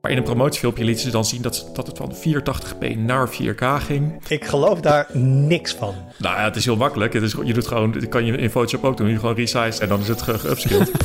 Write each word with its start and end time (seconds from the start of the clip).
Maar 0.00 0.10
in 0.10 0.16
een 0.16 0.22
promotiefilmpje 0.22 0.84
lieten 0.84 1.04
ze 1.04 1.10
dan 1.10 1.24
zien 1.24 1.42
dat, 1.42 1.70
dat 1.72 1.86
het 1.86 1.96
van 1.96 2.14
480p 2.14 2.96
naar 2.96 3.28
4K 3.28 3.64
ging. 3.84 4.28
Ik 4.28 4.44
geloof 4.44 4.80
daar 4.80 5.08
niks 5.18 5.74
van. 5.74 5.94
Nou 6.18 6.36
ja, 6.36 6.44
het 6.44 6.56
is 6.56 6.64
heel 6.64 6.76
makkelijk. 6.76 7.12
Het 7.12 7.22
is, 7.22 7.36
je 7.44 7.52
doet 7.52 7.66
gewoon, 7.66 7.92
dat 7.92 8.08
kan 8.08 8.24
je 8.24 8.36
in 8.36 8.50
Photoshop 8.50 8.84
ook 8.84 8.96
doen. 8.96 9.08
Je 9.08 9.18
gewoon 9.18 9.34
resize 9.34 9.80
en 9.80 9.88
dan 9.88 10.00
is 10.00 10.08
het 10.08 10.22
geupskilled. 10.22 10.90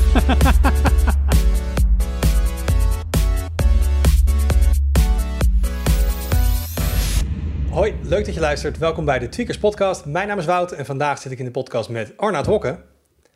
Hoi, 7.69 7.93
leuk 8.01 8.25
dat 8.25 8.33
je 8.33 8.39
luistert. 8.39 8.77
Welkom 8.77 9.05
bij 9.05 9.19
de 9.19 9.29
Tweakers 9.29 9.57
Podcast. 9.57 10.05
Mijn 10.05 10.27
naam 10.27 10.37
is 10.37 10.45
Wout 10.45 10.71
en 10.71 10.85
vandaag 10.85 11.19
zit 11.19 11.31
ik 11.31 11.39
in 11.39 11.45
de 11.45 11.51
podcast 11.51 11.89
met 11.89 12.13
Arnoud 12.17 12.45
Hokke. 12.45 12.79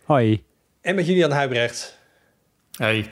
Hoi. 0.04 0.44
En 0.82 0.96
met 0.96 1.06
Julian 1.08 1.32
Huibrecht. 1.32 1.98
Hey. 2.72 3.10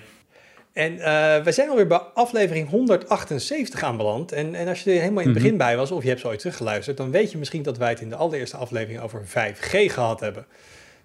En 0.78 0.94
uh, 0.94 1.44
we 1.44 1.52
zijn 1.52 1.70
alweer 1.70 1.88
bij 1.88 2.02
aflevering 2.14 2.70
178 2.70 3.83
aanbeland. 3.83 4.32
En, 4.32 4.56
en 4.56 4.68
als 4.68 4.83
je 4.83 4.92
er 4.92 5.00
helemaal 5.00 5.21
in 5.21 5.29
het 5.29 5.38
begin 5.38 5.56
mhm. 5.56 5.65
bij 5.65 5.78
was, 5.78 5.92
of 5.92 6.04
je 6.04 6.10
hebt 6.10 6.21
zo 6.21 6.28
ooit 6.28 6.39
teruggeluisterd, 6.39 6.97
dan 6.97 7.11
weet 7.11 7.32
je 7.32 7.38
misschien 7.38 7.64
dat 7.64 7.78
wij 7.78 7.89
het 7.89 8.02
in 8.02 8.10
de 8.10 8.15
allereerste 8.15 8.57
aflevering 8.57 9.02
over 9.02 9.25
5G 9.25 9.69
gehad 9.69 10.19
hebben. 10.19 10.46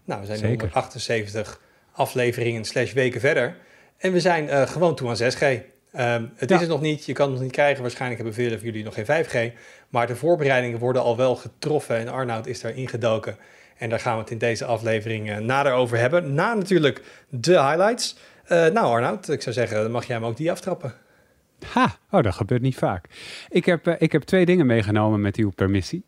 Nou, 0.04 0.20
we 0.20 0.26
zijn 0.26 0.38
Zeker. 0.38 0.58
178 0.58 1.60
afleveringen 1.92 2.64
slash 2.64 2.92
weken 2.92 3.20
verder. 3.20 3.56
En 3.98 4.12
we 4.12 4.20
zijn 4.20 4.44
uh, 4.44 4.62
gewoon 4.62 4.94
toe 4.94 5.08
aan 5.08 5.16
6G. 5.16 5.42
Um, 5.42 5.62
ehm, 5.92 6.24
het 6.34 6.50
is 6.50 6.60
het 6.60 6.68
nog 6.68 6.80
niet, 6.80 7.04
je 7.04 7.12
kan 7.12 7.24
het 7.24 7.34
nog 7.34 7.42
niet 7.42 7.52
krijgen. 7.52 7.82
Waarschijnlijk 7.82 8.20
hebben 8.20 8.42
velen 8.42 8.58
van 8.58 8.66
jullie 8.66 8.84
nog 8.84 8.94
geen 8.94 9.24
5G. 9.24 9.56
Maar 9.88 10.06
de 10.06 10.16
voorbereidingen 10.16 10.78
worden 10.78 11.02
al 11.02 11.16
wel 11.16 11.36
getroffen 11.36 11.96
en 11.96 12.08
Arnoud 12.08 12.46
is 12.46 12.60
daar 12.60 12.76
ingedoken. 12.76 13.36
En 13.76 13.88
daar 13.88 14.00
gaan 14.00 14.14
we 14.14 14.20
het 14.20 14.30
in 14.30 14.38
deze 14.38 14.64
aflevering 14.64 15.30
uh, 15.30 15.38
nader 15.38 15.72
over 15.72 15.98
hebben. 15.98 16.34
Na 16.34 16.54
natuurlijk 16.54 17.02
de 17.28 17.60
highlights. 17.62 18.16
Uh, 18.52 18.66
nou 18.66 18.86
Arnoud, 18.86 19.28
ik 19.28 19.42
zou 19.42 19.54
zeggen, 19.54 19.82
dan 19.82 19.90
mag 19.90 20.04
jij 20.04 20.16
hem 20.16 20.24
ook 20.24 20.36
die 20.36 20.50
aftrappen. 20.50 20.94
Ha, 21.66 21.96
oh, 22.10 22.22
dat 22.22 22.34
gebeurt 22.34 22.62
niet 22.62 22.76
vaak. 22.76 23.06
Ik 23.48 23.64
heb, 23.64 23.88
uh, 23.88 23.94
ik 23.98 24.12
heb 24.12 24.22
twee 24.22 24.46
dingen 24.46 24.66
meegenomen 24.66 25.20
met 25.20 25.36
uw 25.36 25.50
permissie. 25.50 26.04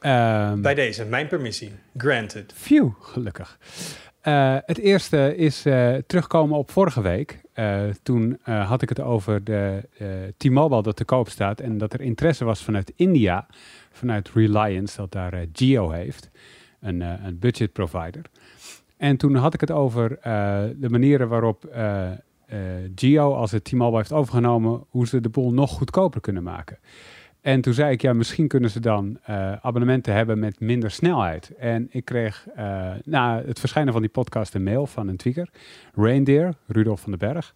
Um, 0.00 0.62
Bij 0.62 0.74
deze, 0.74 1.04
mijn 1.04 1.26
permissie. 1.26 1.72
Granted. 1.96 2.52
Phew, 2.56 2.90
gelukkig. 3.00 3.58
Uh, 4.22 4.56
het 4.64 4.78
eerste 4.78 5.36
is 5.36 5.62
terugkomen 6.06 6.58
op 6.58 6.70
vorige 6.70 7.00
week. 7.02 7.40
toen 8.02 8.38
had 8.42 8.82
ik 8.82 8.88
het 8.88 9.00
over 9.00 9.44
de 9.44 9.82
T-Mobile 10.36 10.82
dat 10.82 10.96
te 10.96 11.04
koop 11.04 11.28
staat 11.28 11.60
en 11.60 11.78
dat 11.78 11.92
er 11.92 12.00
interesse 12.00 12.44
was 12.44 12.62
vanuit 12.62 12.92
India, 12.96 13.46
vanuit 13.90 14.30
Reliance, 14.34 14.96
dat 14.96 15.12
daar 15.12 15.46
Geo 15.52 15.90
heeft, 15.90 16.30
een, 16.80 17.00
een 17.00 17.38
budget 17.38 17.72
provider. 17.72 18.22
En 18.98 19.16
toen 19.16 19.34
had 19.34 19.54
ik 19.54 19.60
het 19.60 19.70
over 19.70 20.10
uh, 20.10 20.16
de 20.76 20.88
manieren 20.88 21.28
waarop 21.28 21.64
uh, 21.74 22.08
Geo, 22.94 23.34
als 23.34 23.50
het 23.50 23.64
T-Mobile 23.64 23.96
heeft 23.96 24.12
overgenomen, 24.12 24.84
hoe 24.88 25.06
ze 25.06 25.20
de 25.20 25.28
boel 25.28 25.52
nog 25.52 25.70
goedkoper 25.70 26.20
kunnen 26.20 26.42
maken. 26.42 26.78
En 27.40 27.60
toen 27.60 27.72
zei 27.72 27.92
ik, 27.92 28.02
ja, 28.02 28.12
misschien 28.12 28.48
kunnen 28.48 28.70
ze 28.70 28.80
dan 28.80 29.18
abonnementen 29.62 30.14
hebben 30.14 30.38
met 30.38 30.60
minder 30.60 30.90
snelheid. 30.90 31.54
En 31.58 31.86
ik 31.90 32.04
kreeg 32.04 32.46
na 33.04 33.42
het 33.46 33.60
verschijnen 33.60 33.92
van 33.92 34.02
die 34.02 34.10
podcast 34.10 34.54
een 34.54 34.62
mail 34.62 34.86
van 34.86 35.08
een 35.08 35.16
tweaker, 35.16 35.48
Reindeer, 35.94 36.54
Rudolf 36.66 37.00
van 37.00 37.10
den 37.10 37.32
Berg. 37.32 37.54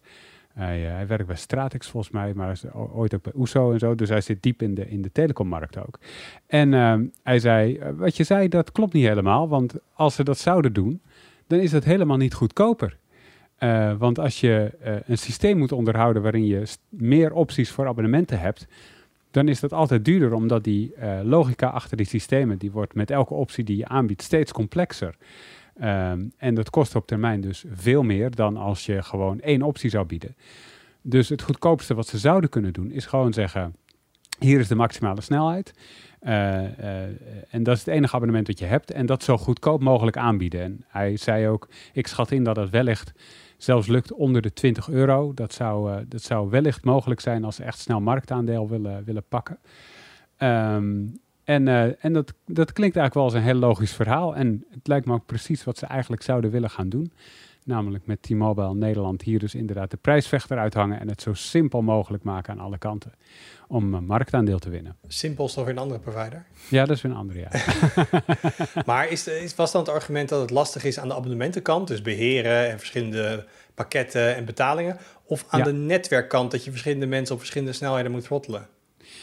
Hij, 0.53 1.07
werkt 1.07 1.27
bij 1.27 1.35
Stratix 1.35 1.89
volgens 1.89 2.13
mij, 2.13 2.33
maar 2.33 2.51
is 2.51 2.71
ooit 2.73 3.15
ook 3.15 3.21
bij 3.21 3.33
OESO 3.35 3.71
en 3.71 3.79
zo. 3.79 3.95
Dus 3.95 4.09
hij 4.09 4.21
zit 4.21 4.43
diep 4.43 4.61
in 4.61 4.73
de, 4.73 4.89
in 4.89 5.01
de 5.01 5.11
telecommarkt 5.11 5.77
ook. 5.77 5.99
En 6.45 6.71
hij 7.23 7.39
zei, 7.39 7.79
wat 7.95 8.17
je 8.17 8.23
zei, 8.23 8.47
dat 8.47 8.71
klopt 8.71 8.93
niet 8.93 9.07
helemaal. 9.07 9.49
Want 9.49 9.73
als 9.93 10.15
ze 10.15 10.23
dat 10.23 10.37
zouden 10.37 10.73
doen, 10.73 11.01
dan 11.53 11.61
is 11.61 11.71
het 11.71 11.83
helemaal 11.83 12.17
niet 12.17 12.33
goedkoper. 12.33 12.97
Uh, 13.59 13.93
want 13.97 14.19
als 14.19 14.39
je 14.39 14.71
uh, 14.85 14.95
een 15.05 15.17
systeem 15.17 15.57
moet 15.57 15.71
onderhouden 15.71 16.21
waarin 16.21 16.45
je 16.45 16.63
meer 16.89 17.33
opties 17.33 17.71
voor 17.71 17.87
abonnementen 17.87 18.39
hebt, 18.39 18.67
dan 19.31 19.47
is 19.47 19.59
dat 19.59 19.73
altijd 19.73 20.05
duurder, 20.05 20.33
omdat 20.33 20.63
die 20.63 20.93
uh, 20.97 21.19
logica 21.23 21.67
achter 21.67 21.97
die 21.97 22.05
systemen, 22.05 22.57
die 22.57 22.71
wordt 22.71 22.95
met 22.95 23.11
elke 23.11 23.33
optie 23.33 23.63
die 23.63 23.77
je 23.77 23.87
aanbiedt 23.87 24.21
steeds 24.21 24.51
complexer. 24.51 25.15
Um, 25.81 26.33
en 26.37 26.55
dat 26.55 26.69
kost 26.69 26.95
op 26.95 27.07
termijn 27.07 27.41
dus 27.41 27.65
veel 27.73 28.03
meer 28.03 28.35
dan 28.35 28.57
als 28.57 28.85
je 28.85 29.03
gewoon 29.03 29.39
één 29.39 29.61
optie 29.61 29.89
zou 29.89 30.05
bieden. 30.05 30.35
Dus 31.01 31.29
het 31.29 31.41
goedkoopste 31.41 31.93
wat 31.93 32.07
ze 32.07 32.17
zouden 32.17 32.49
kunnen 32.49 32.73
doen, 32.73 32.91
is 32.91 33.05
gewoon 33.05 33.33
zeggen: 33.33 33.75
hier 34.39 34.59
is 34.59 34.67
de 34.67 34.75
maximale 34.75 35.21
snelheid. 35.21 35.73
Uh, 36.21 36.29
uh, 36.29 37.03
en 37.49 37.63
dat 37.63 37.75
is 37.75 37.85
het 37.85 37.93
enige 37.93 38.15
abonnement 38.15 38.45
dat 38.45 38.59
je 38.59 38.65
hebt. 38.65 38.91
En 38.91 39.05
dat 39.05 39.23
zo 39.23 39.37
goedkoop 39.37 39.81
mogelijk 39.81 40.17
aanbieden. 40.17 40.61
En 40.61 40.85
hij 40.87 41.17
zei 41.17 41.47
ook, 41.47 41.69
ik 41.93 42.07
schat 42.07 42.31
in 42.31 42.43
dat 42.43 42.55
het 42.55 42.69
wellicht 42.69 43.13
zelfs 43.57 43.87
lukt 43.87 44.13
onder 44.13 44.41
de 44.41 44.53
20 44.53 44.89
euro. 44.89 45.33
Dat 45.33 45.53
zou, 45.53 45.91
uh, 45.91 45.97
dat 46.07 46.21
zou 46.21 46.49
wellicht 46.49 46.83
mogelijk 46.83 47.19
zijn 47.19 47.43
als 47.43 47.55
ze 47.55 47.63
echt 47.63 47.79
snel 47.79 48.01
marktaandeel 48.01 48.69
willen, 48.69 49.03
willen 49.03 49.23
pakken. 49.29 49.59
Um, 50.37 51.21
en, 51.43 51.67
en 51.99 52.13
dat, 52.13 52.33
dat 52.45 52.73
klinkt 52.73 52.95
eigenlijk 52.95 53.13
wel 53.13 53.23
als 53.23 53.33
een 53.33 53.41
heel 53.41 53.67
logisch 53.67 53.93
verhaal. 53.93 54.35
En 54.35 54.65
het 54.69 54.87
lijkt 54.87 55.05
me 55.05 55.13
ook 55.13 55.25
precies 55.25 55.63
wat 55.63 55.77
ze 55.77 55.85
eigenlijk 55.85 56.21
zouden 56.21 56.51
willen 56.51 56.69
gaan 56.69 56.89
doen. 56.89 57.11
Namelijk 57.63 58.05
met 58.05 58.21
T-Mobile 58.21 58.75
Nederland 58.75 59.21
hier 59.21 59.39
dus 59.39 59.55
inderdaad 59.55 59.91
de 59.91 59.97
prijsvechter 59.97 60.57
uithangen 60.57 60.99
en 60.99 61.07
het 61.07 61.21
zo 61.21 61.33
simpel 61.33 61.81
mogelijk 61.81 62.23
maken 62.23 62.53
aan 62.53 62.59
alle 62.59 62.77
kanten 62.77 63.13
om 63.73 63.93
een 63.93 64.05
marktaandeel 64.05 64.59
te 64.59 64.69
winnen. 64.69 64.95
Simpel 65.07 65.45
is 65.45 65.53
toch 65.53 65.63
weer 65.63 65.73
een 65.73 65.79
andere 65.79 65.99
provider? 65.99 66.45
Ja, 66.69 66.85
dat 66.85 66.95
is 66.95 67.01
weer 67.01 67.11
een 67.11 67.17
andere, 67.17 67.39
ja. 67.39 67.49
maar 68.85 69.09
is, 69.09 69.27
is, 69.27 69.55
was 69.55 69.71
dan 69.71 69.81
het 69.81 69.89
argument 69.89 70.29
dat 70.29 70.41
het 70.41 70.49
lastig 70.49 70.83
is 70.83 70.99
aan 70.99 71.07
de 71.07 71.13
abonnementenkant, 71.13 71.87
dus 71.87 72.01
beheren 72.01 72.69
en 72.69 72.77
verschillende 72.77 73.45
pakketten 73.73 74.35
en 74.35 74.45
betalingen, 74.45 74.97
of 75.25 75.45
aan 75.47 75.63
de 75.63 75.73
netwerkkant 75.73 76.51
dat 76.51 76.63
je 76.63 76.71
verschillende 76.71 77.05
mensen 77.05 77.33
op 77.33 77.39
verschillende 77.39 77.73
snelheden 77.73 78.11
moet 78.11 78.23
throttelen? 78.23 78.67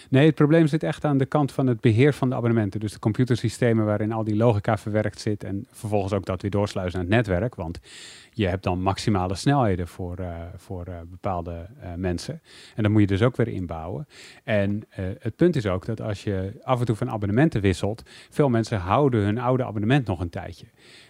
Nee, 0.09 0.27
het 0.27 0.35
probleem 0.35 0.67
zit 0.67 0.83
echt 0.83 1.05
aan 1.05 1.19
de 1.19 1.27
kant 1.27 1.53
van 1.53 1.67
het 1.67 1.81
beheer 1.81 2.15
van 2.15 2.29
de 2.29 2.35
abonnementen. 2.35 2.81
Dus 2.81 2.93
de 2.93 2.99
computersystemen 2.99 3.85
waarin 3.85 4.13
al 4.13 4.25
die 4.25 4.37
logica 4.37 4.79
verwerkt 4.79 5.21
zit 5.21 5.45
en 5.45 5.67
vervolgens 5.73 6.13
ook 6.13 6.25
dat 6.25 6.43
weer 6.43 6.51
doorsluizen 6.51 6.99
naar 6.99 7.09
het 7.09 7.27
netwerk. 7.27 7.55
Want 7.55 7.79
je 8.41 8.49
hebt 8.49 8.63
dan 8.63 8.83
maximale 8.83 9.35
snelheden 9.35 9.89
voor, 9.89 10.21
uh, 10.21 10.37
voor 10.57 10.89
uh, 10.89 10.95
bepaalde 11.11 11.67
uh, 11.83 11.95
mensen. 11.95 12.43
En 12.75 12.83
dat 12.83 12.93
moet 12.93 13.01
je 13.01 13.07
dus 13.07 13.23
ook 13.23 13.37
weer 13.37 13.49
inbouwen. 13.49 14.07
En 14.45 14.83
het 15.19 15.37
punt 15.37 15.57
is 15.57 15.67
ook 15.67 15.87
dat 15.87 16.01
als 16.01 16.25
je 16.25 16.61
af 16.63 16.81
en 16.81 16.87
toe 16.87 16.97
van 16.97 17.11
abonnementen 17.11 17.61
wisselt, 17.61 18.03
veel 18.31 18.49
mensen 18.49 18.79
houden 18.79 19.21
hun 19.21 19.39
oude 19.39 19.65
abonnement 19.65 20.07
nog 20.07 20.21
een 20.21 20.31
tijdje. 20.31 20.67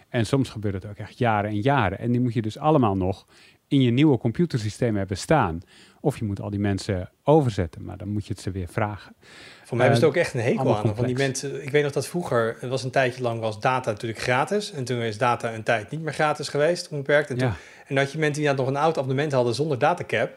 En 0.09 0.25
soms 0.25 0.49
gebeurt 0.49 0.73
het 0.73 0.85
ook 0.85 0.97
echt 0.97 1.17
jaren 1.17 1.49
en 1.49 1.61
jaren. 1.61 1.99
En 1.99 2.11
die 2.11 2.21
moet 2.21 2.33
je 2.33 2.41
dus 2.41 2.57
allemaal 2.57 2.97
nog 2.97 3.25
in 3.67 3.81
je 3.81 3.91
nieuwe 3.91 4.17
computersysteem 4.17 4.95
hebben 4.95 5.17
staan. 5.17 5.61
Of 6.03 6.17
je 6.17 6.25
moet 6.25 6.41
al 6.41 6.49
die 6.49 6.59
mensen 6.59 7.09
overzetten, 7.23 7.83
maar 7.83 7.97
dan 7.97 8.07
moet 8.07 8.27
je 8.27 8.33
het 8.33 8.41
ze 8.41 8.51
weer 8.51 8.67
vragen. 8.67 9.15
Voor 9.63 9.77
mij 9.77 9.87
was 9.87 9.97
het 9.97 10.05
ook 10.05 10.15
echt 10.15 10.33
een 10.33 10.39
hekel 10.39 10.77
aan. 10.77 10.95
Van 10.95 11.05
die 11.05 11.15
mensen, 11.15 11.63
ik 11.63 11.69
weet 11.69 11.83
nog 11.83 11.91
dat 11.91 12.07
vroeger, 12.07 12.57
het 12.59 12.69
was 12.69 12.83
een 12.83 12.91
tijdje 12.91 13.21
lang, 13.21 13.39
was 13.39 13.59
data 13.59 13.91
natuurlijk 13.91 14.21
gratis. 14.21 14.71
En 14.71 14.83
toen 14.83 15.01
is 15.01 15.17
data 15.17 15.53
een 15.53 15.63
tijd 15.63 15.91
niet 15.91 16.01
meer 16.01 16.13
gratis 16.13 16.49
geweest, 16.49 16.89
onbeperkt. 16.89 17.29
En, 17.29 17.37
toen, 17.37 17.47
ja. 17.47 17.55
en 17.87 17.95
dat 17.95 18.11
je 18.11 18.17
mensen 18.17 18.43
die 18.43 18.53
nog 18.53 18.67
een 18.67 18.75
oud 18.75 18.97
abonnement 18.97 19.31
hadden 19.31 19.55
zonder 19.55 19.79
datacap. 19.79 20.31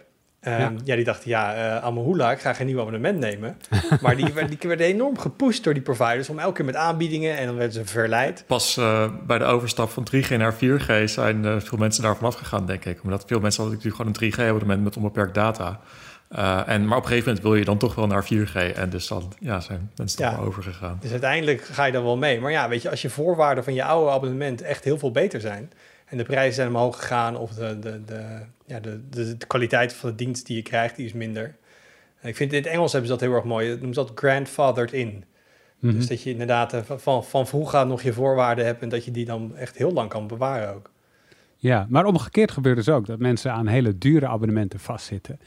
Um, 0.46 0.52
ja. 0.52 0.72
ja. 0.84 0.96
die 0.96 1.04
dachten, 1.04 1.30
ja, 1.30 1.56
uh, 1.56 1.84
Amahula, 1.84 2.32
ik 2.32 2.38
ga 2.38 2.52
geen 2.52 2.66
nieuw 2.66 2.80
abonnement 2.80 3.18
nemen. 3.18 3.56
maar 4.02 4.16
die, 4.16 4.32
die, 4.32 4.58
die 4.58 4.68
werden 4.68 4.86
enorm 4.86 5.18
gepusht 5.18 5.64
door 5.64 5.74
die 5.74 5.82
providers 5.82 6.28
om 6.28 6.38
elke 6.38 6.54
keer 6.54 6.64
met 6.64 6.76
aanbiedingen 6.76 7.36
en 7.36 7.46
dan 7.46 7.56
werden 7.56 7.74
ze 7.74 7.84
verleid. 7.84 8.44
Pas 8.46 8.76
uh, 8.76 9.10
bij 9.26 9.38
de 9.38 9.44
overstap 9.44 9.90
van 9.90 10.06
3G 10.14 10.28
naar 10.28 10.54
4G 10.54 11.04
zijn 11.04 11.44
uh, 11.44 11.56
veel 11.60 11.78
mensen 11.78 12.02
daarvan 12.02 12.28
afgegaan, 12.28 12.66
denk 12.66 12.84
ik. 12.84 13.02
Omdat 13.02 13.24
veel 13.26 13.40
mensen 13.40 13.62
hadden 13.62 13.82
natuurlijk 13.82 14.18
gewoon 14.18 14.32
een 14.32 14.48
3G-abonnement 14.48 14.84
met 14.84 14.96
onbeperkt 14.96 15.34
data. 15.34 15.80
Uh, 16.36 16.68
en, 16.68 16.86
maar 16.86 16.98
op 16.98 17.02
een 17.02 17.08
gegeven 17.08 17.28
moment 17.28 17.46
wil 17.46 17.54
je 17.54 17.64
dan 17.64 17.78
toch 17.78 17.94
wel 17.94 18.06
naar 18.06 18.24
4G. 18.24 18.76
En 18.76 18.90
dus 18.90 19.06
dan 19.06 19.32
ja, 19.38 19.60
zijn 19.60 19.90
mensen 19.96 20.18
toch 20.18 20.30
ja. 20.30 20.36
wel 20.36 20.46
overgegaan. 20.46 20.98
Dus 21.00 21.10
uiteindelijk 21.10 21.64
ga 21.64 21.84
je 21.84 21.92
dan 21.92 22.04
wel 22.04 22.16
mee. 22.16 22.40
Maar 22.40 22.50
ja, 22.50 22.68
weet 22.68 22.82
je, 22.82 22.90
als 22.90 23.02
je 23.02 23.10
voorwaarden 23.10 23.64
van 23.64 23.74
je 23.74 23.84
oude 23.84 24.10
abonnement 24.10 24.62
echt 24.62 24.84
heel 24.84 24.98
veel 24.98 25.10
beter 25.10 25.40
zijn... 25.40 25.72
en 26.14 26.20
de 26.20 26.26
prijzen 26.26 26.54
zijn 26.54 26.68
omhoog 26.68 26.96
gegaan... 26.96 27.36
of 27.36 27.50
de, 27.54 27.78
de, 27.78 28.04
de, 28.04 28.38
ja, 28.66 28.80
de, 28.80 29.00
de, 29.10 29.36
de 29.36 29.46
kwaliteit 29.46 29.92
van 29.92 30.10
de 30.10 30.14
dienst 30.14 30.46
die 30.46 30.56
je 30.56 30.62
krijgt, 30.62 30.96
die 30.96 31.06
is 31.06 31.12
minder. 31.12 31.56
En 32.20 32.28
ik 32.28 32.36
vind 32.36 32.52
in 32.52 32.58
het 32.58 32.66
Engels 32.66 32.92
hebben 32.92 33.10
ze 33.10 33.16
dat 33.16 33.26
heel 33.26 33.36
erg 33.36 33.44
mooi. 33.44 33.68
Dat 33.68 33.76
noemen 33.76 33.94
ze 33.94 34.00
dat 34.00 34.12
grandfathered 34.14 34.92
in. 34.92 35.08
Mm 35.08 35.24
-hmm. 35.90 35.98
Dus 35.98 36.06
dat 36.06 36.22
je 36.22 36.30
inderdaad 36.30 36.82
van, 36.86 37.24
van 37.24 37.46
vroeger 37.46 37.86
nog 37.86 38.02
je 38.02 38.12
voorwaarden 38.12 38.64
hebt... 38.64 38.82
en 38.82 38.88
dat 38.88 39.04
je 39.04 39.10
die 39.10 39.24
dan 39.24 39.56
echt 39.56 39.76
heel 39.76 39.92
lang 39.92 40.08
kan 40.08 40.26
bewaren 40.26 40.74
ook. 40.74 40.90
Ja, 41.56 41.86
maar 41.88 42.04
omgekeerd 42.04 42.50
gebeurt 42.50 42.76
dus 42.76 42.88
ook 42.88 43.06
dat 43.06 43.18
mensen 43.18 43.52
aan 43.52 43.66
hele 43.66 43.98
dure 43.98 44.26
abonnementen 44.26 44.80
vastzitten 44.80 45.38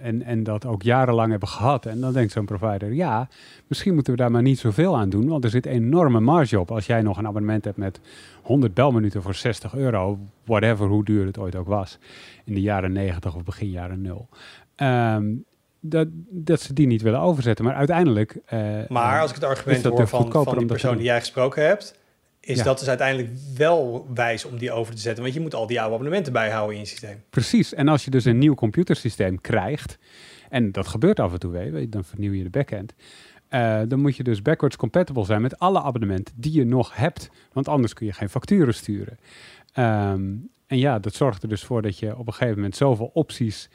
en, 0.00 0.22
en 0.22 0.42
dat 0.42 0.66
ook 0.66 0.82
jarenlang 0.82 1.30
hebben 1.30 1.48
gehad. 1.48 1.86
En 1.86 2.00
dan 2.00 2.12
denkt 2.12 2.32
zo'n 2.32 2.44
provider, 2.44 2.92
ja, 2.92 3.28
misschien 3.66 3.94
moeten 3.94 4.12
we 4.12 4.18
daar 4.18 4.30
maar 4.30 4.42
niet 4.42 4.58
zoveel 4.58 4.96
aan 4.96 5.08
doen, 5.08 5.28
want 5.28 5.44
er 5.44 5.50
zit 5.50 5.66
enorme 5.66 6.20
marge 6.20 6.60
op. 6.60 6.70
Als 6.70 6.86
jij 6.86 7.02
nog 7.02 7.18
een 7.18 7.26
abonnement 7.26 7.64
hebt 7.64 7.76
met 7.76 8.00
100 8.42 8.74
belminuten 8.74 9.22
voor 9.22 9.34
60 9.34 9.74
euro, 9.74 10.18
whatever, 10.44 10.86
hoe 10.86 11.04
duur 11.04 11.26
het 11.26 11.38
ooit 11.38 11.56
ook 11.56 11.66
was, 11.66 11.98
in 12.44 12.54
de 12.54 12.60
jaren 12.60 12.92
90 12.92 13.34
of 13.34 13.44
begin 13.44 13.70
jaren 13.70 14.00
0. 14.00 14.28
Um, 14.76 15.44
dat, 15.84 16.08
dat 16.30 16.60
ze 16.60 16.72
die 16.72 16.86
niet 16.86 17.02
willen 17.02 17.20
overzetten. 17.20 17.64
Maar 17.64 17.74
uiteindelijk. 17.74 18.38
Uh, 18.52 18.60
maar 18.88 19.20
als 19.20 19.30
ik 19.30 19.34
het 19.34 19.44
argument 19.44 19.84
hoor 19.84 20.08
van, 20.08 20.32
van 20.32 20.58
die 20.58 20.66
persoon 20.66 20.96
die 20.96 21.04
jij 21.04 21.18
gesproken 21.18 21.66
hebt. 21.66 22.00
Is 22.44 22.58
Ja. 22.58 22.64
dat 22.64 22.78
dus 22.78 22.88
uiteindelijk 22.88 23.28
wel 23.56 24.06
wijs 24.14 24.44
om 24.44 24.58
die 24.58 24.72
over 24.72 24.94
te 24.94 25.00
zetten. 25.00 25.22
Want 25.22 25.34
je 25.34 25.40
moet 25.40 25.54
al 25.54 25.66
die 25.66 25.80
oude 25.80 25.94
abonnementen 25.94 26.32
bijhouden 26.32 26.74
in 26.74 26.80
je 26.82 26.88
systeem. 26.88 27.22
Precies. 27.30 27.74
En 27.74 27.88
als 27.88 28.04
je 28.04 28.10
dus 28.10 28.24
een 28.24 28.38
nieuw 28.38 28.54
computersysteem 28.54 29.40
krijgt, 29.40 29.98
en 30.50 30.72
dat 30.72 30.86
gebeurt 30.88 31.20
af 31.20 31.32
en 31.32 31.38
toe, 31.38 31.52
weet 31.52 31.72
je, 31.80 31.88
dan 31.88 32.04
vernieuw 32.04 32.32
je 32.32 32.42
de 32.42 32.50
backend. 32.50 32.94
eh, 33.48 33.80
dan 33.88 34.00
moet 34.00 34.16
je 34.16 34.22
dus 34.22 34.42
backwards 34.42 34.76
compatible 34.76 35.24
zijn 35.24 35.42
met 35.42 35.58
alle 35.58 35.82
abonnementen 35.82 36.34
die 36.36 36.52
je 36.52 36.64
nog 36.64 36.96
hebt. 36.96 37.30
Want 37.52 37.68
anders 37.68 37.92
kun 37.94 38.06
je 38.06 38.12
geen 38.12 38.28
facturen 38.28 38.74
sturen. 38.74 39.18
Ehm, 39.72 40.22
en 40.66 40.78
ja, 40.78 40.98
dat 40.98 41.14
zorgt 41.14 41.42
er 41.42 41.48
dus 41.48 41.64
voor 41.64 41.82
dat 41.82 41.98
je 41.98 42.16
op 42.18 42.26
een 42.26 42.32
gegeven 42.32 42.54
moment 42.56 42.76
zoveel 42.76 43.10
opties 43.14 43.68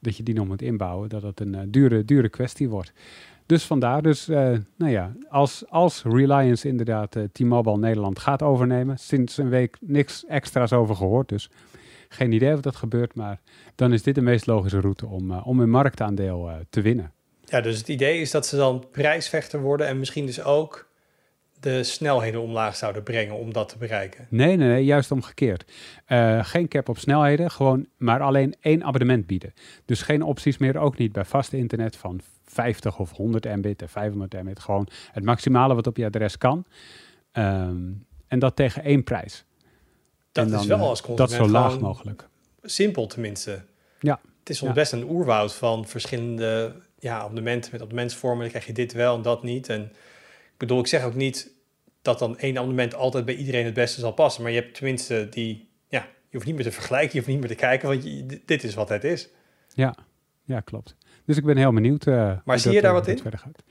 dat 0.00 0.16
je 0.16 0.22
die 0.22 0.34
nog 0.34 0.46
moet 0.46 0.62
inbouwen, 0.62 1.08
dat 1.08 1.22
het 1.22 1.40
een 1.40 1.54
eh, 1.54 1.60
dure, 1.66 2.04
dure 2.04 2.28
kwestie 2.28 2.68
wordt. 2.68 2.92
Dus 3.46 3.64
vandaar, 3.64 4.02
dus, 4.02 4.28
eh, 4.28 4.52
nou 4.76 4.92
ja, 4.92 5.12
als, 5.28 5.64
als 5.68 6.02
Reliance 6.02 6.68
inderdaad 6.68 7.16
eh, 7.16 7.22
T-Mobile 7.32 7.78
Nederland 7.78 8.18
gaat 8.18 8.42
overnemen, 8.42 8.98
sinds 8.98 9.38
een 9.38 9.48
week 9.48 9.76
niks 9.80 10.24
extra's 10.26 10.72
over 10.72 10.96
gehoord, 10.96 11.28
dus 11.28 11.50
geen 12.08 12.32
idee 12.32 12.54
of 12.54 12.60
dat 12.60 12.76
gebeurt, 12.76 13.14
maar 13.14 13.40
dan 13.74 13.92
is 13.92 14.02
dit 14.02 14.14
de 14.14 14.20
meest 14.20 14.46
logische 14.46 14.80
route 14.80 15.06
om, 15.06 15.30
eh, 15.30 15.46
om 15.46 15.60
een 15.60 15.70
marktaandeel 15.70 16.50
te 16.70 16.80
winnen. 16.80 17.12
Ja, 17.44 17.60
dus 17.60 17.78
het 17.78 17.88
idee 17.88 18.20
is 18.20 18.30
dat 18.30 18.46
ze 18.46 18.56
dan 18.56 18.86
prijsvechter 18.92 19.60
worden 19.60 19.86
en 19.86 19.98
misschien 19.98 20.26
dus 20.26 20.42
ook 20.42 20.92
de 21.60 21.82
snelheden 21.82 22.40
omlaag 22.40 22.76
zouden 22.76 23.02
brengen 23.02 23.38
om 23.38 23.52
dat 23.52 23.68
te 23.68 23.78
bereiken. 23.78 24.26
Nee, 24.30 24.56
nee, 24.56 24.68
nee, 24.68 24.84
juist 24.84 25.10
omgekeerd. 25.10 25.64
Geen 26.40 26.68
cap 26.68 26.88
op 26.88 26.98
snelheden, 26.98 27.50
gewoon 27.50 27.86
maar 27.96 28.20
alleen 28.20 28.54
één 28.60 28.84
abonnement 28.84 29.26
bieden. 29.26 29.54
Dus 29.84 30.02
geen 30.02 30.22
opties 30.22 30.58
meer, 30.58 30.78
ook 30.78 30.98
niet 30.98 31.12
bij 31.12 31.24
vast 31.24 31.52
internet 31.52 31.96
van 31.96 32.20
50 32.54 32.98
of 32.98 33.10
100 33.10 33.44
mbit 33.56 33.82
en 33.82 33.88
500 33.88 34.42
mbit. 34.42 34.58
Gewoon 34.60 34.88
het 35.12 35.24
maximale 35.24 35.74
wat 35.74 35.86
op 35.86 35.96
je 35.96 36.04
adres 36.04 36.38
kan. 36.38 36.64
Ehm, 37.32 37.76
en 38.28 38.38
dat 38.38 38.56
tegen 38.56 38.82
één 38.82 39.04
prijs. 39.04 39.44
Dat 40.32 40.50
dan, 40.50 40.60
is 40.60 40.66
wel 40.66 40.78
eh, 40.78 40.84
als 40.84 41.00
Dat 41.02 41.16
consument 41.16 41.46
zo 41.46 41.52
laag 41.52 41.80
mogelijk. 41.80 42.28
simpel 42.62 43.06
tenminste. 43.06 43.64
Ja. 44.00 44.20
Het 44.40 44.50
is 44.50 44.60
Ja. 44.60 44.72
best 44.72 44.92
een 44.92 45.08
oerwoud 45.10 45.54
van 45.54 45.86
verschillende 45.86 46.74
ja, 46.98 47.18
abonnementen 47.18 47.70
met 47.72 47.80
abonnementsvormen. 47.80 48.40
Dan 48.40 48.48
krijg 48.48 48.66
je 48.66 48.72
dit 48.72 48.92
wel 48.92 49.16
en 49.16 49.22
dat 49.22 49.42
niet. 49.42 49.68
En 49.68 49.82
ik 49.82 50.56
bedoel, 50.58 50.78
ik 50.80 50.86
zeg 50.86 51.04
ook 51.04 51.14
niet 51.14 51.52
dat 52.02 52.18
dan 52.18 52.38
één 52.38 52.56
abonnement 52.56 52.94
altijd 52.94 53.24
bij 53.24 53.34
iedereen 53.36 53.64
het 53.64 53.74
beste 53.74 54.00
zal 54.00 54.12
passen. 54.12 54.42
Maar 54.42 54.52
je 54.52 54.60
hebt 54.60 54.74
tenminste 54.74 55.26
die, 55.30 55.68
ja, 55.88 56.00
je 56.00 56.30
hoeft 56.36 56.46
niet 56.46 56.54
meer 56.54 56.64
te 56.64 56.72
vergelijken, 56.72 57.10
je 57.12 57.16
hoeft 57.18 57.30
niet 57.30 57.38
meer 57.40 57.48
te 57.48 57.54
kijken, 57.54 57.88
want 57.88 58.04
je, 58.04 58.42
dit 58.46 58.64
is 58.64 58.74
wat 58.74 58.88
het 58.88 59.04
is. 59.04 59.28
Ja, 59.74 59.94
ja, 60.44 60.60
klopt. 60.60 60.96
Dus 61.24 61.36
ik 61.36 61.44
ben 61.44 61.56
heel 61.56 61.72
benieuwd. 61.72 62.06
eh, 62.06 62.14
hoe 62.44 62.58
zie 62.58 62.64
dat, 62.64 62.72
je 62.72 62.80
daar 62.80 62.90
eh, 62.90 62.96
wat 62.96 63.08
in? 63.08 63.18
verder 63.18 63.40
gaat. 63.40 63.62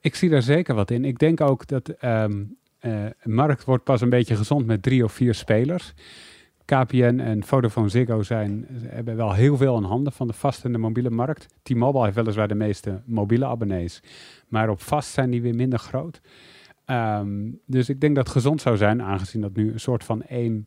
Ik 0.00 0.14
zie 0.14 0.30
daar 0.30 0.42
zeker 0.42 0.74
wat 0.74 0.90
in. 0.90 1.04
Ik 1.04 1.18
denk 1.18 1.40
ook 1.40 1.66
dat 1.66 1.94
een 2.00 2.56
markt 3.22 3.64
wordt 3.64 3.84
pas 3.84 4.00
een 4.00 4.10
beetje 4.10 4.36
gezond 4.36 4.66
met 4.66 4.82
drie 4.82 5.04
of 5.04 5.12
vier 5.12 5.34
spelers. 5.34 5.94
KPN 6.66 7.20
en 7.20 7.44
Vodafone 7.44 7.88
Ziggo 7.88 8.22
zijn, 8.22 8.66
hebben 8.82 9.16
wel 9.16 9.32
heel 9.32 9.56
veel 9.56 9.76
in 9.76 9.82
handen 9.82 10.12
van 10.12 10.26
de 10.26 10.32
vast 10.32 10.64
en 10.64 10.72
de 10.72 10.78
mobiele 10.78 11.10
markt. 11.10 11.46
T-Mobile 11.62 12.04
heeft 12.04 12.16
weliswaar 12.16 12.48
de 12.48 12.54
meeste 12.54 13.02
mobiele 13.04 13.46
abonnees, 13.46 14.02
maar 14.48 14.68
op 14.68 14.80
vast 14.80 15.10
zijn 15.10 15.30
die 15.30 15.42
weer 15.42 15.54
minder 15.54 15.78
groot. 15.78 16.20
Ehm, 16.84 17.50
dus 17.66 17.88
ik 17.88 18.00
denk 18.00 18.14
dat 18.14 18.24
het 18.24 18.36
gezond 18.36 18.60
zou 18.60 18.76
zijn, 18.76 19.02
aangezien 19.02 19.40
dat 19.40 19.56
nu 19.56 19.72
een 19.72 19.80
soort 19.80 20.04
van 20.04 20.22
één 20.22 20.66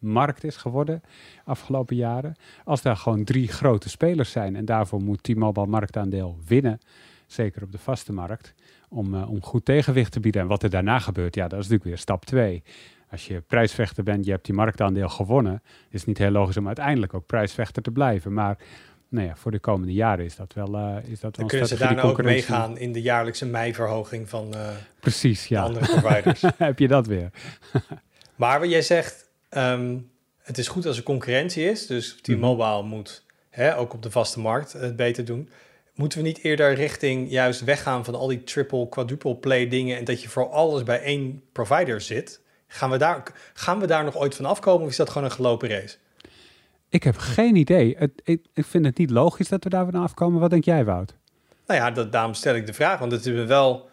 markt 0.00 0.44
is 0.44 0.56
geworden 0.56 1.02
afgelopen 1.44 1.96
jaren. 1.96 2.36
Als 2.64 2.82
daar 2.82 2.96
gewoon 2.96 3.24
drie 3.24 3.48
grote 3.48 3.88
spelers 3.88 4.30
zijn 4.30 4.56
en 4.56 4.64
daarvoor 4.64 5.02
moet 5.02 5.22
T-Mobile 5.22 5.66
marktaandeel 5.66 6.38
winnen, 6.46 6.80
zeker 7.26 7.62
op 7.62 7.72
de 7.72 7.78
vaste 7.78 8.12
markt, 8.12 8.54
om, 8.88 9.14
eh, 9.14 9.30
om 9.30 9.42
goed 9.42 9.64
tegenwicht 9.64 10.12
te 10.12 10.20
bieden. 10.20 10.42
En 10.42 10.48
wat 10.48 10.62
er 10.62 10.70
daarna 10.70 10.98
gebeurt, 10.98 11.34
ja, 11.34 11.42
dat 11.42 11.58
is 11.58 11.68
natuurlijk 11.68 11.84
weer 11.84 11.98
stap 11.98 12.24
twee. 12.24 12.62
Als 13.10 13.26
je 13.26 13.40
prijsvechter 13.40 14.04
bent, 14.04 14.24
je 14.24 14.30
hebt 14.30 14.44
die 14.44 14.54
marktaandeel 14.54 15.08
gewonnen, 15.08 15.62
is 15.90 15.98
het 15.98 16.06
niet 16.06 16.18
heel 16.18 16.30
logisch 16.30 16.56
om 16.56 16.66
uiteindelijk 16.66 17.14
ook 17.14 17.26
prijsvechter 17.26 17.82
te 17.82 17.90
blijven. 17.90 18.32
Maar 18.32 18.58
nou 19.10 19.26
ja, 19.26 19.36
voor 19.36 19.50
de 19.50 19.58
komende 19.58 19.92
jaren 19.92 20.24
is 20.24 20.36
dat 20.36 20.52
wel, 20.52 20.74
eh, 20.74 20.96
is 21.10 21.20
dat 21.20 21.36
Dan 21.36 21.46
kunnen 21.46 21.68
ze 21.68 21.76
daarna 21.76 22.02
ook 22.02 22.22
meegaan 22.22 22.78
in 22.78 22.92
de 22.92 23.02
jaarlijkse 23.02 23.46
meiverhoging 23.46 24.28
van 24.28 24.54
eh, 24.54 24.68
Precies, 25.00 25.48
de 25.48 25.54
ja. 25.54 25.62
andere 25.62 25.86
providers. 25.86 26.42
heb 26.56 26.78
je 26.78 26.88
dat 26.88 27.06
weer. 27.06 27.30
Maar 28.36 28.60
wat 28.60 28.70
jij 28.70 28.82
zegt, 28.82 29.29
ehm, 29.50 29.98
het 30.42 30.58
is 30.58 30.68
goed 30.68 30.86
als 30.86 30.96
er 30.96 31.02
concurrentie 31.02 31.64
is. 31.70 31.86
Dus 31.86 32.18
Mhm. 32.22 32.36
T-Mobile 32.36 32.82
moet 32.82 33.24
hè, 33.50 33.76
ook 33.76 33.94
op 33.94 34.02
de 34.02 34.10
vaste 34.10 34.40
markt 34.40 34.72
het 34.72 34.96
beter 34.96 35.24
doen. 35.24 35.50
Moeten 35.94 36.18
we 36.18 36.24
niet 36.24 36.42
eerder 36.44 36.74
richting 36.74 37.30
juist 37.30 37.64
weggaan 37.64 38.04
van 38.04 38.14
al 38.14 38.26
die 38.26 38.44
triple, 38.44 38.88
quadruple 38.88 39.36
play 39.36 39.68
dingen... 39.68 39.96
en 39.98 40.04
dat 40.04 40.22
je 40.22 40.28
voor 40.28 40.48
alles 40.50 40.82
bij 40.82 41.02
één 41.02 41.42
provider 41.52 42.00
zit? 42.00 42.40
Gaan 42.66 42.90
we 42.90 42.96
daar, 42.96 43.22
gaan 43.54 43.80
we 43.80 43.86
daar 43.86 44.04
nog 44.04 44.16
ooit 44.16 44.34
van 44.34 44.44
afkomen 44.44 44.82
of 44.82 44.90
is 44.90 44.96
dat 44.96 45.08
gewoon 45.10 45.24
een 45.24 45.34
gelopen 45.34 45.68
race? 45.68 45.96
Ik 46.88 47.02
heb 47.02 47.16
geen 47.16 47.56
idee. 47.56 47.96
Het, 47.98 48.10
ik, 48.24 48.46
ik 48.54 48.64
vind 48.64 48.84
het 48.84 48.98
niet 48.98 49.10
logisch 49.10 49.48
dat 49.48 49.64
we 49.64 49.70
daar 49.70 49.84
van 49.90 50.02
afkomen. 50.02 50.40
Wat 50.40 50.50
denk 50.50 50.64
jij, 50.64 50.84
Wout? 50.84 51.14
Nou 51.66 51.80
ja, 51.80 51.90
dat, 51.90 52.12
daarom 52.12 52.34
stel 52.34 52.54
ik 52.54 52.66
de 52.66 52.72
vraag. 52.72 52.98
Want 52.98 53.12
het 53.12 53.26
is 53.26 53.44
wel, 53.46 53.88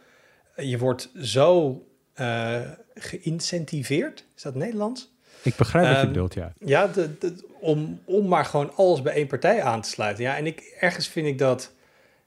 je 0.55 0.77
wordt 0.77 1.11
zo 1.21 1.81
eh 2.13 2.61
geïncentiveerd. 2.95 4.25
Is 4.35 4.41
dat 4.41 4.55
Nederlands? 4.55 5.15
Ik 5.41 5.55
begrijp 5.55 5.85
wat 5.85 5.93
je 5.95 5.99
Ehm, 6.01 6.07
bedoelt, 6.13 6.33
ja. 6.33 6.53
Ja, 6.59 6.87
de, 6.87 7.17
de- 7.17 7.45
om, 7.59 7.99
om 8.05 8.27
maar 8.27 8.45
gewoon 8.45 8.75
alles 8.75 9.01
bij 9.01 9.13
één 9.13 9.27
partij 9.27 9.61
aan 9.63 9.81
te 9.81 9.89
sluiten. 9.89 10.23
Ja, 10.23 10.37
en 10.37 10.45
ik, 10.45 10.75
ergens 10.79 11.07
vind 11.07 11.27
ik 11.27 11.37
dat 11.37 11.71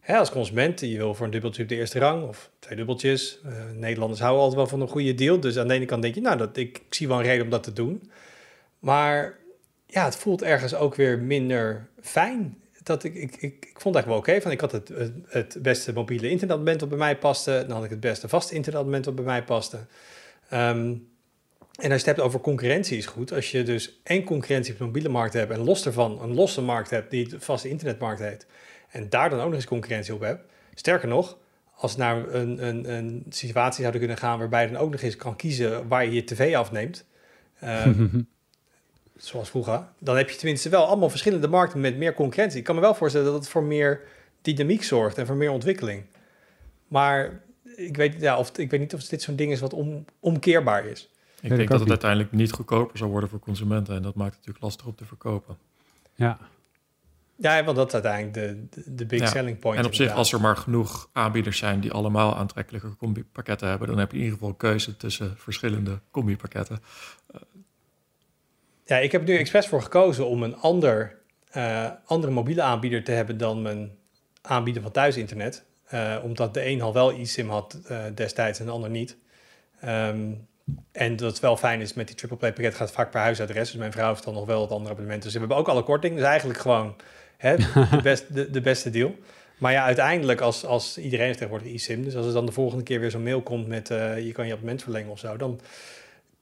hè, 0.00 0.16
als 0.16 0.30
consument, 0.30 0.80
je 0.80 0.96
wil 0.96 1.14
voor 1.14 1.24
een 1.26 1.32
dubbeltje 1.32 1.62
op 1.62 1.68
de 1.68 1.74
eerste 1.76 1.98
rang 1.98 2.28
of 2.28 2.50
twee 2.58 2.76
dubbeltjes. 2.76 3.38
eh, 3.44 3.52
Nederlanders 3.74 4.20
houden 4.20 4.40
altijd 4.42 4.60
wel 4.60 4.68
van 4.70 4.80
een 4.80 4.88
goede 4.88 5.14
deal. 5.14 5.40
Dus 5.40 5.58
aan 5.58 5.68
de 5.68 5.74
ene 5.74 5.84
kant 5.84 6.02
denk 6.02 6.14
je, 6.14 6.20
nou, 6.20 6.36
dat, 6.36 6.56
ik, 6.56 6.78
ik 6.86 6.94
zie 6.94 7.08
wel 7.08 7.18
een 7.18 7.24
reden 7.24 7.44
om 7.44 7.50
dat 7.50 7.62
te 7.62 7.72
doen. 7.72 8.10
Maar 8.78 9.38
ja, 9.86 10.04
het 10.04 10.16
voelt 10.16 10.42
ergens 10.42 10.74
ook 10.74 10.94
weer 10.94 11.18
minder 11.18 11.88
fijn. 12.00 12.58
Dat 12.82 13.04
ik, 13.04 13.14
ik, 13.14 13.36
ik, 13.36 13.66
ik 13.70 13.80
vond 13.80 13.94
het 13.94 14.04
eigenlijk 14.04 14.26
wel 14.26 14.34
oké. 14.34 14.40
van 14.42 14.50
ik 14.50 14.60
had 14.60 14.72
het, 14.72 14.88
het, 14.88 15.12
het 15.28 15.58
beste 15.62 15.92
mobiele 15.92 16.22
internetabonnement 16.30 16.80
wat 16.80 16.88
bij 16.88 16.98
mij 16.98 17.16
paste. 17.16 17.64
Dan 17.66 17.76
had 17.76 17.84
ik 17.84 17.90
het 17.90 18.00
beste 18.00 18.28
vaste 18.28 18.54
internetabonnement 18.54 19.04
wat 19.04 19.14
bij 19.14 19.24
mij 19.24 19.44
paste. 19.44 19.78
Ehm, 20.48 20.94
en 21.80 21.92
als 21.92 22.00
je 22.00 22.06
het 22.06 22.16
hebt 22.16 22.20
over 22.20 22.40
concurrentie 22.40 22.98
is 22.98 23.06
goed. 23.06 23.32
Als 23.32 23.50
je 23.50 23.62
dus 23.62 24.00
één 24.02 24.24
concurrentie 24.24 24.72
op 24.72 24.78
de 24.78 24.84
mobiele 24.84 25.08
markt 25.08 25.32
hebt 25.32 25.52
en 25.52 25.64
los 25.64 25.82
daarvan 25.82 26.22
een 26.22 26.34
losse 26.34 26.62
markt 26.62 26.90
hebt 26.90 27.10
die 27.10 27.28
de 27.28 27.40
vaste 27.40 27.68
internetmarkt 27.68 28.20
heet. 28.20 28.46
En 28.90 29.08
daar 29.08 29.30
dan 29.30 29.38
ook 29.38 29.46
nog 29.46 29.54
eens 29.54 29.64
concurrentie 29.64 30.14
op 30.14 30.20
hebt. 30.20 30.44
Sterker 30.74 31.08
nog, 31.08 31.38
als 31.74 31.96
naar 31.96 32.34
een, 32.34 32.66
een, 32.66 32.92
een 32.92 33.24
situatie 33.28 33.80
zouden 33.80 34.00
kunnen 34.00 34.18
gaan 34.18 34.38
waarbij 34.38 34.62
je 34.62 34.72
dan 34.72 34.80
ook 34.80 34.90
nog 34.90 35.00
eens 35.00 35.16
kan 35.16 35.36
kiezen 35.36 35.88
waar 35.88 36.04
je 36.04 36.12
je 36.12 36.24
tv 36.24 36.54
afneemt. 36.54 37.06
ehm, 37.60 38.08
zoals 39.16 39.50
vroeger. 39.50 39.84
Dan 39.98 40.16
heb 40.16 40.30
je 40.30 40.36
tenminste 40.36 40.68
wel 40.68 40.84
allemaal 40.84 41.10
verschillende 41.10 41.48
markten 41.48 41.80
met 41.80 41.96
meer 41.96 42.14
concurrentie. 42.14 42.58
Ik 42.58 42.64
kan 42.64 42.74
me 42.74 42.80
wel 42.80 42.94
voorstellen 42.94 43.26
dat 43.26 43.34
het 43.34 43.48
voor 43.48 43.62
meer 43.62 44.00
dynamiek 44.42 44.82
zorgt 44.82 45.18
en 45.18 45.26
voor 45.26 45.36
meer 45.36 45.50
ontwikkeling. 45.50 46.04
Maar 46.88 47.42
ik 47.76 47.96
weet, 47.96 48.20
ja, 48.20 48.38
of, 48.38 48.58
ik 48.58 48.70
weet 48.70 48.80
niet 48.80 48.94
of 48.94 49.02
dit 49.02 49.22
zo'n 49.22 49.36
ding 49.36 49.52
is 49.52 49.60
wat 49.60 49.72
om, 49.72 50.04
omkeerbaar 50.20 50.86
is. 50.86 51.08
Ik 51.40 51.48
denk 51.48 51.60
dat 51.60 51.70
het 51.70 51.78
niet. 51.78 51.88
uiteindelijk 51.88 52.32
niet 52.32 52.52
goedkoper 52.52 52.98
zal 52.98 53.08
worden 53.08 53.28
voor 53.28 53.38
consumenten. 53.38 53.94
En 53.94 54.02
dat 54.02 54.14
maakt 54.14 54.30
het 54.30 54.38
natuurlijk 54.38 54.64
lastig 54.64 54.86
om 54.86 54.94
te 54.94 55.04
verkopen. 55.04 55.56
ja. 56.14 56.38
Ja, 57.40 57.64
want 57.64 57.76
dat 57.76 57.86
is 57.86 57.94
uiteindelijk 57.94 58.34
de, 58.34 58.82
de, 58.82 58.94
de 58.94 59.06
big 59.06 59.20
Ja, 59.20 59.26
selling 59.26 59.58
point. 59.58 59.78
En 59.78 59.84
op 59.84 59.94
zich, 59.94 60.12
als 60.12 60.32
er 60.32 60.40
maar 60.40 60.56
genoeg 60.56 61.08
aanbieders 61.12 61.58
zijn 61.58 61.80
die 61.80 61.92
allemaal 61.92 62.36
aantrekkelijke 62.36 62.96
combi-pakketten 62.96 63.68
hebben, 63.68 63.88
dan 63.88 63.98
heb 63.98 64.10
je 64.10 64.16
in 64.16 64.22
ieder 64.22 64.38
geval 64.38 64.54
keuze 64.54 64.96
tussen 64.96 65.34
verschillende 65.36 66.00
combi-pakketten. 66.10 66.78
Ja, 68.84 68.96
ik 68.96 69.12
heb 69.12 69.20
er 69.20 69.28
nu 69.28 69.36
expres 69.36 69.66
voor 69.66 69.82
gekozen 69.82 70.26
om 70.26 70.42
een 70.42 70.56
ander, 70.56 71.18
eh, 71.50 71.90
andere 72.04 72.32
mobiele 72.32 72.62
aanbieder 72.62 73.04
te 73.04 73.12
hebben 73.12 73.38
dan 73.38 73.62
mijn 73.62 73.98
aanbieder 74.42 74.82
van 74.82 74.92
thuisinternet. 74.92 75.64
Eh, 75.84 76.16
omdat 76.22 76.54
de 76.54 76.66
een 76.66 76.82
al 76.82 76.92
wel 76.92 77.12
eSIM 77.12 77.48
had 77.48 77.80
eh, 77.86 78.04
destijds 78.14 78.58
en 78.58 78.66
de 78.66 78.72
ander 78.72 78.90
niet. 78.90 79.16
Ehm, 79.80 80.32
en 80.92 81.16
dat 81.16 81.40
wel 81.40 81.56
fijn 81.56 81.80
is 81.80 81.94
met 81.94 82.06
die 82.06 82.16
triple 82.16 82.36
play 82.36 82.52
pakket 82.52 82.74
gaat 82.74 82.92
vaak 82.92 83.10
per 83.10 83.20
huisadres. 83.20 83.70
Dus 83.70 83.80
mijn 83.80 83.92
vrouw 83.92 84.08
heeft 84.08 84.24
dan 84.24 84.34
nog 84.34 84.46
wel 84.46 84.60
het 84.60 84.70
andere 84.70 84.90
abonnement. 84.90 85.22
Dus 85.22 85.32
we 85.32 85.38
hebben 85.38 85.56
ook 85.56 85.68
alle 85.68 85.82
korting. 85.82 86.14
Dus 86.14 86.24
eigenlijk 86.24 86.58
gewoon 86.58 86.96
hè, 87.36 87.56
de, 87.56 87.98
best, 88.02 88.34
de, 88.34 88.50
de 88.50 88.60
beste 88.60 88.90
deal. 88.90 89.14
Maar 89.58 89.72
ja, 89.72 89.84
uiteindelijk 89.84 90.40
als, 90.40 90.64
als 90.64 90.98
iedereen 90.98 91.26
heeft 91.26 91.38
tegenwoordig 91.38 91.72
eSIM. 91.72 92.04
Dus 92.04 92.16
als 92.16 92.26
er 92.26 92.32
dan 92.32 92.46
de 92.46 92.52
volgende 92.52 92.84
keer 92.84 93.00
weer 93.00 93.10
zo'n 93.10 93.22
mail 93.22 93.42
komt 93.42 93.66
met 93.66 93.90
eh, 93.90 94.26
je 94.26 94.32
kan 94.32 94.46
je 94.46 94.52
abonnement 94.52 94.82
verlengen 94.82 95.10
of 95.10 95.18
zo. 95.18 95.36
Dan 95.36 95.60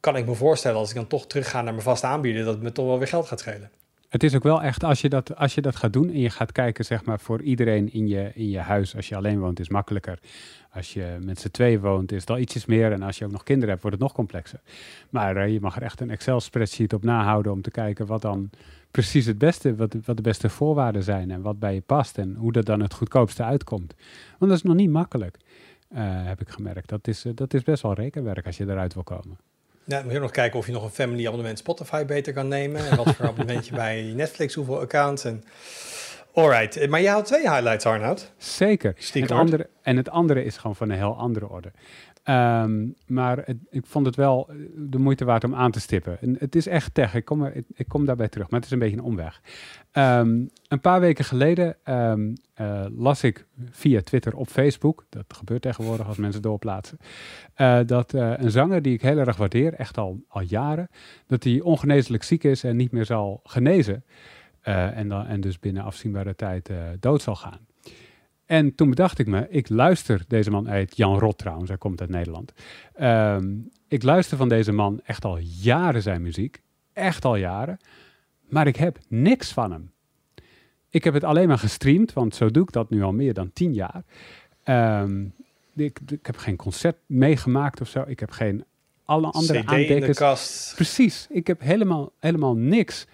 kan 0.01 0.17
ik 0.17 0.27
me 0.27 0.35
voorstellen 0.35 0.79
als 0.79 0.89
ik 0.89 0.95
dan 0.95 1.07
toch 1.07 1.27
terugga 1.27 1.63
naar 1.63 1.73
mijn 1.73 1.85
vaste 1.85 2.07
aanbieder. 2.07 2.45
Dat 2.45 2.55
het 2.55 2.63
me 2.63 2.73
toch 2.73 2.87
wel 2.87 2.99
weer 2.99 3.09
geld 3.09 3.27
gaat 3.27 3.41
schelen. 3.41 3.71
Het 4.09 4.23
is 4.23 4.35
ook 4.35 4.43
wel 4.43 4.63
echt, 4.63 4.85
als 4.85 5.01
je, 5.01 5.09
dat, 5.09 5.37
als 5.37 5.55
je 5.55 5.61
dat 5.61 5.77
gaat 5.77 5.93
doen 5.93 6.09
en 6.09 6.21
je 6.21 6.31
gaat 6.31 6.53
kijken, 6.53 6.85
zeg 6.85 7.05
maar, 7.05 7.21
voor 7.21 7.43
iedereen 7.43 7.93
in 7.93 8.09
je, 8.09 8.31
in 8.35 8.51
je 8.51 8.59
huis. 8.59 8.97
Als 8.97 9.09
je 9.09 9.17
alleen 9.17 9.39
woont, 9.39 9.61
is 9.61 9.69
makkelijker. 9.69 10.19
Als 10.73 10.93
je 10.93 11.19
met 11.21 11.41
z'n 11.41 11.51
twee 11.51 11.81
woont, 11.81 12.13
is 12.13 12.21
het 12.21 12.31
al 12.31 12.39
ietsjes 12.39 12.67
meer. 12.67 12.93
En 12.93 13.03
als 13.03 13.19
je 13.19 13.25
ook 13.25 13.31
nog 13.31 13.43
kinderen 13.43 13.69
hebt, 13.69 13.83
wordt 13.83 13.97
het 13.97 14.07
nog 14.07 14.15
complexer. 14.15 14.61
Maar 15.11 15.37
eh, 15.37 15.53
je 15.53 15.61
mag 15.61 15.77
er 15.77 15.83
echt 15.83 16.01
een 16.01 16.11
Excel-spreadsheet 16.11 16.93
op 16.93 17.05
nahouden 17.05 17.53
om 17.53 17.63
te 17.63 17.71
kijken 17.71 18.07
wat 18.07 18.23
dan 18.23 18.51
precies 18.91 19.27
het 19.27 19.39
beste, 19.39 19.77
wat, 19.77 19.97
wat 20.05 20.17
de 20.17 20.23
beste 20.23 20.49
voorwaarden 20.49 21.03
zijn 21.03 21.31
en 21.31 21.43
wat 21.43 21.59
bij 21.59 21.75
je 21.75 21.81
past 21.81 22.19
en 22.19 22.35
hoe 22.35 22.53
dat 22.53 22.67
dan 22.67 22.81
het 22.81 22.95
goedkoopste 22.95 23.43
uitkomt. 23.43 23.95
Want 24.39 24.51
dat 24.51 24.61
is 24.61 24.63
nog 24.63 24.77
niet 24.77 24.91
makkelijk, 24.91 25.37
eh, 25.89 26.01
heb 26.03 26.41
ik 26.41 26.49
gemerkt. 26.49 26.89
Dat 26.89 27.09
is, 27.09 27.25
eh, 27.25 27.33
dat 27.35 27.55
is 27.55 27.63
best 27.63 27.83
wel 27.83 27.95
rekenwerk 27.95 28.47
als 28.47 28.57
je 28.57 28.65
eruit 28.65 28.95
wil 28.95 29.03
komen. 29.03 29.48
Ja, 29.89 30.03
moet 30.03 30.13
je 30.13 30.19
nog 30.19 30.31
kijken 30.31 30.59
of 30.59 30.67
je 30.67 30.73
nog 30.73 30.85
een 30.85 30.91
family 30.91 31.27
abonnement 31.27 31.59
Spotify 31.59 32.05
beter 32.05 32.33
kan 32.33 32.49
nemen. 32.49 32.89
En 32.89 32.97
wat 32.97 33.15
voor 33.15 33.27
abonnement 33.33 33.67
je 33.67 33.75
bij 33.75 34.13
Netflix, 34.15 34.55
hoeveel 34.55 34.81
accounts. 34.81 35.25
En... 35.25 35.45
Alright, 36.35 36.89
maar 36.89 37.01
je 37.01 37.09
had 37.09 37.27
twee 37.27 37.51
highlights, 37.51 37.87
Arnoud. 37.87 38.33
Zeker. 38.37 38.95
Het 39.13 39.31
andere, 39.31 39.69
en 39.83 39.97
het 39.97 40.11
andere 40.11 40.45
is 40.45 40.57
gewoon 40.57 40.77
van 40.77 40.91
een 40.91 40.97
heel 40.97 41.17
andere 41.17 41.49
orde. 41.49 41.71
Ehm, 42.23 42.87
maar 43.07 43.45
ik 43.71 43.87
vond 43.87 44.07
het 44.07 44.17
wel 44.17 44.51
de 44.77 44.99
moeite 44.99 45.25
waard 45.25 45.45
om 45.45 45.55
aan 45.55 45.71
te 45.71 45.81
stippen. 45.81 46.21
En 46.21 46.37
het 46.39 46.55
is 46.55 46.67
echt 46.67 46.95
tech, 46.95 47.15
ik 47.15 47.25
kom, 47.25 47.43
er, 47.43 47.53
ik, 47.75 47.89
kom 47.89 48.05
daarbij 48.05 48.29
terug, 48.29 48.51
maar 48.51 48.59
het 48.61 48.69
is 48.69 48.75
een 48.75 48.79
beetje 48.79 48.97
een 48.97 49.03
omweg. 49.03 49.41
Ehm, 49.99 50.45
een 50.69 50.81
paar 50.81 51.01
weken 51.01 51.25
geleden 51.25 51.77
um, 51.85 52.37
las 52.97 53.23
ik 53.23 53.47
via 53.71 54.03
Twitter 54.03 54.37
op 54.37 54.49
Facebook, 54.49 55.05
dat 55.09 55.25
gebeurt 55.29 55.63
tegenwoordig 55.63 56.07
als 56.07 56.17
mensen 56.17 56.43
doorplaatsen, 56.43 56.99
uh, 57.57 57.81
dat 57.87 58.15
uh, 58.15 58.33
een 58.37 58.51
zanger 58.51 58.83
die 58.83 58.93
ik 58.93 59.03
heel 59.03 59.19
erg 59.19 59.37
waardeer, 59.37 59.75
echt 59.75 59.99
al, 59.99 60.21
al 60.29 60.41
jaren, 60.41 60.89
dat 61.27 61.45
hij 61.45 61.61
ongeneeslijk 61.61 62.23
ziek 62.23 62.45
is 62.45 62.65
en 62.65 62.77
niet 62.77 62.93
meer 62.93 63.05
zal 63.05 63.41
genezen. 63.45 64.05
en, 64.63 65.09
dan, 65.09 65.27
en 65.27 65.41
dus 65.41 65.59
binnen 65.59 65.83
afzienbare 65.83 66.35
tijd 66.35 66.71
dood 67.01 67.23
zal 67.23 67.37
gaan. 67.37 67.67
En 68.47 68.75
toen 68.75 68.89
bedacht 68.89 69.19
ik 69.19 69.27
me, 69.27 69.47
ik 69.49 69.69
luister, 69.69 70.25
deze 70.29 70.51
man 70.51 70.69
uit 70.69 70.97
Jan 70.97 71.19
Rot 71.19 71.39
trouwens, 71.39 71.69
hij 71.69 71.79
komt 71.79 72.01
uit 72.01 72.11
Nederland. 72.11 72.53
Ehm, 72.95 73.47
ik 73.89 74.03
luister 74.03 74.37
van 74.37 74.49
deze 74.49 74.73
man 74.73 75.01
echt 75.05 75.25
al 75.25 75.39
jaren 75.39 76.03
zijn 76.03 76.23
muziek, 76.23 76.63
echt 76.93 77.25
al 77.25 77.37
jaren, 77.37 77.79
maar 78.49 78.67
ik 78.67 78.77
heb 78.77 78.99
niks 79.09 79.53
van 79.53 79.73
hem. 79.73 79.93
Ik 80.91 81.05
heb 81.05 81.15
het 81.15 81.25
alleen 81.25 81.49
maar 81.49 81.59
gestreamd, 81.59 82.13
want 82.13 82.35
zo 82.35 82.51
doe 82.51 82.63
ik 82.63 82.73
dat 82.73 82.91
nu 82.91 83.03
al 83.03 83.13
meer 83.13 83.35
dan 83.35 83.53
tien 83.53 83.75
jaar. 83.75 84.05
Um, 85.03 85.35
ik, 85.75 86.01
ik, 86.07 86.27
heb 86.27 86.37
geen 86.37 86.57
concert 86.57 86.97
meegemaakt 87.07 87.81
of 87.81 87.89
zo. 87.89 88.05
Ik 88.07 88.21
heb 88.21 88.31
geen 88.31 88.65
alle 89.05 89.31
andere 89.31 89.61
CD 89.61 89.67
aandekkers. 89.67 90.01
in 90.01 90.07
de 90.07 90.15
kast. 90.15 90.75
Precies, 90.75 91.27
ik 91.31 91.47
heb 91.47 91.61
helemaal, 91.61 92.13
helemaal 92.19 92.57
niks. 92.57 93.07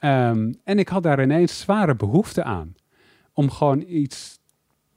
Um, 0.00 0.60
en 0.64 0.78
ik 0.78 0.88
had 0.88 1.02
daar 1.02 1.22
ineens 1.22 1.58
zware 1.58 1.94
behoefte 1.94 2.42
aan. 2.42 2.74
Om 3.32 3.50
gewoon 3.50 3.84
iets 3.86 4.38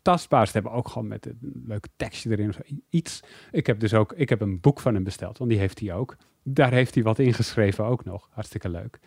tastbaars 0.02 0.52
te 0.52 0.58
hebben. 0.58 0.72
Ook 0.76 0.88
gewoon 0.88 1.08
met 1.08 1.26
een 1.26 1.64
leuk 1.66 1.88
tekstje 1.96 2.30
erin. 2.30 2.50
Of 2.50 2.60
iets. 2.90 3.20
Ik 3.52 3.68
heb 3.68 3.80
dus 3.80 3.94
ook 3.94 4.14
ik 4.14 4.30
heb 4.30 4.42
een 4.42 4.60
boek 4.60 4.80
van 4.80 4.94
hem 4.94 5.04
besteld, 5.04 5.38
want 5.38 5.50
die 5.50 5.60
heeft 5.60 5.80
hij 5.80 5.94
ook. 5.94 6.16
Daar 6.44 6.72
heeft 6.72 6.94
hij 6.94 7.04
wat 7.04 7.20
ingeschreven 7.20 7.86
ook 7.86 8.06
nog. 8.06 8.30
Hartstikke 8.32 8.70
leuk. 8.70 9.00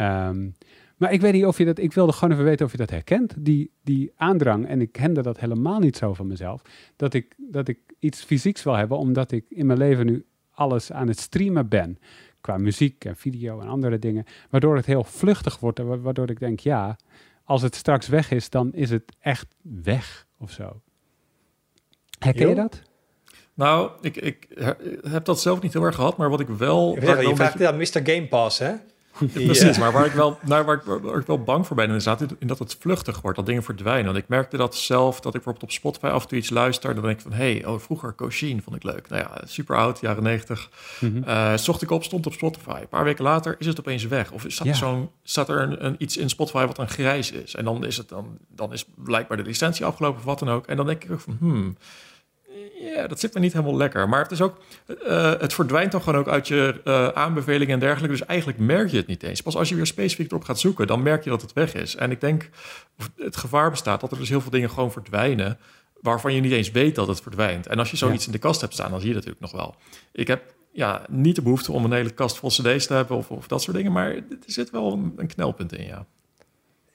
Um, 0.00 0.54
maar 1.00 1.12
ik 1.12 1.20
weet 1.20 1.32
niet 1.32 1.46
of 1.46 1.58
je 1.58 1.64
dat. 1.64 1.78
Ik 1.78 1.92
wilde 1.92 2.12
gewoon 2.12 2.32
even 2.32 2.44
weten 2.44 2.66
of 2.66 2.72
je 2.72 2.78
dat 2.78 2.90
herkent. 2.90 3.34
Die, 3.38 3.70
die 3.82 4.12
aandrang. 4.16 4.66
En 4.66 4.80
ik 4.80 4.92
kende 4.92 5.22
dat 5.22 5.40
helemaal 5.40 5.78
niet 5.78 5.96
zo 5.96 6.14
van 6.14 6.26
mezelf. 6.26 6.62
Dat 6.96 7.14
ik, 7.14 7.34
dat 7.36 7.68
ik 7.68 7.78
iets 7.98 8.24
fysieks 8.24 8.62
wil 8.62 8.76
hebben, 8.76 8.98
omdat 8.98 9.32
ik 9.32 9.44
in 9.48 9.66
mijn 9.66 9.78
leven 9.78 10.06
nu 10.06 10.24
alles 10.50 10.92
aan 10.92 11.08
het 11.08 11.18
streamen 11.18 11.68
ben. 11.68 11.98
Qua 12.40 12.58
muziek 12.58 13.04
en 13.04 13.16
video 13.16 13.60
en 13.60 13.68
andere 13.68 13.98
dingen. 13.98 14.24
Waardoor 14.50 14.76
het 14.76 14.86
heel 14.86 15.04
vluchtig 15.04 15.58
wordt. 15.58 15.78
Waardoor 15.78 16.30
ik 16.30 16.38
denk, 16.38 16.60
ja, 16.60 16.96
als 17.44 17.62
het 17.62 17.74
straks 17.74 18.08
weg 18.08 18.30
is, 18.30 18.50
dan 18.50 18.72
is 18.72 18.90
het 18.90 19.12
echt 19.20 19.54
weg 19.62 20.26
of 20.38 20.50
zo. 20.50 20.80
Herken 22.18 22.48
je 22.48 22.54
dat? 22.54 22.82
Nou, 23.54 23.90
ik, 24.00 24.16
ik 24.16 24.48
heb 25.08 25.24
dat 25.24 25.40
zelf 25.40 25.62
niet 25.62 25.72
heel 25.72 25.84
erg 25.84 25.94
gehad, 25.94 26.16
maar 26.16 26.30
wat 26.30 26.40
ik 26.40 26.48
wel... 26.48 26.94
Je, 26.94 27.00
je 27.00 27.36
vraagt 27.36 27.52
beetje... 27.52 27.68
aan 27.68 27.76
Mr. 27.76 28.12
Game 28.12 28.28
Pass, 28.28 28.58
hè? 28.58 28.74
Precies, 29.32 29.78
maar 29.78 29.92
waar 29.92 30.06
ik, 30.06 30.12
wel, 30.12 30.38
nou, 30.42 30.64
waar, 30.64 30.76
ik, 30.76 30.82
waar 31.02 31.18
ik 31.18 31.26
wel 31.26 31.42
bang 31.42 31.66
voor 31.66 31.76
ben, 31.76 31.84
inderdaad, 31.84 32.20
in 32.38 32.46
dat 32.46 32.58
het 32.58 32.76
vluchtig 32.80 33.20
wordt, 33.20 33.36
dat 33.36 33.46
dingen 33.46 33.62
verdwijnen. 33.62 34.04
Want 34.04 34.16
ik 34.16 34.28
merkte 34.28 34.56
dat 34.56 34.76
zelf, 34.76 35.14
dat 35.14 35.26
ik 35.26 35.32
bijvoorbeeld 35.32 35.62
op 35.62 35.70
Spotify 35.70 36.06
af 36.06 36.22
en 36.22 36.28
toe 36.28 36.38
iets 36.38 36.50
luister, 36.50 36.94
dan 36.94 37.02
denk 37.02 37.16
ik 37.16 37.22
van, 37.22 37.32
hé, 37.32 37.52
hey, 37.52 37.66
oh, 37.66 37.78
vroeger 37.78 38.12
Koshin 38.12 38.62
vond 38.62 38.76
ik 38.76 38.82
leuk. 38.82 39.08
Nou 39.08 39.22
ja, 39.22 39.40
super 39.44 39.76
oud, 39.76 40.00
jaren 40.00 40.22
negentig. 40.22 40.68
Mm 41.00 41.28
zocht 41.54 41.82
ik 41.82 41.90
op, 41.90 42.04
stond 42.04 42.26
op 42.26 42.32
Spotify. 42.32 42.78
Een 42.80 42.88
paar 42.88 43.04
weken 43.04 43.24
later 43.24 43.56
is 43.58 43.66
het 43.66 43.80
opeens 43.80 44.06
weg. 44.06 44.30
Of 44.30 44.44
staat, 44.46 44.76
zo'n, 44.76 45.10
staat 45.22 45.48
er 45.48 45.60
een, 45.60 45.84
een, 45.84 45.94
iets 45.98 46.16
in 46.16 46.28
Spotify 46.28 46.66
wat 46.66 46.78
een 46.78 46.88
grijs 46.88 47.30
is. 47.30 47.54
En 47.54 47.64
dan 47.64 47.84
is 47.84 47.96
het 47.96 48.08
dan, 48.08 48.38
dan 48.48 48.72
is 48.72 48.84
blijkbaar 48.96 49.36
de 49.36 49.42
licentie 49.42 49.84
afgelopen 49.84 50.18
of 50.18 50.24
wat 50.24 50.38
dan 50.38 50.48
ook. 50.48 50.66
En 50.66 50.76
dan 50.76 50.86
denk 50.86 51.04
ik 51.04 51.20
van, 51.20 51.36
hmm, 51.38 51.76
ja, 52.80 53.06
dat 53.06 53.20
zit 53.20 53.34
me 53.34 53.40
niet 53.40 53.52
helemaal 53.52 53.76
lekker. 53.76 54.08
Maar 54.08 54.22
het 54.22 54.30
is 54.30 54.40
ook, 54.40 54.58
uh, 55.06 55.32
het 55.38 55.54
verdwijnt 55.54 55.92
dan 55.92 56.02
gewoon 56.02 56.20
ook 56.20 56.28
uit 56.28 56.48
je 56.48 56.80
uh, 56.84 57.08
aanbevelingen 57.08 57.74
en 57.74 57.80
dergelijke. 57.80 58.16
Dus 58.16 58.26
eigenlijk 58.26 58.58
merk 58.58 58.90
je 58.90 58.96
het 58.96 59.06
niet 59.06 59.22
eens. 59.22 59.40
Pas 59.40 59.56
als 59.56 59.68
je 59.68 59.74
weer 59.74 59.86
specifiek 59.86 60.30
erop 60.30 60.44
gaat 60.44 60.58
zoeken, 60.58 60.86
dan 60.86 61.02
merk 61.02 61.24
je 61.24 61.30
dat 61.30 61.42
het 61.42 61.52
weg 61.52 61.74
is. 61.74 61.96
En 61.96 62.10
ik 62.10 62.20
denk, 62.20 62.48
het 63.16 63.36
gevaar 63.36 63.70
bestaat 63.70 64.00
dat 64.00 64.12
er 64.12 64.18
dus 64.18 64.28
heel 64.28 64.40
veel 64.40 64.50
dingen 64.50 64.70
gewoon 64.70 64.92
verdwijnen, 64.92 65.58
waarvan 66.00 66.34
je 66.34 66.40
niet 66.40 66.52
eens 66.52 66.70
weet 66.70 66.94
dat 66.94 67.08
het 67.08 67.20
verdwijnt. 67.20 67.66
En 67.66 67.78
als 67.78 67.90
je 67.90 67.96
zoiets 67.96 68.26
in 68.26 68.32
de 68.32 68.38
kast 68.38 68.60
hebt 68.60 68.72
staan, 68.72 68.90
dan 68.90 69.00
zie 69.00 69.08
je 69.08 69.14
dat 69.14 69.24
natuurlijk 69.24 69.52
nog 69.52 69.62
wel. 69.62 69.74
Ik 70.12 70.26
heb 70.26 70.42
ja, 70.72 71.02
niet 71.08 71.36
de 71.36 71.42
behoefte 71.42 71.72
om 71.72 71.84
een 71.84 71.92
hele 71.92 72.10
kast 72.10 72.36
vol 72.36 72.48
cd's 72.48 72.86
te 72.86 72.94
hebben 72.94 73.16
of, 73.16 73.30
of 73.30 73.48
dat 73.48 73.62
soort 73.62 73.76
dingen, 73.76 73.92
maar 73.92 74.10
er 74.14 74.24
zit 74.46 74.70
wel 74.70 74.92
een, 74.92 75.12
een 75.16 75.26
knelpunt 75.26 75.72
in, 75.72 75.86
ja. 75.86 76.06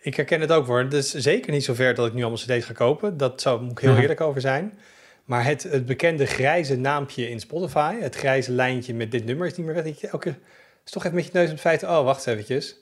Ik 0.02 0.16
herken 0.16 0.42
het 0.42 0.52
ook 0.52 0.66
hoor. 0.66 0.80
Het 0.80 0.94
is 0.94 1.14
zeker 1.14 1.52
niet 1.52 1.64
zover 1.64 1.96
dat 1.96 2.08
ik 2.08 2.14
nu 2.14 2.22
allemaal 2.22 2.40
cd's 2.40 2.66
ga 2.66 2.74
kopen. 2.74 3.18
Dat 3.18 3.42
zou 3.42 3.62
moet 3.62 3.72
ik 3.72 3.80
heel 3.80 3.98
eerlijk 3.98 4.22
over 4.22 4.42
zijn. 4.42 4.78
Maar 5.26 5.46
het, 5.46 5.64
het 5.64 5.86
bekende 5.86 6.26
grijze 6.26 6.76
naampje 6.76 7.30
in 7.30 7.40
Spotify, 7.40 7.96
het 8.00 8.16
grijze 8.16 8.52
lijntje 8.52 8.94
met 8.94 9.12
dit 9.12 9.26
nummer 9.26 9.48
is 9.48 9.58
niet 9.58 9.66
meer 9.66 9.84
weg. 9.84 10.04
Elke, 10.04 10.36
is 10.86 10.92
toch 10.92 11.04
even 11.04 11.16
met 11.16 11.26
je 11.26 11.32
neus 11.34 11.46
op 11.46 11.52
het 11.52 11.62
feit, 11.62 11.84
oh 11.84 12.04
wacht 12.04 12.28
eventjes. 12.28 12.78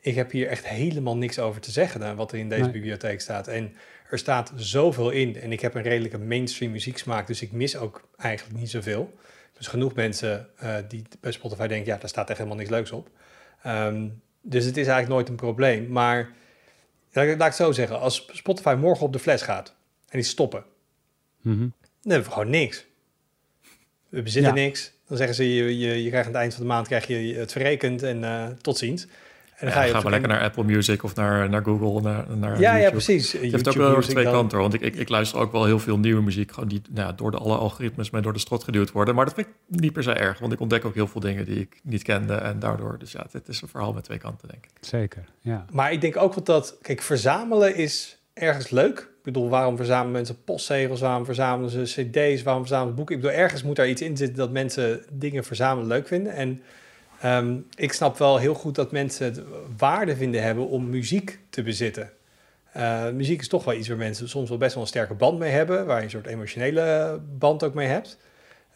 Ik 0.00 0.14
heb 0.14 0.30
hier 0.30 0.48
echt 0.48 0.66
helemaal 0.66 1.16
niks 1.16 1.38
over 1.38 1.60
te 1.60 1.70
zeggen 1.70 2.00
dan 2.00 2.16
wat 2.16 2.32
er 2.32 2.38
in 2.38 2.48
deze 2.48 2.70
bibliotheek 2.70 3.20
staat. 3.20 3.48
En 3.48 3.74
er 4.10 4.18
staat 4.18 4.52
zoveel 4.56 5.10
in. 5.10 5.40
En 5.40 5.52
ik 5.52 5.60
heb 5.60 5.74
een 5.74 5.82
redelijke 5.82 6.18
mainstream 6.18 6.72
muzieksmaak, 6.72 7.26
dus 7.26 7.42
ik 7.42 7.52
mis 7.52 7.76
ook 7.76 8.08
eigenlijk 8.16 8.58
niet 8.58 8.70
zoveel. 8.70 9.14
Dus 9.56 9.66
genoeg 9.66 9.94
mensen 9.94 10.48
uh, 10.62 10.76
die 10.88 11.02
bij 11.20 11.32
Spotify 11.32 11.66
denken, 11.66 11.92
ja, 11.92 11.98
daar 11.98 12.08
staat 12.08 12.28
echt 12.28 12.38
helemaal 12.38 12.58
niks 12.58 12.70
leuks 12.70 12.90
op. 12.90 13.10
Um, 13.66 14.22
dus 14.40 14.64
het 14.64 14.76
is 14.76 14.86
eigenlijk 14.86 15.14
nooit 15.14 15.28
een 15.28 15.46
probleem. 15.46 15.88
Maar 15.88 16.32
laat 17.12 17.26
ik 17.26 17.40
het 17.40 17.54
zo 17.54 17.72
zeggen, 17.72 18.00
als 18.00 18.28
Spotify 18.32 18.76
morgen 18.78 19.06
op 19.06 19.12
de 19.12 19.18
fles 19.18 19.42
gaat 19.42 19.74
en 20.08 20.18
die 20.18 20.22
stoppen, 20.22 20.64
mm 21.40 21.72
dan 22.02 22.12
hebben 22.12 22.28
we 22.28 22.34
gewoon 22.34 22.50
niks. 22.50 22.86
We 24.08 24.22
bezitten 24.22 24.54
niks. 24.54 24.92
Dan 25.08 25.16
zeggen 25.16 25.36
ze, 25.36 25.54
je, 25.54 25.78
je, 25.78 26.02
je 26.02 26.08
krijgt 26.08 26.26
aan 26.26 26.32
het 26.32 26.42
eind 26.42 26.54
van 26.54 26.62
de 26.62 26.68
maand 26.68 26.86
krijg 26.86 27.06
je 27.06 27.34
het 27.34 27.52
verrekend 27.52 28.02
en 28.02 28.22
uh, 28.22 28.46
tot 28.60 28.78
ziens. 28.78 29.06
En 29.60 29.66
dan 29.66 29.74
ga 29.74 29.82
je 29.82 29.92
gaan 29.92 30.10
lekker 30.10 30.28
naar 30.28 30.42
Apple 30.42 30.64
Music 30.64 31.02
of 31.02 31.14
naar, 31.14 31.48
naar 31.48 31.62
Google, 31.62 32.00
naar, 32.00 32.36
naar 32.36 32.60
Ja, 32.60 32.76
ja, 32.76 32.90
precies. 32.90 33.32
Je 33.32 33.50
hebt 33.50 33.68
ook 33.68 33.74
wel 33.74 34.00
twee 34.00 34.24
kanten, 34.24 34.58
want 34.58 34.74
ik, 34.74 34.80
ik, 34.80 34.94
ik, 34.96 35.08
luister 35.08 35.38
ook 35.38 35.52
wel 35.52 35.64
heel 35.64 35.78
veel 35.78 35.98
nieuwe 35.98 36.22
muziek, 36.22 36.52
gewoon 36.52 36.68
die 36.68 36.82
nou, 36.90 37.14
door 37.14 37.30
de 37.30 37.36
alle 37.36 37.56
algoritmes 37.56 38.10
mij 38.10 38.20
door 38.20 38.32
de 38.32 38.38
strot 38.38 38.64
geduwd 38.64 38.92
worden. 38.92 39.14
Maar 39.14 39.24
dat 39.24 39.34
vind 39.34 39.46
ik 39.46 39.80
niet 39.80 39.92
per 39.92 40.02
se 40.02 40.12
erg, 40.12 40.38
want 40.38 40.52
ik 40.52 40.60
ontdek 40.60 40.84
ook 40.84 40.94
heel 40.94 41.06
veel 41.06 41.20
dingen 41.20 41.44
die 41.44 41.60
ik 41.60 41.80
niet 41.82 42.02
kende 42.02 42.34
en 42.34 42.58
daardoor, 42.58 42.98
dus 42.98 43.12
ja, 43.12 43.26
het 43.30 43.48
is 43.48 43.62
een 43.62 43.68
verhaal 43.68 43.92
met 43.92 44.04
twee 44.04 44.18
kanten, 44.18 44.48
denk 44.48 44.64
ik. 44.64 44.70
Zeker, 44.80 45.24
ja. 45.40 45.64
Maar 45.70 45.92
ik 45.92 46.00
denk 46.00 46.16
ook 46.16 46.34
wat 46.34 46.46
dat, 46.46 46.78
kijk, 46.82 47.02
verzamelen 47.02 47.76
is 47.76 48.18
ergens 48.32 48.70
leuk. 48.70 49.09
Ik 49.20 49.26
bedoel, 49.26 49.48
waarom 49.48 49.76
verzamelen 49.76 50.12
mensen 50.12 50.44
postzegels? 50.44 51.00
Waarom 51.00 51.24
verzamelen 51.24 51.70
ze 51.70 51.82
cd's? 51.82 52.42
Waarom 52.42 52.62
verzamelen 52.62 52.90
ze 52.90 52.96
boeken? 52.96 53.14
Ik 53.16 53.20
bedoel, 53.20 53.36
ergens 53.36 53.62
moet 53.62 53.76
daar 53.76 53.88
iets 53.88 54.02
in 54.02 54.16
zitten 54.16 54.36
dat 54.36 54.50
mensen 54.50 55.04
dingen 55.12 55.44
verzamelen 55.44 55.88
leuk 55.88 56.06
vinden. 56.06 56.32
En 56.32 56.62
ehm, 57.20 57.56
ik 57.74 57.92
snap 57.92 58.18
wel 58.18 58.38
heel 58.38 58.54
goed 58.54 58.74
dat 58.74 58.92
mensen 58.92 59.24
het 59.26 59.42
waarde 59.76 60.16
vinden 60.16 60.42
hebben 60.42 60.68
om 60.68 60.88
muziek 60.88 61.38
te 61.50 61.62
bezitten. 61.62 62.10
Uh, 62.76 63.10
muziek 63.10 63.40
is 63.40 63.48
toch 63.48 63.64
wel 63.64 63.74
iets 63.74 63.88
waar 63.88 63.96
mensen 63.96 64.28
soms 64.28 64.48
wel 64.48 64.58
best 64.58 64.74
wel 64.74 64.82
een 64.82 64.88
sterke 64.88 65.14
band 65.14 65.38
mee 65.38 65.50
hebben, 65.50 65.86
waar 65.86 65.98
je 65.98 66.04
een 66.04 66.10
soort 66.10 66.26
emotionele 66.26 67.20
band 67.38 67.64
ook 67.64 67.74
mee 67.74 67.88
hebt. 67.88 68.18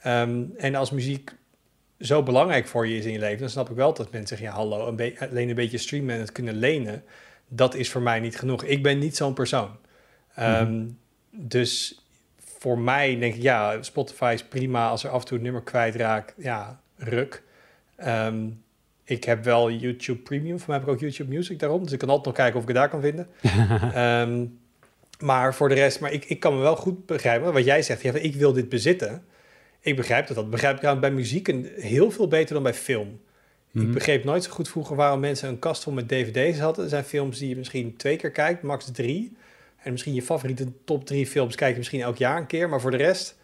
Ehm, 0.02 0.42
en 0.56 0.74
als 0.74 0.90
muziek 0.90 1.32
zo 2.00 2.22
belangrijk 2.22 2.66
voor 2.66 2.86
je 2.86 2.96
is 2.96 3.04
in 3.04 3.12
je 3.12 3.18
leven, 3.18 3.38
dan 3.38 3.48
snap 3.48 3.70
ik 3.70 3.76
wel 3.76 3.94
dat 3.94 4.10
mensen 4.10 4.36
zeggen: 4.36 4.46
ja, 4.46 4.62
hallo, 4.62 4.86
een 4.86 5.18
alleen 5.18 5.48
een 5.48 5.54
beetje 5.54 5.78
streamen 5.78 6.14
en 6.14 6.20
het 6.20 6.32
kunnen 6.32 6.54
lenen, 6.54 7.04
dat 7.48 7.74
is 7.74 7.90
voor 7.90 8.02
mij 8.02 8.20
niet 8.20 8.38
genoeg. 8.38 8.64
Ik 8.64 8.82
ben 8.82 8.98
niet 8.98 9.16
zo'n 9.16 9.34
persoon. 9.34 9.70
Ehm, 10.34 10.74
mhm. 10.74 10.88
Dus 11.30 12.04
voor 12.38 12.78
mij 12.78 13.18
denk 13.18 13.34
ik, 13.34 13.42
ja, 13.42 13.82
Spotify 13.82 14.30
is 14.34 14.44
prima 14.44 14.88
als 14.88 15.04
er 15.04 15.10
af 15.10 15.20
en 15.20 15.26
toe 15.26 15.36
een 15.36 15.42
nummer 15.42 15.62
kwijtraakt. 15.62 16.34
Ja, 16.36 16.80
ruk. 16.96 17.42
Ehm, 17.96 18.48
ik 19.04 19.24
heb 19.24 19.44
wel 19.44 19.70
YouTube 19.70 20.18
Premium, 20.18 20.58
voor 20.58 20.68
mij 20.68 20.78
heb 20.78 20.86
ik 20.86 20.94
ook 20.94 21.00
YouTube 21.00 21.34
Music 21.34 21.58
daarom. 21.58 21.82
Dus 21.82 21.92
ik 21.92 21.98
kan 21.98 22.08
altijd 22.08 22.26
nog 22.26 22.34
kijken 22.34 22.56
of 22.56 22.62
ik 22.62 22.68
het 22.68 22.76
daar 22.76 22.88
kan 22.88 23.00
vinden. 23.00 23.28
Ehm, 23.94 24.46
maar 25.18 25.54
voor 25.54 25.68
de 25.68 25.74
rest, 25.74 26.00
maar 26.00 26.12
ik, 26.12 26.24
ik 26.24 26.40
kan 26.40 26.54
me 26.54 26.60
wel 26.60 26.76
goed 26.76 27.06
begrijpen 27.06 27.52
wat 27.52 27.64
jij 27.64 27.82
zegt. 27.82 28.02
Ja, 28.02 28.12
ik 28.12 28.34
wil 28.34 28.52
dit 28.52 28.68
bezitten. 28.68 29.24
Ik 29.80 29.96
begrijp 29.96 30.26
dat. 30.26 30.36
Dat 30.36 30.50
begrijp 30.50 30.82
ik 30.82 31.00
bij 31.00 31.10
muziek 31.10 31.48
een, 31.48 31.68
heel 31.76 32.10
veel 32.10 32.28
beter 32.28 32.54
dan 32.54 32.62
bij 32.62 32.74
film. 32.74 33.20
Ik 33.72 33.82
mhm. 33.82 33.92
begreep 33.92 34.24
nooit 34.24 34.44
zo 34.44 34.50
goed 34.50 34.68
vroeger 34.68 34.96
waarom 34.96 35.20
mensen 35.20 35.48
een 35.48 35.58
kast 35.58 35.82
vol 35.82 35.92
met 35.92 36.08
dvd's 36.08 36.58
hadden. 36.58 36.84
Er 36.84 36.90
zijn 36.90 37.04
films 37.04 37.38
die 37.38 37.48
je 37.48 37.56
misschien 37.56 37.96
twee 37.96 38.16
keer 38.16 38.30
kijkt, 38.30 38.62
max 38.62 38.90
drie. 38.92 39.36
En 39.84 39.90
misschien 39.92 40.14
je 40.14 40.22
favoriete 40.22 40.66
top 40.84 41.06
drie 41.06 41.26
films 41.26 41.54
kijk 41.54 41.70
je 41.72 41.78
misschien 41.78 42.00
elk 42.00 42.16
jaar 42.16 42.36
een 42.36 42.46
keer. 42.46 42.68
Maar 42.68 42.80
voor 42.80 42.90
de 42.90 42.96
rest, 42.96 43.38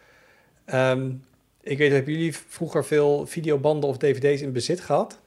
um, 0.74 1.24
ik 1.62 1.78
weet, 1.78 1.92
hebben 1.92 2.12
jullie 2.12 2.36
vroeger 2.36 2.84
veel 2.84 3.26
videobanden 3.26 3.88
of 3.88 3.96
dvd's 3.96 4.42
in 4.42 4.52
bezit 4.52 4.80
gehad? 4.80 5.20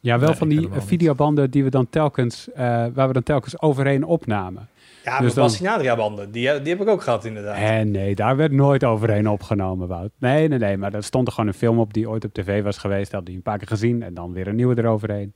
Ja, 0.00 0.18
wel 0.18 0.28
Nee, 0.28 0.38
van 0.38 0.48
die 0.48 0.68
videobanden 0.72 1.50
die 1.50 1.64
we 1.64 1.70
dan 1.70 1.90
telkens, 1.90 2.52
eh, 2.52 2.86
waar 2.94 3.06
we 3.06 3.12
dan 3.12 3.22
telkens 3.22 3.60
overheen 3.62 4.04
opnamen. 4.04 4.68
Ja, 5.04 5.18
Dus 5.20 5.34
dan- 5.34 5.44
Bassinadria-banden, 5.44 6.30
die, 6.30 6.60
die 6.62 6.72
heb 6.72 6.80
ik 6.82 6.88
ook 6.88 7.02
gehad 7.02 7.24
inderdaad. 7.24 7.56
En 7.56 7.90
nee, 7.90 8.14
daar 8.14 8.36
werd 8.36 8.52
nooit 8.52 8.84
overheen 8.84 9.28
opgenomen, 9.28 9.88
Wout. 9.88 10.10
Nee, 10.18 10.48
nee, 10.48 10.58
nee, 10.58 10.76
maar 10.76 10.94
er 10.94 11.02
stond 11.02 11.26
er 11.26 11.32
gewoon 11.32 11.48
een 11.48 11.54
film 11.56 11.78
op 11.78 11.92
die 11.94 12.08
ooit 12.08 12.24
op 12.24 12.32
tv 12.34 12.62
was 12.62 12.78
geweest. 12.78 13.10
Dat 13.10 13.18
had 13.20 13.26
hij 13.28 13.36
een 13.36 13.42
paar 13.42 13.58
keer 13.58 13.66
gezien 13.66 14.02
en 14.02 14.14
dan 14.14 14.32
weer 14.32 14.46
een 14.48 14.56
nieuwe 14.56 14.78
eroverheen. 14.78 15.32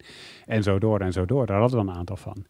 En 0.47 0.63
zo 0.63 0.79
door 0.79 1.01
en 1.01 1.13
zo 1.13 1.25
door. 1.25 1.47
Daar 1.47 1.61
hadden 1.61 1.85
we 1.85 1.91
een 1.91 1.97
aantal 1.97 2.17
van. 2.17 2.45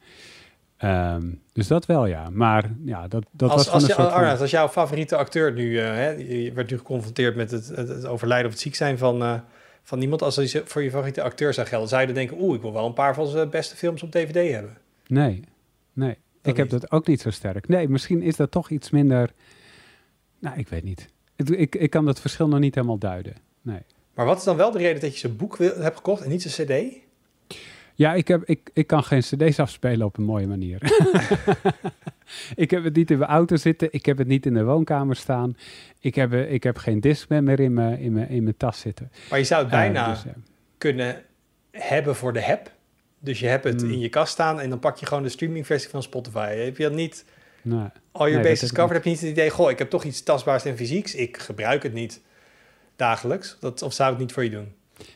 Ehm, 0.76 1.30
dus 1.52 1.66
dat 1.66 1.86
wel, 1.86 2.06
ja. 2.06 2.30
Maar 2.30 2.70
ja, 2.84 3.08
dat, 3.08 3.24
dat 3.30 3.48
was 3.48 3.58
als, 3.58 3.64
van 3.64 3.74
als, 3.74 3.82
een 3.82 3.88
soort 3.88 4.08
van- 4.08 4.16
Arnoud, 4.16 4.40
als 4.40 4.50
jouw 4.50 4.68
favoriete 4.68 5.16
acteur 5.16 5.52
nu, 5.52 5.78
eh, 5.78 5.84
hè, 5.84 6.10
je 6.10 6.52
werd 6.52 6.70
nu 6.70 6.76
geconfronteerd 6.78 7.36
met 7.36 7.50
het, 7.50 7.68
het, 7.68 8.06
overlijden 8.06 8.46
of 8.46 8.52
het 8.52 8.62
ziek 8.62 8.74
zijn 8.74 8.98
van, 8.98 9.22
eh, 9.22 9.34
van 9.82 10.02
iemand. 10.02 10.22
Als 10.22 10.34
je 10.34 10.62
voor 10.64 10.82
je 10.82 10.90
favoriete 10.90 11.22
acteur 11.22 11.54
zou 11.54 11.66
gelden, 11.66 11.88
zou 11.88 12.00
je 12.00 12.06
dan 12.06 12.16
denken, 12.16 12.36
oeh, 12.40 12.54
ik 12.54 12.62
wil 12.62 12.72
wel 12.72 12.86
een 12.86 12.92
paar 12.92 13.14
van 13.14 13.26
zijn 13.26 13.50
beste 13.50 13.76
films 13.76 14.02
op 14.02 14.10
DVD 14.10 14.52
hebben. 14.52 14.76
Nee, 15.06 15.44
nee. 15.92 16.16
ik 16.42 16.56
heb 16.56 16.68
dat 16.68 16.90
ook 16.90 17.06
niet 17.06 17.20
zo 17.20 17.30
sterk. 17.30 17.68
Nee, 17.68 17.88
misschien 17.88 18.22
is 18.22 18.36
dat 18.36 18.50
toch 18.50 18.70
iets 18.70 18.90
minder... 18.90 19.30
Nou, 20.38 20.58
ik 20.58 20.68
weet 20.68 20.84
niet. 20.84 21.08
Ik, 21.36 21.48
ik, 21.48 21.74
ik 21.74 21.90
kan 21.90 22.04
dat 22.04 22.20
verschil 22.20 22.48
nog 22.48 22.58
niet 22.58 22.74
helemaal 22.74 22.98
duiden. 22.98 23.34
Nee. 23.62 23.82
Maar 24.14 24.26
wat 24.26 24.38
is 24.38 24.44
dan 24.44 24.56
wel 24.56 24.70
de 24.70 24.78
reden 24.78 25.00
dat 25.00 25.12
je 25.12 25.18
zijn 25.18 25.36
boek 25.36 25.56
wil, 25.56 25.76
hebt 25.76 25.96
gekocht 25.96 26.22
en 26.22 26.30
niet 26.30 26.42
zijn 26.42 26.68
cd? 26.68 27.03
Ja, 27.94 28.14
ik, 28.14 28.28
heb, 28.28 28.44
ik, 28.44 28.70
ik 28.72 28.86
kan 28.86 29.04
geen 29.04 29.20
cd's 29.20 29.58
afspelen 29.58 30.06
op 30.06 30.16
een 30.16 30.24
mooie 30.24 30.46
manier. 30.46 30.78
ik 32.54 32.70
heb 32.70 32.84
het 32.84 32.96
niet 32.96 33.10
in 33.10 33.18
mijn 33.18 33.30
auto 33.30 33.56
zitten. 33.56 33.88
Ik 33.90 34.06
heb 34.06 34.18
het 34.18 34.26
niet 34.26 34.46
in 34.46 34.54
de 34.54 34.64
woonkamer 34.64 35.16
staan. 35.16 35.56
Ik 35.98 36.14
heb, 36.14 36.32
eh, 36.32 36.52
ik 36.52 36.62
heb 36.62 36.76
geen 36.76 37.00
Discman 37.00 37.44
meer 37.44 37.60
in 37.60 37.72
mijn, 37.72 37.98
in 37.98 38.12
mijn, 38.12 38.28
in 38.28 38.42
mijn 38.42 38.56
tas 38.56 38.80
zitten. 38.80 39.10
Maar 39.30 39.38
je 39.38 39.44
zou 39.44 39.64
het 39.64 39.72
Eh, 39.72 39.78
bijna 39.78 40.10
dus, 40.10 40.22
ja. 40.22 40.34
kunnen 40.78 41.22
hebben 41.70 42.16
voor 42.16 42.32
de 42.32 42.40
heb. 42.40 42.72
Dus 43.18 43.40
je 43.40 43.46
hebt 43.46 43.64
het 43.64 43.80
Hmm. 43.80 43.90
in 43.90 43.98
je 43.98 44.08
kast 44.08 44.32
staan 44.32 44.60
en 44.60 44.70
dan 44.70 44.78
pak 44.78 44.96
je 44.96 45.06
gewoon 45.06 45.22
de 45.22 45.28
streamingversie 45.28 45.90
van 45.90 46.02
Spotify. 46.02 46.54
Heb 46.56 46.76
je 46.76 46.82
dat 46.82 46.92
niet 46.92 47.24
Nou, 47.62 47.88
al 48.12 48.26
je 48.26 48.34
Nee, 48.34 48.44
bases 48.44 48.72
covered? 48.72 48.92
Heb 48.92 49.04
je 49.04 49.10
niet 49.10 49.20
het 49.20 49.30
idee, 49.30 49.50
goh, 49.50 49.70
ik 49.70 49.78
heb 49.78 49.90
toch 49.90 50.04
iets 50.04 50.22
tastbaars 50.22 50.64
en 50.64 50.76
fysieks. 50.76 51.14
Ik 51.14 51.38
gebruik 51.38 51.82
het 51.82 51.92
niet 51.92 52.20
dagelijks. 52.96 53.56
Dat, 53.60 53.82
of 53.82 53.92
zou 53.92 54.10
het 54.10 54.18
niet 54.18 54.32
voor 54.32 54.44
je 54.44 54.50
doen? 54.50 54.72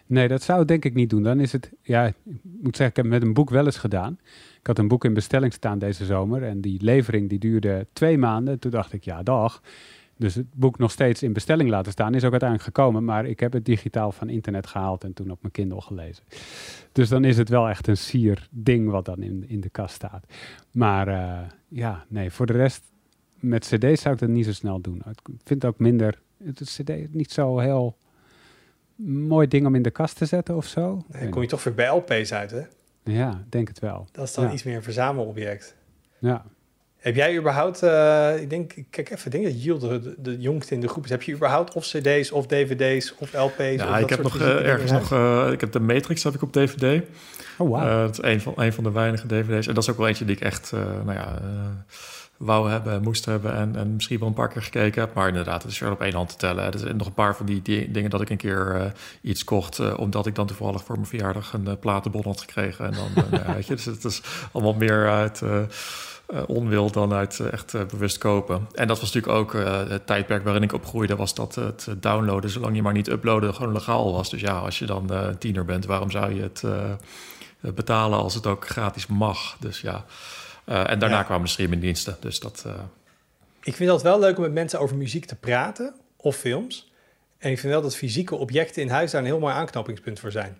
Nee, 0.07 0.29
dat 0.29 0.43
zou 0.43 0.61
ik 0.61 0.69
denk 0.69 0.85
ik 0.85 0.95
niet 0.95 1.11
doen. 1.11 1.23
Dan 1.23 1.41
is 1.41 1.53
het, 1.53 1.73
ja, 1.83 2.07
ik 2.07 2.15
moet 2.43 2.77
zeggen, 2.77 2.87
ik 2.87 2.97
heb 2.97 3.05
het 3.05 3.15
met 3.15 3.23
een 3.23 3.35
boek 3.35 3.51
wel 3.51 3.65
eens 3.65 3.77
gedaan. 3.77 4.19
Ik 4.61 4.67
had 4.67 4.79
een 4.79 4.89
boek 4.89 5.05
in 5.05 5.15
bestelling 5.15 5.53
staan 5.53 5.79
deze 5.79 6.05
zomer 6.05 6.43
en 6.43 6.61
die 6.61 6.83
levering 6.83 7.29
die 7.29 7.39
duurde 7.39 7.87
twee 7.93 8.19
maanden. 8.19 8.59
Toen 8.59 8.71
dacht 8.71 8.93
ik, 8.93 9.05
ja, 9.05 9.23
dag. 9.23 9.63
Dus 10.17 10.35
het 10.35 10.55
boek 10.55 10.79
nog 10.79 10.91
steeds 10.91 11.23
in 11.23 11.33
bestelling 11.33 11.71
laten 11.71 11.93
staan 11.93 12.15
is 12.15 12.25
ook 12.25 12.31
uiteindelijk 12.31 12.69
gekomen. 12.69 13.05
Maar 13.05 13.27
ik 13.27 13.41
heb 13.41 13.53
het 13.53 13.65
digitaal 13.65 14.13
van 14.13 14.29
internet 14.29 14.67
gehaald 14.67 15.05
en 15.05 15.13
toen 15.13 15.31
op 15.31 15.39
mijn 15.41 15.53
Kindle 15.53 15.81
gelezen. 15.81 16.25
Dus 16.93 17.09
dan 17.09 17.25
is 17.25 17.39
het 17.39 17.49
wel 17.49 17.69
echt 17.69 17.87
een 17.87 17.97
sier 17.97 18.49
ding 18.51 18.91
wat 18.91 19.05
dan 19.05 19.23
in, 19.23 19.45
in 19.49 19.61
de 19.61 19.71
kast 19.71 19.95
staat. 19.95 20.27
Maar 20.73 21.09
eh, 21.09 21.49
ja, 21.69 22.05
nee, 22.09 22.31
voor 22.31 22.47
de 22.47 22.53
rest 22.53 22.85
met 23.41 23.65
cd's 23.65 24.01
zou 24.01 24.15
ik 24.15 24.21
dat 24.21 24.29
niet 24.29 24.45
zo 24.45 24.53
snel 24.53 24.81
doen. 24.81 24.97
Ik 24.97 25.21
vind 25.25 25.63
het 25.63 25.65
ook 25.65 25.79
minder, 25.79 26.21
het 26.45 26.61
cd 26.61 27.15
niet 27.15 27.33
zo 27.33 27.59
heel 27.59 27.97
mooi 29.07 29.49
ding 29.49 29.67
om 29.67 29.75
in 29.75 29.83
de 29.83 29.91
kast 29.91 30.17
te 30.17 30.25
zetten 30.27 30.57
of 30.57 30.67
zo. 30.67 30.81
Dan 31.09 31.21
weet 31.21 31.31
kom 31.31 31.43
je 31.43 31.49
toch 31.49 31.65
weer 31.65 31.75
bij 31.75 31.89
LP's 31.89 32.33
uit, 32.33 32.51
hè? 32.51 32.63
Ja, 33.05 33.43
denk 33.49 33.69
het 33.69 33.79
wel. 33.79 34.07
Dat 34.13 34.25
is 34.25 34.35
dan 34.35 34.45
Ja. 34.45 34.53
iets 34.53 34.63
meer 34.63 34.77
een 34.77 34.83
verzamelobject. 34.83 35.75
Ja. 36.19 36.45
Heb 36.99 37.15
jij 37.15 37.37
überhaupt, 37.39 37.83
eh, 37.83 38.41
ik 38.41 38.51
denk, 38.51 38.75
kijk 38.91 39.11
even, 39.11 39.25
ik 39.27 39.33
denk 39.33 39.45
dat 39.45 39.63
Jill 39.63 39.79
de, 39.79 40.01
de, 40.01 40.15
de 40.19 40.39
jongste 40.39 40.75
in 40.75 40.81
de 40.81 40.89
groep 40.89 41.05
is. 41.05 41.11
Heb 41.11 41.23
je 41.23 41.35
überhaupt 41.35 41.75
of 41.75 41.85
cd's 41.85 42.31
of 42.31 42.47
dvd's 42.47 43.15
of 43.19 43.33
LP's? 43.33 43.59
of 43.59 43.59
Ja, 43.59 43.91
dat 43.93 44.01
ik 44.01 44.09
heb 44.09 44.21
soort 44.21 44.33
nog 44.39 44.43
eh, 44.43 44.69
ergens 44.69 44.91
nog... 44.91 45.13
eh, 45.13 45.49
ik 45.53 45.61
heb 45.61 45.73
de 45.73 45.81
Matrix 45.81 46.23
heb 46.23 46.35
ik 46.35 46.43
op 46.43 46.53
DVD. 46.53 47.03
Oh. 47.59 47.83
Eh, 47.83 47.99
dat 47.99 48.11
is 48.19 48.23
een 48.33 48.41
van, 48.41 48.53
een 48.57 48.73
van 48.73 48.85
de 48.85 48.91
weinige 48.93 49.27
dvd's. 49.27 49.67
En 49.67 49.75
dat 49.75 49.83
is 49.83 49.91
ook 49.91 49.97
wel 49.97 50.07
eentje 50.09 50.25
die 50.25 50.37
ik 50.37 50.43
echt, 50.43 50.73
eh, 50.73 50.81
nou 50.81 51.13
ja, 51.13 51.39
eh, 51.41 51.67
wou 52.39 52.71
hebben, 52.71 53.03
moest 53.03 53.25
hebben 53.25 53.55
en, 53.55 53.77
en 53.77 53.95
misschien 53.95 54.19
wel 54.19 54.29
een 54.29 54.35
paar 54.35 54.49
keer 54.49 54.63
gekeken 54.63 55.01
heb. 55.01 55.15
Maar 55.15 55.29
inderdaad, 55.29 55.63
het 55.63 55.73
is 55.73 55.79
weer 55.79 55.91
op 55.91 56.01
één 56.01 56.15
hand 56.15 56.29
te 56.29 56.37
tellen. 56.37 56.73
Er 56.73 56.79
zijn 56.79 56.97
nog 56.97 57.07
een 57.07 57.15
paar 57.15 57.37
van 57.37 57.47
die, 57.47 57.63
die 57.63 57.91
dingen 57.91 58.11
dat 58.11 58.21
ik 58.21 58.31
een 58.31 58.37
keer 58.37 58.75
eh, 58.75 58.91
iets 59.21 59.45
kocht, 59.45 59.79
eh, 59.79 59.99
omdat 59.99 60.27
ik 60.27 60.35
dan 60.35 60.47
toevallig 60.47 60.85
voor 60.85 60.95
mijn 60.95 61.07
verjaardag 61.07 61.53
een 61.53 61.67
eh, 61.67 61.73
platenbon 61.81 62.23
had 62.25 62.41
gekregen. 62.41 62.85
En 62.87 62.93
dan, 62.93 63.25
nou 63.41 63.55
weet 63.55 63.67
je, 63.67 63.75
dus 63.75 63.85
het 63.85 64.05
is 64.05 64.23
allemaal 64.53 64.75
meer 64.75 65.09
uit... 65.09 65.43
onwil 66.47 66.91
dan 66.91 67.13
uit 67.13 67.41
echt 67.41 67.89
bewust 67.91 68.19
kopen. 68.19 68.69
En 68.75 68.89
dat 68.89 69.01
was 69.01 69.13
natuurlijk 69.13 69.39
ook 69.39 69.53
het 69.89 70.07
tijdperk 70.07 70.45
waarin 70.45 70.63
ik 70.63 70.73
opgroeide, 70.73 71.17
was 71.17 71.35
dat 71.35 71.55
het 71.55 71.89
downloaden, 71.97 72.51
zolang 72.51 72.77
je 72.77 72.83
maar 72.83 72.93
niet 72.93 73.09
uploaden, 73.09 73.55
gewoon 73.55 73.73
legaal 73.73 74.13
was. 74.13 74.31
Dus 74.31 74.41
ja, 74.41 74.59
als 74.59 74.79
je 74.79 74.87
dan 74.87 75.11
tiener 75.39 75.65
bent, 75.65 75.87
waarom 75.87 76.11
zou 76.11 76.35
je 76.35 76.43
het 76.43 76.63
betalen 77.75 78.19
als 78.19 78.35
het 78.35 78.47
ook 78.47 78.69
gratis 78.69 79.07
mag? 79.07 79.57
Dus 79.59 79.81
ja. 79.81 80.05
Eh, 80.69 80.91
en 80.91 80.99
daarna 80.99 81.17
Ja. 81.17 81.23
kwamen 81.23 81.45
de 81.45 81.51
streamingdiensten. 81.51 82.17
Dus 82.21 82.41
dat. 82.41 82.63
eh, 82.67 82.73
Ik 83.63 83.75
vind 83.75 83.89
dat 83.89 84.03
wel 84.03 84.19
leuk 84.19 84.37
om 84.37 84.43
met 84.43 84.53
mensen 84.53 84.81
over 84.81 84.97
muziek 84.97 85.25
te 85.25 85.35
praten 85.37 85.95
of 86.17 86.37
films. 86.37 86.91
En 87.39 87.51
ik 87.51 87.59
vind 87.59 87.73
wel 87.73 87.83
dat 87.83 87.97
fysieke 87.97 88.35
objecten 88.35 88.83
in 88.83 88.89
huis 88.89 89.11
daar 89.11 89.21
een 89.21 89.27
heel 89.27 89.39
mooi 89.39 89.55
aanknopingspunt 89.55 90.21
voor 90.21 90.31
zijn. 90.33 90.59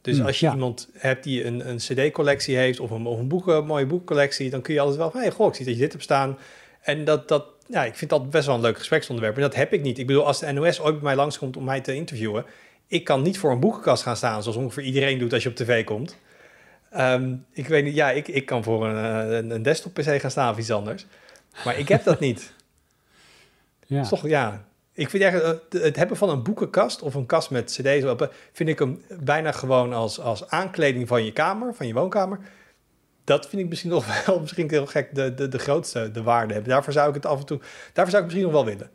Dus 0.00 0.16
Hmm, 0.16 0.26
als 0.26 0.40
je 0.40 0.46
ja. 0.46 0.52
iemand 0.52 0.88
hebt 0.92 1.24
die 1.24 1.44
een, 1.44 1.68
een 1.68 1.76
cd-collectie 1.76 2.56
heeft 2.56 2.80
of 2.80 2.90
een, 2.90 3.06
of 3.06 3.18
een 3.18 3.28
boeken, 3.28 3.54
een 3.56 3.66
mooie 3.66 3.86
boekcollectie, 3.86 4.50
dan 4.50 4.60
kun 4.62 4.74
je 4.74 4.80
altijd 4.80 4.98
wel 4.98 5.10
van, 5.10 5.20
hey, 5.20 5.30
goh, 5.30 5.48
ik 5.48 5.54
zie 5.54 5.64
dat 5.64 5.74
je 5.74 5.80
dit 5.80 5.92
hebt 5.92 6.04
staan. 6.04 6.38
En 6.80 7.04
dat, 7.04 7.28
dat, 7.28 7.44
ja, 7.66 7.84
ik 7.84 7.94
vind 7.96 8.10
dat 8.10 8.30
best 8.30 8.46
wel 8.46 8.54
een 8.54 8.60
leuk 8.60 8.78
gespreksonderwerp. 8.78 9.36
En 9.36 9.42
dat 9.42 9.54
heb 9.54 9.72
ik 9.72 9.82
niet. 9.82 9.98
Ik 9.98 10.06
bedoel, 10.06 10.26
als 10.26 10.38
de 10.40 10.52
NOS 10.52 10.80
ooit 10.80 10.94
bij 10.94 11.02
mij 11.04 11.16
langskomt 11.16 11.56
om 11.56 11.64
mij 11.64 11.80
te 11.80 11.94
interviewen, 11.94 12.44
ik 12.86 13.04
kan 13.04 13.22
niet 13.22 13.38
voor 13.38 13.50
een 13.50 13.60
boekenkast 13.60 14.02
gaan 14.02 14.16
staan, 14.16 14.42
zoals 14.42 14.56
ongeveer 14.58 14.82
iedereen 14.84 15.18
doet 15.18 15.32
als 15.32 15.42
je 15.42 15.48
op 15.48 15.54
tv 15.56 15.84
komt. 15.84 16.16
Ehm, 16.90 17.34
ik 17.52 17.66
weet 17.66 17.84
niet, 17.84 17.94
ja, 17.94 18.10
ik, 18.10 18.28
ik 18.28 18.46
kan 18.46 18.62
voor 18.62 18.86
een, 18.86 19.04
eh, 19.04 19.36
een, 19.36 19.50
een 19.50 19.62
desktop-pc 19.62 20.20
gaan 20.20 20.30
staan 20.30 20.52
of 20.52 20.58
iets 20.58 20.70
anders. 20.70 21.06
Maar 21.64 21.78
ik 21.78 21.88
heb 21.88 22.04
dat 22.04 22.20
niet. 22.30 22.52
ja. 23.86 24.02
Toch, 24.02 24.28
ja. 24.28 24.64
Ik 24.92 25.10
vind 25.10 25.22
echt, 25.22 25.42
eh, 25.42 25.82
het 25.82 25.96
hebben 25.96 26.16
van 26.16 26.28
een 26.28 26.42
boekenkast 26.42 27.02
of 27.02 27.14
een 27.14 27.26
kast 27.26 27.50
met 27.50 27.64
cd's, 27.64 28.04
op, 28.04 28.34
vind 28.52 28.68
ik 28.68 28.78
hem 28.78 29.02
bijna 29.20 29.52
gewoon 29.52 29.92
als, 29.92 30.20
als 30.20 30.48
aankleding 30.48 31.08
van 31.08 31.24
je 31.24 31.32
kamer, 31.32 31.74
van 31.74 31.86
je 31.86 31.92
woonkamer. 31.92 32.38
Dat 33.24 33.48
vind 33.48 33.62
ik 33.62 33.68
misschien 33.68 33.90
nog 33.90 34.06
wel, 34.26 34.40
misschien 34.40 34.70
heel 34.70 34.86
gek, 34.86 35.14
de, 35.14 35.34
de, 35.34 35.48
de 35.48 35.58
grootste 35.58 36.10
de 36.10 36.22
waarde 36.22 36.52
hebben. 36.52 36.70
Daarvoor 36.70 36.92
zou 36.92 37.08
ik 37.08 37.14
het 37.14 37.26
af 37.26 37.38
en 37.38 37.46
toe, 37.46 37.60
daarvoor 37.92 38.10
zou 38.10 38.16
ik 38.16 38.24
misschien 38.24 38.42
nog 38.42 38.52
wel 38.52 38.64
willen. 38.64 38.90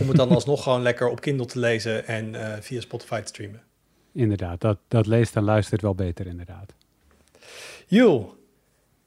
Om 0.00 0.08
het 0.08 0.16
dan 0.16 0.30
alsnog 0.38 0.62
gewoon 0.62 0.82
lekker 0.82 1.08
op 1.08 1.20
Kindle 1.20 1.46
te 1.46 1.58
lezen 1.58 2.06
en 2.06 2.34
eh, 2.34 2.60
via 2.60 2.80
Spotify 2.80 3.20
te 3.20 3.28
streamen. 3.28 3.62
Inderdaad, 4.14 4.60
dat, 4.60 4.78
dat 4.88 5.06
leest 5.06 5.36
en 5.36 5.42
luistert 5.44 5.82
wel 5.82 5.94
beter 5.94 6.26
inderdaad. 6.26 6.72
Jul, 7.86 8.36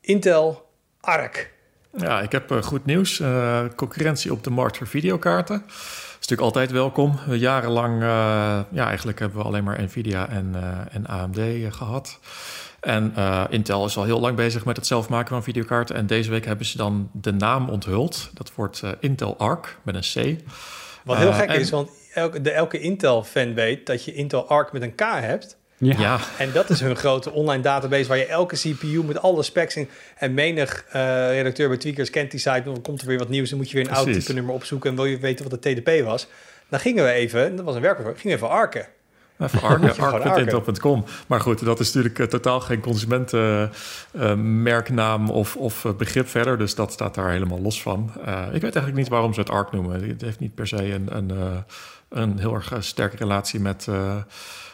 Intel 0.02 0.70
Arc. 1.00 1.54
ja, 1.98 2.22
ik 2.22 2.32
heb 2.32 2.52
eh, 2.52 2.62
goed 2.62 2.86
nieuws. 2.86 3.20
Eh, 3.20 3.66
concurrentie 3.76 4.32
op 4.32 4.44
de 4.44 4.50
markt 4.50 4.78
voor 4.78 4.88
videokaarten. 4.88 5.58
Dat 5.68 5.76
is 6.20 6.28
natuurlijk 6.28 6.42
altijd 6.42 6.72
welkom. 6.72 7.20
We 7.28 7.40
jarenlang, 7.40 8.02
eh, 8.02 8.08
ja, 8.72 8.88
eigenlijk 8.88 9.20
hebben 9.20 9.38
we 9.38 9.44
alleen 9.44 9.64
maar 9.64 9.82
Nvidia 9.84 10.30
en, 10.30 10.52
eh, 10.56 10.96
en 10.96 11.06
AMD 11.08 11.38
eh, 11.38 11.72
gehad. 11.72 12.20
En 12.80 13.12
eh, 13.16 13.44
Intel 13.50 13.86
is 13.86 13.98
al 13.98 14.04
heel 14.04 14.20
lang 14.20 14.36
bezig 14.36 14.66
met 14.66 14.76
het 14.76 14.88
zelf 14.88 15.10
maken 15.10 15.30
van 15.30 15.44
videokaarten. 15.44 15.96
En 15.96 16.08
deze 16.08 16.30
week 16.30 16.46
hebben 16.46 16.66
ze 16.66 16.78
dan 16.78 17.10
de 17.14 17.32
naam 17.34 17.70
onthuld. 17.70 18.30
Dat 18.34 18.52
wordt 18.56 18.82
eh, 18.84 18.92
Intel 19.00 19.38
Arc 19.38 19.78
met 19.84 19.96
een 19.96 20.36
C. 20.38 20.42
Wat 21.04 21.18
heel 21.18 21.34
gek 21.34 21.50
en- 21.50 21.60
is, 21.60 21.70
want 21.70 21.90
elke, 22.18 22.42
de, 22.42 22.52
elke 22.52 22.80
Intel-fan 22.80 23.54
weet 23.54 23.86
dat 23.86 24.06
je 24.06 24.14
Intel 24.14 24.48
Arc 24.48 24.72
met 24.72 24.82
een 24.82 24.96
K 24.96 25.02
hebt. 25.02 25.58
Ja, 25.78 26.00
Ja, 26.00 26.20
En 26.38 26.52
dat 26.52 26.70
is 26.70 26.80
hun 26.80 26.96
grote 26.96 27.32
online 27.32 27.64
database 27.64 28.08
waar 28.08 28.18
je 28.18 28.26
elke 28.26 28.56
CPU 28.56 29.04
met 29.04 29.22
alle 29.22 29.44
specs 29.44 29.76
in. 29.76 29.90
En 30.18 30.34
menig 30.34 30.86
eh, 30.92 31.30
redacteur 31.30 31.68
bij 31.68 31.78
Tweakers 31.78 32.10
kent 32.10 32.32
die 32.32 32.40
site. 32.40 32.62
Dan 32.64 32.82
komt 32.82 33.02
er 33.02 33.08
weer 33.08 33.18
wat 33.18 33.30
nieuws. 33.30 33.50
Dan 33.50 33.58
moet 33.58 33.72
je 33.72 33.78
weer 33.78 33.88
een 33.88 33.96
oud 33.96 34.14
type 34.14 34.34
nummer 34.34 34.54
opzoeken. 34.54 34.90
En 34.90 34.96
wil 34.96 35.06
je 35.06 35.18
weten 35.18 35.50
wat 35.50 35.64
de 35.64 35.74
TDP 35.74 36.04
was. 36.04 36.28
Dan 36.70 36.80
gingen 36.80 37.04
we 37.04 37.12
even, 37.12 37.56
dat 37.56 37.66
was 37.66 37.76
een 37.76 37.82
werkwoord, 37.82 38.20
gingen 38.20 38.38
we 38.38 38.44
even 38.44 38.56
arken. 38.56 38.88
Even 39.40 39.62
arc.intel.com. 40.12 41.06
Maar 41.28 41.40
goed, 41.40 41.66
dat 41.66 41.80
is 41.80 41.94
natuurlijk 41.94 42.20
eh, 42.20 42.26
totaal 42.26 42.60
geen 42.60 42.80
consumentenmerknaam 42.80 45.30
of, 45.30 45.56
of 45.56 45.86
eh, 45.86 45.94
begrip 45.94 46.28
verder. 46.28 46.58
Dus 46.58 46.76
dat 46.76 46.92
staat 46.92 47.16
daar 47.16 47.32
helemaal 47.32 47.62
los 47.62 47.82
van. 47.82 48.12
Eh, 48.26 48.46
ik 48.46 48.62
weet 48.62 48.62
eigenlijk 48.62 48.96
niet 48.96 49.08
waarom 49.08 49.34
ze 49.34 49.40
het 49.40 49.50
ARC 49.50 49.72
noemen. 49.72 50.08
Het 50.08 50.22
heeft 50.22 50.40
niet 50.40 50.56
per 50.56 50.68
se 50.68 50.94
een, 50.94 51.18
een, 51.18 51.32
eh, 51.32 51.58
een 52.10 52.40
heel 52.40 52.54
erg 52.54 52.72
eh, 52.72 52.78
sterke 52.82 53.16
relatie 53.18 53.60
met, 53.60 53.86
eh, 53.90 54.16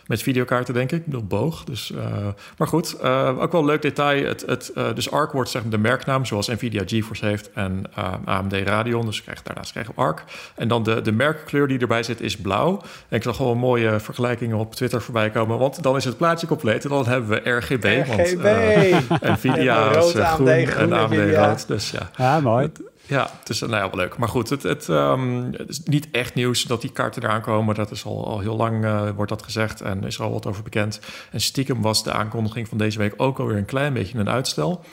met 0.07 0.21
videokaarten, 0.21 0.73
denk 0.73 0.91
ik. 0.91 0.99
Ik 0.99 1.05
bedoel, 1.05 1.23
boog. 1.25 1.63
Dus, 1.63 1.91
eh, 1.91 2.27
maar 2.57 2.67
goed, 2.67 2.93
eh, 3.01 3.41
ook 3.41 3.51
wel 3.51 3.61
een 3.61 3.67
leuk 3.67 3.81
detail. 3.81 4.25
Het, 4.25 4.43
het, 4.47 4.69
eh, 4.75 4.93
dus 4.95 5.11
ARC 5.11 5.31
wordt 5.31 5.49
zeg 5.49 5.61
maar 5.61 5.71
de 5.71 5.77
merknaam, 5.77 6.25
zoals 6.25 6.47
Nvidia 6.47 6.81
GeForce 6.85 7.25
heeft 7.25 7.51
en 7.53 7.83
eh, 7.95 8.13
AMD 8.25 8.53
Radeon. 8.53 9.05
Dus 9.05 9.23
krijg, 9.23 9.41
daarnaast 9.43 9.71
krijgen 9.71 9.93
we 9.95 10.01
ARC. 10.01 10.23
En 10.55 10.67
dan 10.67 10.83
de, 10.83 11.01
de 11.01 11.11
merkkleur 11.11 11.67
die 11.67 11.79
erbij 11.79 12.03
zit 12.03 12.21
is 12.21 12.37
blauw. 12.37 12.81
En 13.09 13.17
ik 13.17 13.23
zag 13.23 13.35
gewoon 13.35 13.57
mooie 13.57 13.99
vergelijkingen 13.99 14.57
op 14.57 14.75
Twitter 14.75 15.01
voorbij 15.01 15.29
komen. 15.29 15.57
Want 15.57 15.83
dan 15.83 15.95
is 15.95 16.05
het 16.05 16.17
plaatje 16.17 16.47
compleet 16.47 16.83
en 16.83 16.89
dan 16.89 17.07
hebben 17.07 17.29
we 17.43 17.49
RGB. 17.49 18.07
Want, 18.07 18.19
RGB. 18.29 18.43
eh, 18.45 18.97
Nvidia 19.33 19.87
rood, 19.91 20.15
is 20.15 20.21
AMD 20.21 20.27
groen, 20.47 20.65
groen, 20.67 20.91
en 20.91 20.99
AMD 20.99 21.09
Nvidia. 21.11 21.47
rood. 21.47 21.67
Dus 21.67 21.91
ja, 21.91 22.09
ja 22.17 22.39
mooi. 22.39 22.71
Ja, 23.07 23.29
het 23.39 23.49
is 23.49 23.59
nou 23.59 23.71
ja, 23.71 23.89
wel 23.89 23.95
leuk. 23.95 24.17
Maar 24.17 24.29
goed, 24.29 24.49
het, 24.49 24.89
ehm, 24.89 25.51
het, 25.51 25.69
is 25.69 25.83
niet 25.83 26.07
echt 26.11 26.33
nieuws 26.33 26.63
dat 26.63 26.81
die 26.81 26.91
kaarten 26.91 27.23
eraan 27.23 27.41
komen. 27.41 27.75
Dat 27.75 27.91
is 27.91 28.05
al, 28.05 28.27
al 28.27 28.39
heel 28.39 28.55
lang, 28.55 28.85
uh, 28.85 29.09
wordt 29.15 29.31
dat 29.31 29.43
gezegd 29.43 29.81
en 29.81 30.03
is 30.03 30.17
er 30.17 30.23
al 30.23 30.31
wat 30.31 30.45
over 30.45 30.63
bekend. 30.63 30.99
En 31.31 31.41
stiekem 31.41 31.81
was 31.81 32.03
de 32.03 32.11
aankondiging 32.11 32.67
van 32.67 32.77
deze 32.77 32.97
week 32.97 33.13
ook 33.17 33.39
alweer 33.39 33.57
een 33.57 33.65
klein 33.65 33.93
beetje 33.93 34.17
een 34.17 34.29
uitstel. 34.29 34.83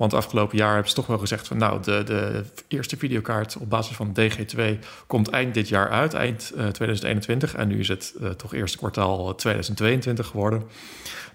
Want 0.00 0.14
afgelopen 0.14 0.56
jaar 0.56 0.72
hebben 0.72 0.88
ze 0.88 0.94
toch 0.94 1.06
wel 1.06 1.18
gezegd 1.18 1.48
van 1.48 1.56
nou, 1.56 1.82
de, 1.82 2.02
de 2.04 2.44
eerste 2.68 2.96
videokaart 2.96 3.56
op 3.56 3.70
basis 3.70 3.96
van 3.96 4.16
DG2 4.20 4.60
komt 5.06 5.28
eind 5.28 5.54
dit 5.54 5.68
jaar 5.68 5.90
uit, 5.90 6.14
eind 6.14 6.52
uh, 6.54 6.66
2021. 6.66 7.54
En 7.54 7.68
nu 7.68 7.78
is 7.78 7.88
het 7.88 8.14
uh, 8.20 8.28
toch 8.28 8.54
eerste 8.54 8.78
kwartaal 8.78 9.34
2022 9.34 10.26
geworden. 10.26 10.62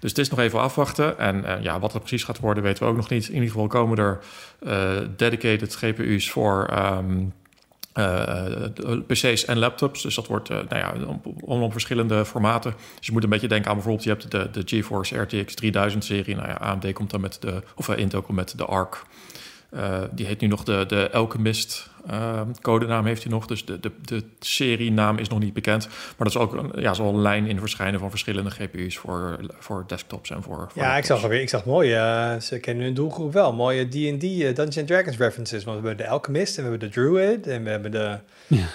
Dus 0.00 0.10
het 0.10 0.18
is 0.18 0.28
nog 0.28 0.38
even 0.38 0.60
afwachten. 0.60 1.18
En 1.18 1.62
ja, 1.62 1.78
wat 1.78 1.94
er 1.94 2.00
precies 2.00 2.24
gaat 2.24 2.38
worden, 2.38 2.62
weten 2.62 2.82
we 2.82 2.90
ook 2.90 2.96
nog 2.96 3.08
niet. 3.08 3.28
In 3.28 3.34
ieder 3.34 3.50
geval 3.50 3.66
komen 3.66 3.98
er 3.98 4.20
dedicated 5.16 5.74
GPU's 5.74 6.30
voor. 6.30 6.70
Um, 6.78 7.32
uh, 7.98 8.98
PC's 9.06 9.44
en 9.44 9.58
laptops. 9.58 10.02
Dus 10.02 10.14
dat 10.14 10.26
wordt 10.26 10.50
uh, 10.50 10.56
nou 10.68 10.78
ja, 10.78 10.94
om, 11.40 11.72
verschillende 11.72 12.24
formaten. 12.24 12.74
Dus 12.96 13.06
je 13.06 13.12
moet 13.12 13.22
een 13.22 13.30
beetje 13.30 13.48
denken 13.48 13.68
aan 13.68 13.74
bijvoorbeeld... 13.74 14.04
je 14.04 14.10
hebt 14.10 14.30
de, 14.30 14.50
de 14.50 14.62
GeForce 14.64 15.18
RTX 15.18 15.54
3000-serie. 15.64 16.34
Nou 16.34 16.48
ja, 16.48 16.54
AMD 16.54 16.92
komt 16.92 17.10
dan 17.10 17.20
met 17.20 17.36
de... 17.40 17.62
of 17.74 17.88
Intel 17.88 18.22
komt 18.22 18.36
met 18.36 18.58
de 18.58 18.64
ARC. 18.64 19.02
die 20.10 20.26
heet 20.26 20.40
nu 20.40 20.46
nog 20.46 20.64
de, 20.64 20.84
de 20.88 21.12
Alchemist 21.12 21.90
uh, 22.10 22.40
codenaam 22.60 23.06
heeft 23.06 23.22
hij 23.22 23.32
nog, 23.32 23.46
dus 23.46 23.64
de, 23.64 23.80
de, 23.80 23.90
de 24.02 24.22
serienaam 24.40 25.18
is 25.18 25.28
nog 25.28 25.38
niet 25.38 25.52
bekend. 25.52 25.86
Maar 25.86 26.14
dat 26.18 26.28
is 26.28 26.36
ook 26.36 26.52
een, 26.52 26.82
ja, 26.82 26.94
zal 26.94 27.08
een 27.08 27.20
lijn 27.20 27.46
in 27.46 27.58
verschijnen 27.58 28.00
van 28.00 28.10
verschillende 28.10 28.50
GPU's 28.50 28.96
voor, 28.96 29.38
voor 29.58 29.84
desktops 29.86 30.30
en 30.30 30.42
voor. 30.42 30.68
voor 30.72 30.82
ja, 30.82 30.96
ik 30.96 31.04
zag 31.04 31.22
alweer, 31.22 31.40
ik 31.40 31.48
zag 31.48 31.64
mooie, 31.64 31.94
uh, 31.94 32.40
ze 32.40 32.58
kennen 32.58 32.84
hun 32.84 32.94
doelgroep 32.94 33.32
wel, 33.32 33.52
mooie 33.52 33.88
D&D 33.88 34.22
uh, 34.22 34.54
Dungeons 34.54 34.86
Dragons 34.86 35.16
references. 35.16 35.64
Want 35.64 35.80
we 35.80 35.86
hebben 35.86 36.06
de 36.06 36.12
Alchemist 36.12 36.58
en 36.58 36.64
we 36.64 36.70
hebben 36.70 36.88
de 36.88 36.94
Druid 36.94 37.46
en 37.46 37.64
we 37.64 37.70
hebben 37.70 37.90
de. 37.90 38.18
Ja. 38.46 38.56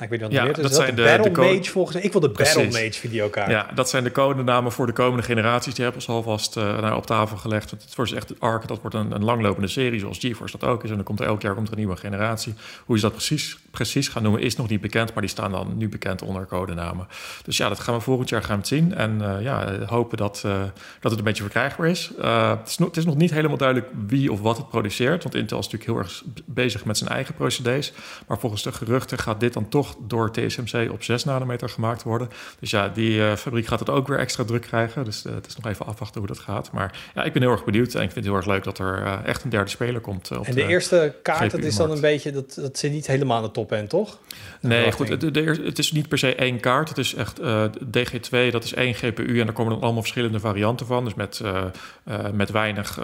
ik 0.00 0.08
weet 0.08 0.10
niet 0.10 0.20
wat 0.20 0.32
ja, 0.32 0.44
meer. 0.44 0.52
Dat, 0.52 0.62
dat 0.62 0.74
zijn 0.74 0.94
de, 0.94 1.02
Battle 1.02 1.30
de 1.30 1.40
Mage 1.40 1.70
volgens 1.70 1.96
mij. 1.96 2.04
Ik 2.04 2.12
wil 2.12 2.20
de 2.20 2.30
Precies. 2.30 2.54
Battle 2.54 2.82
Mage 2.82 3.00
videokaart. 3.00 3.50
Ja, 3.50 3.66
dat 3.74 3.88
zijn 3.88 4.04
de 4.04 4.12
codenamen 4.12 4.72
voor 4.72 4.86
de 4.86 4.92
komende 4.92 5.22
generaties. 5.22 5.74
Die 5.74 5.84
hebben 5.84 6.02
ze 6.02 6.10
alvast 6.10 6.56
uh, 6.56 6.80
nou, 6.80 6.96
op 6.96 7.06
tafel 7.06 7.36
gelegd. 7.36 7.70
Het 7.70 7.94
wordt 7.96 8.12
echt 8.12 8.40
Arc, 8.40 8.68
dat 8.68 8.80
wordt 8.80 8.96
een, 8.96 9.12
een 9.12 9.24
langlopende 9.24 9.68
serie, 9.68 10.00
zoals 10.00 10.18
GeForce 10.18 10.58
dat 10.58 10.68
ook 10.68 10.84
is. 10.84 10.90
En 10.90 10.96
dan 10.96 11.04
komt 11.04 11.20
er 11.20 11.26
elk 11.26 11.42
jaar 11.42 11.54
komt 11.54 11.66
er 11.66 11.72
een 11.72 11.78
nieuwe 11.78 11.96
generatie. 11.96 12.54
Hoe 12.84 12.96
is 12.96 13.02
dat 13.02 13.12
precies 13.12 13.58
precies 13.70 14.08
gaan 14.08 14.22
noemen 14.22 14.40
is 14.40 14.56
nog 14.56 14.68
niet 14.68 14.80
bekend, 14.80 15.12
maar 15.12 15.22
die 15.22 15.30
staan 15.30 15.50
dan 15.50 15.76
nu 15.76 15.88
bekend 15.88 16.22
onder 16.22 16.46
codenamen. 16.46 17.06
Dus 17.44 17.56
ja, 17.56 17.68
dat 17.68 17.80
gaan 17.80 17.94
we 17.94 18.00
volgend 18.00 18.28
jaar 18.28 18.42
gaan 18.42 18.60
we 18.60 18.66
zien. 18.66 18.94
En 18.94 19.18
uh, 19.22 19.42
ja, 19.42 19.84
hopen 19.86 20.16
dat, 20.16 20.42
uh, 20.46 20.62
dat 21.00 21.10
het 21.10 21.18
een 21.18 21.24
beetje 21.24 21.42
verkrijgbaar 21.42 21.88
is. 21.88 22.12
Uh, 22.18 22.50
het 22.58 22.68
is, 22.68 22.78
nog, 22.78 22.88
het 22.88 22.96
is 22.96 23.04
nog 23.04 23.16
niet 23.16 23.30
helemaal 23.30 23.56
duidelijk 23.56 23.88
wie 24.06 24.32
of 24.32 24.40
wat 24.40 24.56
het 24.56 24.68
produceert, 24.68 25.22
want 25.22 25.34
Intel 25.34 25.58
is 25.58 25.68
natuurlijk 25.68 25.90
heel 25.90 26.00
erg 26.00 26.22
bezig 26.44 26.84
met 26.84 26.98
zijn 26.98 27.10
eigen 27.10 27.34
procedés. 27.34 27.92
Maar 28.26 28.38
volgens 28.38 28.62
de 28.62 28.72
geruchten 28.72 29.18
gaat 29.18 29.40
dit 29.40 29.52
dan 29.52 29.68
toch 29.68 29.96
door 30.06 30.32
TSMC 30.32 30.92
op 30.92 31.02
6 31.02 31.24
nanometer 31.24 31.68
gemaakt 31.68 32.02
worden. 32.02 32.28
Dus 32.60 32.70
ja, 32.70 32.88
die 32.88 33.36
fabriek 33.36 33.66
gaat 33.66 33.80
het 33.80 33.90
ook 33.90 34.08
weer 34.08 34.18
extra 34.18 34.44
druk 34.44 34.62
krijgen. 34.62 35.04
Dus 35.04 35.22
het 35.22 35.46
is 35.46 35.56
nog 35.56 35.66
even 35.66 35.86
afwachten 35.86 36.18
hoe 36.20 36.28
dat 36.28 36.38
gaat. 36.38 36.72
Maar 36.72 36.98
ja, 37.14 37.24
ik 37.24 37.32
ben 37.32 37.42
heel 37.42 37.50
erg 37.50 37.64
benieuwd 37.64 37.94
en 37.94 38.02
ik 38.02 38.10
vind 38.10 38.14
het 38.14 38.24
heel 38.24 38.34
erg 38.34 38.46
leuk 38.46 38.64
dat 38.64 38.78
er 38.78 39.20
echt 39.24 39.44
een 39.44 39.50
derde 39.50 39.70
speler 39.70 40.00
komt. 40.00 40.30
Op 40.30 40.46
en 40.46 40.54
de, 40.54 40.60
de 40.60 40.66
eerste 40.66 41.14
kaart, 41.22 41.50
dat 41.50 41.60
is 41.64 41.76
dan 41.76 41.90
een 41.90 42.00
beetje, 42.00 42.32
dat, 42.32 42.54
dat 42.54 42.69
zit 42.78 42.92
niet 42.92 43.06
helemaal 43.06 43.36
aan 43.36 43.42
de 43.42 43.50
top 43.50 43.72
end, 43.72 43.88
toch? 43.88 44.18
Nee, 44.60 44.92
goed. 44.92 45.08
Het, 45.08 45.22
het, 45.64 45.78
is 45.78 45.92
niet 45.92 46.08
per 46.08 46.18
se 46.18 46.34
één 46.34 46.60
kaart. 46.60 46.88
Het 46.88 46.98
is 46.98 47.14
echt 47.14 47.40
uh, 47.40 47.64
DG2, 47.84 48.50
dat 48.50 48.64
is 48.64 48.74
één 48.74 48.94
GPU 48.94 49.40
en 49.40 49.46
daar 49.46 49.54
komen 49.54 49.72
dan 49.72 49.82
allemaal 49.82 50.02
verschillende 50.02 50.40
varianten 50.40 50.86
van. 50.86 51.04
Dus 51.04 51.14
met, 51.14 51.40
uh, 51.42 51.62
uh, 52.08 52.30
met 52.32 52.50
weinig 52.50 53.00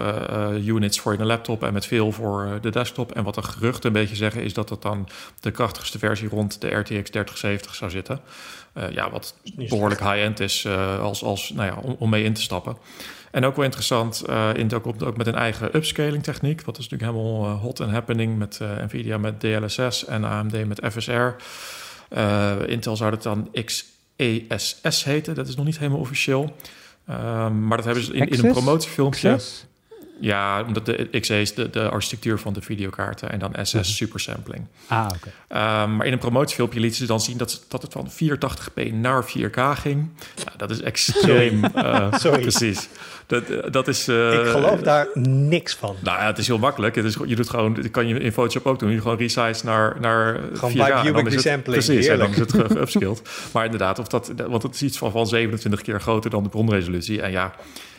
units 0.65 0.99
voor 0.99 1.13
in 1.13 1.19
de 1.19 1.25
laptop 1.25 1.63
en 1.63 1.73
met 1.73 1.85
veel 1.85 2.11
voor 2.11 2.59
de 2.61 2.69
desktop. 2.69 3.11
En 3.11 3.23
wat 3.23 3.35
de 3.35 3.41
geruchten 3.41 3.87
een 3.87 4.01
beetje 4.01 4.15
zeggen 4.15 4.43
is 4.43 4.53
dat 4.53 4.69
het 4.69 4.81
dan 4.81 5.07
de 5.39 5.51
krachtigste 5.51 5.99
versie 5.99 6.29
rond 6.29 6.61
de 6.61 6.67
RTX 6.67 7.09
3070 7.09 7.75
zou 7.75 7.91
zitten. 7.91 8.19
ja, 8.89 9.09
wat 9.09 9.35
behoorlijk 9.55 10.01
high-end 10.01 10.39
is 10.39 10.67
als, 11.01 11.23
als, 11.23 11.49
nou 11.49 11.67
ja, 11.67 11.77
om, 11.81 11.95
om 11.99 12.09
mee 12.09 12.23
in 12.23 12.33
te 12.33 12.41
stappen. 12.41 12.77
En 13.31 13.45
ook 13.45 13.55
wel 13.55 13.65
interessant, 13.65 14.23
uh, 14.29 14.49
Intel 14.53 14.79
komt 14.79 15.03
ook 15.03 15.17
met 15.17 15.27
een 15.27 15.35
eigen 15.35 15.75
upscaling 15.75 16.23
techniek. 16.23 16.61
Wat 16.61 16.77
is 16.77 16.89
natuurlijk 16.89 17.17
helemaal 17.17 17.45
uh, 17.45 17.61
hot 17.61 17.81
and 17.81 17.91
happening 17.91 18.37
met 18.37 18.59
uh, 18.61 18.69
Nvidia 18.83 19.17
met 19.17 19.39
DLSS 19.39 20.05
en 20.05 20.23
AMD 20.23 20.67
met 20.67 20.81
FSR. 20.91 21.11
Intel 22.65 22.95
zou 22.95 23.11
het 23.11 23.23
dan 23.23 23.51
XESS 23.65 25.03
heten. 25.03 25.35
Dat 25.35 25.47
is 25.47 25.55
nog 25.55 25.65
niet 25.65 25.79
helemaal 25.79 25.99
officieel. 25.99 26.55
Ehm, 27.07 27.67
maar 27.67 27.77
dat 27.77 27.85
hebben 27.85 28.03
ze 28.03 28.13
in, 28.13 28.27
in 28.27 28.45
een 28.45 28.51
promotiefilmpje. 28.51 29.31
Access? 29.31 29.65
Ja, 30.19 30.63
omdat 30.63 30.85
de 30.85 31.19
XE 31.19 31.41
is 31.41 31.53
de, 31.53 31.69
de 31.69 31.89
architectuur 31.89 32.39
van 32.39 32.53
de 32.53 32.61
videokaarten 32.61 33.31
en 33.31 33.39
dan 33.39 33.51
SS 33.61 33.73
mm 33.73 33.81
-hmm. 33.81 33.89
supersampling. 33.89 34.65
Ah, 34.87 35.07
oké. 35.15 35.29
Okay. 35.47 35.83
Um, 35.83 35.95
maar 35.95 36.05
in 36.05 36.11
een 36.11 36.19
promotiefilmpje 36.19 36.79
lieten 36.79 36.99
ze 36.99 37.05
dan 37.05 37.21
zien 37.21 37.37
dat, 37.37 37.65
dat 37.67 37.81
het 37.81 37.93
van 37.93 38.09
480p 38.11 38.93
naar 38.93 39.25
4K 39.25 39.59
ging. 39.73 40.09
Ja, 40.35 40.51
dat 40.57 40.69
is 40.69 40.81
extreem. 40.81 41.63
uh, 41.75 42.13
Sorry. 42.13 42.41
Precies. 42.41 42.89
Dat, 43.25 43.73
dat 43.73 43.87
is... 43.87 44.07
Uh, 44.07 44.33
ik 44.33 44.45
geloof 44.45 44.81
daar 44.81 45.07
niks 45.23 45.75
van. 45.75 45.95
Nou 46.03 46.19
ja, 46.19 46.25
het 46.25 46.37
is 46.37 46.47
heel 46.47 46.57
makkelijk. 46.57 46.95
Het 46.95 47.05
is, 47.05 47.17
je 47.25 47.35
doet 47.35 47.49
gewoon, 47.49 47.73
dat 47.73 47.91
kan 47.91 48.07
je 48.07 48.19
in 48.19 48.31
Photoshop 48.31 48.65
ook 48.65 48.79
doen. 48.79 48.91
Je 48.91 49.01
gewoon 49.01 49.17
resize 49.17 49.65
naar, 49.65 49.97
naar 49.99 50.39
gewoon 50.53 50.71
4K. 50.71 51.05
Gewoon 51.05 51.27
resampling. 51.27 51.85
Precies, 51.85 52.07
en 52.07 52.17
dan 52.17 52.29
is 52.29 52.37
het 52.37 52.51
geupskilled. 52.51 53.21
maar 53.53 53.65
inderdaad, 53.65 53.99
of 53.99 54.07
dat, 54.07 54.31
want 54.47 54.63
het 54.63 54.73
is 54.73 54.81
iets 54.81 54.97
van, 54.97 55.11
van 55.11 55.27
27 55.27 55.81
keer 55.81 56.01
groter 56.01 56.29
dan 56.29 56.43
de 56.43 56.49
bronresolutie. 56.49 57.21
En 57.21 57.31
ja... 57.31 57.53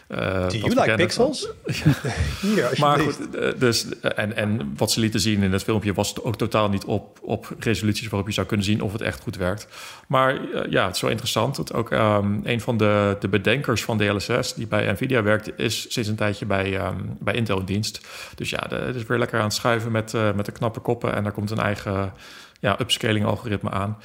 Uh, 0.08 0.48
Do 0.48 0.56
you 0.56 0.74
like 0.74 0.94
pixels? 0.94 1.48
Hier, 2.40 2.76
maar 2.78 2.98
goed, 2.98 3.18
dus, 3.58 3.98
en, 4.00 4.36
en 4.36 4.72
wat 4.76 4.90
ze 4.90 5.00
lieten 5.00 5.20
zien 5.20 5.42
in 5.42 5.52
het 5.52 5.62
filmpje 5.62 5.92
was 5.92 6.22
ook 6.22 6.36
totaal 6.36 6.68
niet 6.68 6.84
op, 6.84 7.18
op 7.22 7.54
resoluties 7.58 8.08
waarop 8.08 8.28
je 8.28 8.34
zou 8.34 8.46
kunnen 8.46 8.66
zien 8.66 8.82
of 8.82 8.92
het 8.92 9.00
echt 9.00 9.22
goed 9.22 9.36
werkt. 9.36 9.68
Maar 10.06 10.34
uh, 10.34 10.60
ja, 10.70 10.86
het 10.86 10.94
is 10.94 11.00
wel 11.00 11.10
interessant. 11.10 11.56
Dat 11.56 11.72
ook 11.72 11.90
um, 11.90 12.40
een 12.44 12.60
van 12.60 12.76
de, 12.76 13.16
de 13.20 13.28
bedenkers 13.28 13.84
van 13.84 13.98
DLSS 13.98 14.54
die 14.54 14.66
bij 14.66 14.92
Nvidia 14.92 15.22
werkt, 15.22 15.58
is 15.58 15.92
sinds 15.92 16.08
een 16.08 16.16
tijdje 16.16 16.46
bij, 16.46 16.86
um, 16.86 17.16
bij 17.20 17.34
Intel 17.34 17.58
in 17.58 17.64
dienst. 17.64 18.00
Dus 18.34 18.50
ja, 18.50 18.66
het 18.68 18.96
is 18.96 19.06
weer 19.06 19.18
lekker 19.18 19.38
aan 19.38 19.44
het 19.44 19.54
schuiven 19.54 19.92
met, 19.92 20.12
uh, 20.12 20.32
met 20.32 20.46
de 20.46 20.52
knappe 20.52 20.80
koppen 20.80 21.14
en 21.14 21.22
daar 21.22 21.32
komt 21.32 21.50
een 21.50 21.58
eigen 21.58 22.12
ja, 22.60 22.80
upscaling 22.80 23.24
algoritme 23.24 23.70
aan. 23.70 23.98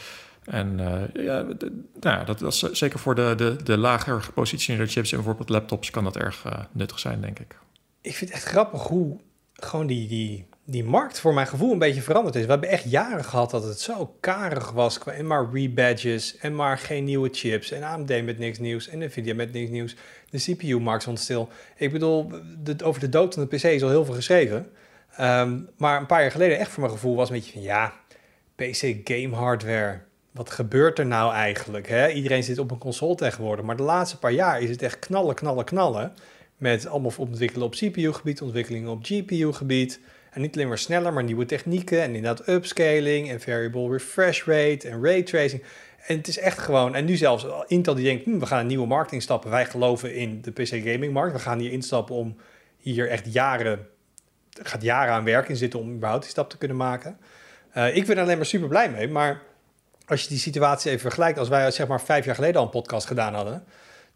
En 0.46 0.80
uh, 0.80 1.26
ja, 1.26 1.46
nou, 2.00 2.26
dat, 2.26 2.40
dat 2.40 2.54
is 2.54 2.60
zeker 2.72 3.00
voor 3.00 3.16
de, 3.16 3.34
de, 3.38 3.56
de 3.64 3.78
lager 3.78 4.22
gepositioneerde 4.22 4.92
chips 4.92 5.12
en 5.12 5.18
bijvoorbeeld 5.18 5.50
laptops 5.50 5.90
kan 5.90 6.04
dat 6.04 6.18
erg 6.18 6.46
uh, 6.46 6.60
nuttig 6.72 7.00
zijn, 7.00 7.22
denk 7.22 7.40
ik. 7.40 7.56
Ik 8.02 8.16
vind 8.16 8.30
het 8.30 8.40
echt 8.40 8.50
grappig 8.50 8.82
hoe 8.84 9.20
gewoon 9.54 9.88
die, 9.88 10.08
die, 10.08 10.46
die 10.66 10.84
markt 10.84 11.20
voor 11.20 11.34
mijn 11.34 11.48
gevoel 11.48 11.72
een 11.72 11.80
beetje 11.80 12.02
veranderd 12.02 12.36
is. 12.36 12.46
We 12.46 12.52
hebben 12.52 12.70
echt 12.70 12.90
jaren 12.90 13.24
gehad 13.24 13.52
dat 13.52 13.64
het 13.64 13.80
zo 13.80 14.16
karig 14.20 14.72
was. 14.72 15.00
En 15.04 15.28
maar 15.28 15.50
rebadges 15.54 16.38
en 16.38 16.56
maar 16.56 16.78
geen 16.78 17.04
nieuwe 17.04 17.30
chips. 17.32 17.72
En 17.72 17.84
AMD 17.84 18.24
met 18.24 18.38
niks 18.38 18.60
nieuws 18.60 18.88
en 18.88 19.00
Nvidia 19.00 19.36
met 19.36 19.54
niks 19.54 19.70
nieuws. 19.70 19.96
De 20.30 20.38
CPU-markt 20.38 21.02
stond 21.02 21.20
stil. 21.20 21.50
Ik 21.78 21.92
bedoel, 21.92 22.32
over 22.84 23.02
de 23.02 23.10
dood 23.10 23.34
van 23.34 23.48
de 23.48 23.56
PC 23.56 23.64
is 23.64 23.84
al 23.84 23.90
heel 23.90 24.06
veel 24.06 24.14
geschreven. 24.14 24.72
Um, 25.20 25.70
maar 25.78 26.00
een 26.00 26.06
paar 26.06 26.22
jaar 26.22 26.32
geleden 26.32 26.60
echt 26.60 26.72
voor 26.72 26.82
mijn 26.82 26.96
gevoel 26.96 27.16
was 27.16 27.30
een 27.30 27.36
beetje 27.36 27.52
van... 27.52 27.62
ja, 27.62 27.94
PC 28.56 29.00
game 29.04 29.36
hardware 29.36 30.02
wat 30.34 30.50
gebeurt 30.50 31.00
er 31.00 31.06
nou 31.06 31.34
eigenlijk? 31.34 31.88
Hè? 31.88 32.10
Iedereen 32.10 32.44
zit 32.44 32.60
op 32.60 32.72
een 32.72 32.78
console 32.78 33.16
tegenwoordig, 33.16 33.66
maar 33.66 33.76
de 33.76 33.84
laatste 33.84 34.20
paar 34.20 34.32
jaar 34.32 34.62
is 34.62 34.70
het 34.70 34.82
echt 34.82 35.00
knallen, 35.00 35.36
knallen, 35.36 35.66
knallen. 35.66 36.14
Met 36.58 36.88
allemaal 36.88 37.12
ontwikkelen 37.18 37.66
op 37.66 37.74
CPU-gebied, 37.74 38.42
ontwikkelingen 38.42 38.92
op 38.92 39.04
GPU-gebied. 39.04 40.00
En 40.32 40.42
niet 40.42 40.56
alleen 40.56 40.68
maar 40.68 40.78
sneller, 40.78 41.14
maar 41.14 41.24
nieuwe 41.24 41.46
technieken 41.46 42.02
en 42.02 42.16
inderdaad 42.16 42.48
upscaling 42.48 43.30
en 43.30 43.42
variable 43.42 43.90
refresh 43.90 44.46
rate 44.46 44.88
en 44.88 45.04
ray 45.04 45.24
tracing. 45.24 45.64
En 46.08 46.18
het 46.18 46.28
is 46.28 46.40
echt 46.40 46.60
gewoon, 46.60 46.96
en 46.96 47.06
nu 47.06 47.16
zelfs 47.16 47.46
Intel 47.68 47.96
die 47.96 48.04
denkt, 48.04 48.24
hm, 48.24 48.40
we 48.40 48.46
gaan 48.46 48.60
een 48.60 48.68
nieuwe 48.68 48.88
markt 48.88 49.12
instappen. 49.12 49.50
Wij 49.50 49.66
geloven 49.66 50.16
in 50.16 50.42
de 50.42 50.52
PC 50.52 50.68
gaming 50.68 51.14
markt. 51.14 51.34
We 51.34 51.40
gaan 51.40 51.60
hier 51.60 51.72
instappen 51.72 52.16
om 52.16 52.36
hier 52.78 53.10
echt 53.10 53.34
jaren, 53.34 53.88
gaat 54.62 54.82
jaren 54.82 55.14
aan 55.14 55.24
werk 55.24 55.50
in 55.50 55.56
zitten 55.56 55.80
om 55.80 55.94
überhaupt 55.94 56.22
die 56.22 56.32
stap 56.32 56.50
te 56.50 56.58
kunnen 56.58 56.78
maken. 56.78 57.18
Uh, 57.78 57.96
ik 57.96 58.06
ben 58.06 58.16
er 58.18 58.24
alleen 58.24 58.38
maar 58.38 58.46
super 58.46 58.68
blij 58.68 58.90
mee, 58.90 59.08
maar 59.08 59.42
als 60.06 60.22
je 60.22 60.28
die 60.28 60.38
situatie 60.38 60.90
even 60.90 61.02
vergelijkt, 61.02 61.40
als 61.40 61.50
wij 61.50 61.72
zeg 61.72 61.88
maar 61.88 62.02
vijf 62.02 62.26
jaar 62.26 62.36
geleden 62.36 62.56
al 62.56 62.64
een 62.64 62.70
podcast 62.72 63.08
gedaan 63.08 63.34
hadden, 63.34 63.64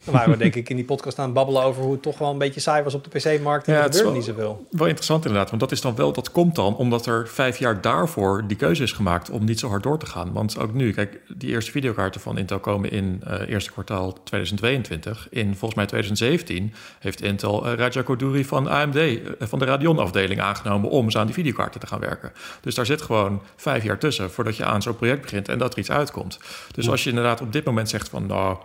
dan 0.04 0.14
waren 0.14 0.32
we 0.32 0.38
denk 0.38 0.56
ik 0.56 0.70
in 0.70 0.76
die 0.76 0.86
podcast 0.86 1.20
aan 1.20 1.26
het 1.26 1.34
babbelen 1.34 1.64
over 1.64 1.84
hoe 1.84 1.92
het 1.92 2.02
toch 2.02 2.18
wel 2.18 2.32
een 2.32 2.38
beetje 2.38 2.60
saai 2.60 2.84
was 2.84 2.94
op 2.94 3.04
de 3.04 3.10
PC-markt 3.10 3.68
en 3.68 3.74
ja, 3.74 3.80
er 3.80 3.86
gebeurde 3.86 4.12
niet 4.12 4.26
zoveel. 4.26 4.66
Wel 4.72 4.88
interessant 4.88 5.26
inderdaad, 5.26 5.50
want 5.50 5.62
dat 5.62 5.72
is 5.72 5.82
dan 5.82 5.96
wel, 5.96 6.14
dat 6.14 6.32
komt 6.32 6.56
dan 6.56 6.76
omdat 6.76 7.06
er 7.06 7.28
vijf 7.28 7.58
jaar 7.58 7.82
daarvoor 7.82 8.44
die 8.48 8.58
keuze 8.58 8.84
is 8.84 8.92
gemaakt 8.92 9.30
om 9.30 9.46
niet 9.46 9.60
zo 9.60 9.68
hard 9.68 9.84
door 9.84 10.00
te 10.00 10.06
gaan. 10.06 10.34
Want 10.34 10.60
ook 10.60 10.74
nu, 10.74 10.92
kijk, 10.92 11.20
die 11.28 11.50
eerste 11.50 11.72
videokaarten 11.72 12.22
van 12.22 12.38
Intel 12.38 12.60
komen 12.60 12.92
in 12.92 13.22
uh, 13.28 13.50
eerste 13.50 13.72
kwartaal 13.72 14.24
2022. 14.24 15.28
In 15.30 15.56
volgens 15.56 15.76
mij 15.76 15.86
2017 15.86 16.74
heeft 17.00 17.22
Intel 17.22 17.68
uh, 17.68 17.74
Raja 17.74 18.02
Koduri 18.02 18.46
van 18.46 18.68
AMD, 18.68 18.96
uh, 18.96 19.20
van 19.40 19.60
de 19.60 19.66
Radeon-afdeling 19.66 20.42
aangenomen 20.42 20.90
om 20.90 21.04
eens 21.04 21.18
aan 21.18 21.26
die 21.26 21.36
videokaarten 21.36 21.80
te 21.80 21.88
gaan 21.88 22.00
werken. 22.00 22.32
Dus 22.62 22.76
daar 22.76 22.86
zit 22.86 23.02
gewoon 23.02 23.42
vijf 23.56 23.84
jaar 23.84 23.98
tussen 23.98 24.32
voordat 24.32 24.58
je 24.58 24.66
aan 24.66 24.82
zo'n 24.82 24.96
project 24.96 25.22
begint 25.22 25.50
en 25.50 25.58
dat 25.58 25.74
er 25.74 25.80
iets 25.80 25.92
uitkomt. 25.92 26.40
Dus 26.72 26.90
als 26.90 27.04
je 27.04 27.10
inderdaad 27.10 27.42
op 27.42 27.54
dit 27.54 27.66
moment 27.66 27.90
zegt 27.90 28.10
van 28.10 28.26
nou 28.26 28.58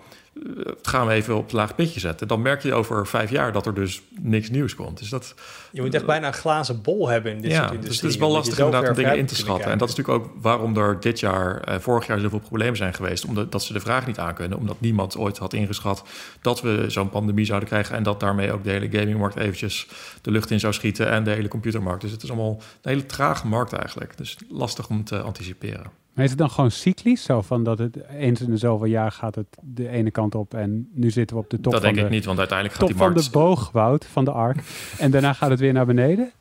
het 0.65 0.89
gaan 0.89 1.07
we 1.07 1.13
even 1.13 1.37
op 1.37 1.43
het 1.43 1.53
laag 1.53 1.75
pitje 1.75 2.01
zetten. 2.01 2.29
Dan 2.29 2.43
merk 2.43 2.63
je 2.63 2.75
over 2.75 3.07
vijf 3.07 3.31
jaar 3.31 3.53
dat 3.53 3.67
er 3.67 3.75
dus 3.75 4.03
niks 4.21 4.51
nieuws 4.51 4.75
komt. 4.75 4.99
Dus 4.99 5.09
dat, 5.09 5.35
je 5.71 5.83
moet 5.83 5.95
echt 5.95 6.07
bijna 6.07 6.27
een 6.27 6.33
glazen 6.33 6.83
bol 6.83 7.09
hebben 7.09 7.33
in 7.33 7.41
dit 7.41 7.53
soort 7.53 7.63
industrie. 7.65 7.91
Dus 7.91 8.01
het 8.01 8.11
is 8.11 8.17
wel 8.17 8.31
lastig 8.31 8.59
inderdaad 8.59 8.89
om 8.89 8.95
dingen 8.95 9.19
in 9.19 9.27
te 9.27 9.35
schatten. 9.35 9.71
En 9.71 9.79
dat 9.79 9.89
is 9.89 9.95
natuurlijk 9.95 10.25
ook 10.25 10.33
waarom 10.43 10.77
er 10.77 11.01
dit 11.01 11.21
jaar, 11.21 11.61
eh, 11.61 11.79
vorig 11.79 12.07
jaar 12.07 12.21
zoveel 12.21 12.39
problemen 12.39 12.77
zijn 12.77 12.95
geweest. 12.95 13.25
Omdat 13.25 13.53
dat 13.53 13.63
ze 13.63 13.73
de 13.73 13.81
vraag 13.81 14.07
niet 14.07 14.19
aankunnen. 14.19 14.59
Omdat 14.59 14.81
niemand 14.81 15.17
ooit 15.17 15.39
had 15.39 15.53
ingeschat 15.53 16.03
dat 16.41 16.61
we 16.61 16.85
zo'n 16.89 17.11
pandemie 17.11 17.45
zouden 17.45 17.69
krijgen. 17.69 17.97
En 17.97 18.03
dat 18.03 18.21
daarmee 18.21 18.53
ook 18.53 18.65
de 18.65 18.71
hele 18.71 18.91
gamingmarkt 18.91 19.37
eventjes 19.37 19.87
de 20.23 20.31
lucht 20.31 20.51
in 20.51 20.61
zou 20.61 20.73
schieten. 20.73 21.11
En 21.11 21.25
de 21.25 21.31
hele 21.31 21.49
computermarkt. 21.49 22.01
Dus 22.01 22.11
het 22.11 22.23
is 22.23 22.31
allemaal 22.31 22.63
een 22.83 22.91
hele 22.91 23.07
trage 23.07 23.47
markt 23.47 23.73
eigenlijk. 23.73 24.17
Dus 24.17 24.37
lastig 24.49 24.89
om 24.89 25.05
te 25.05 25.21
anticiperen. 25.21 26.02
Maar 26.15 26.25
is 26.25 26.31
het 26.31 26.39
dan 26.39 26.51
gewoon 26.51 26.71
cyclisch? 26.71 27.23
Zo 27.23 27.43
van 27.43 27.65
dat 27.65 27.79
het 27.79 27.97
eens 28.09 28.41
in 28.41 28.51
de 28.51 28.57
zoveel 28.57 28.87
jaar 28.87 29.13
gaat 29.13 29.35
het 29.35 29.47
de 29.61 29.89
ene 29.89 30.11
kant 30.11 30.35
op 30.35 30.55
en 30.55 30.89
nu 30.93 31.11
zitten 31.11 31.37
we 31.37 31.43
op 31.43 31.51
de 31.51 31.61
top 31.61 31.73
dat 31.73 31.83
van 31.83 31.83
denk 31.83 31.97
de, 31.97 32.03
ik 32.05 32.11
niet, 32.11 32.25
want 32.25 32.39
uiteindelijk 32.39 32.79
gaat 32.79 32.89
die 32.89 32.97
markt... 32.97 33.15
van 33.15 33.25
de 33.25 33.39
boogwoud 33.39 34.07
van 34.07 34.25
de 34.25 34.31
ark. 34.31 34.63
en 34.99 35.11
daarna 35.11 35.33
gaat 35.33 35.51
het 35.51 35.61
weer 35.61 35.73
naar 35.73 35.87
beneden? 35.87 36.33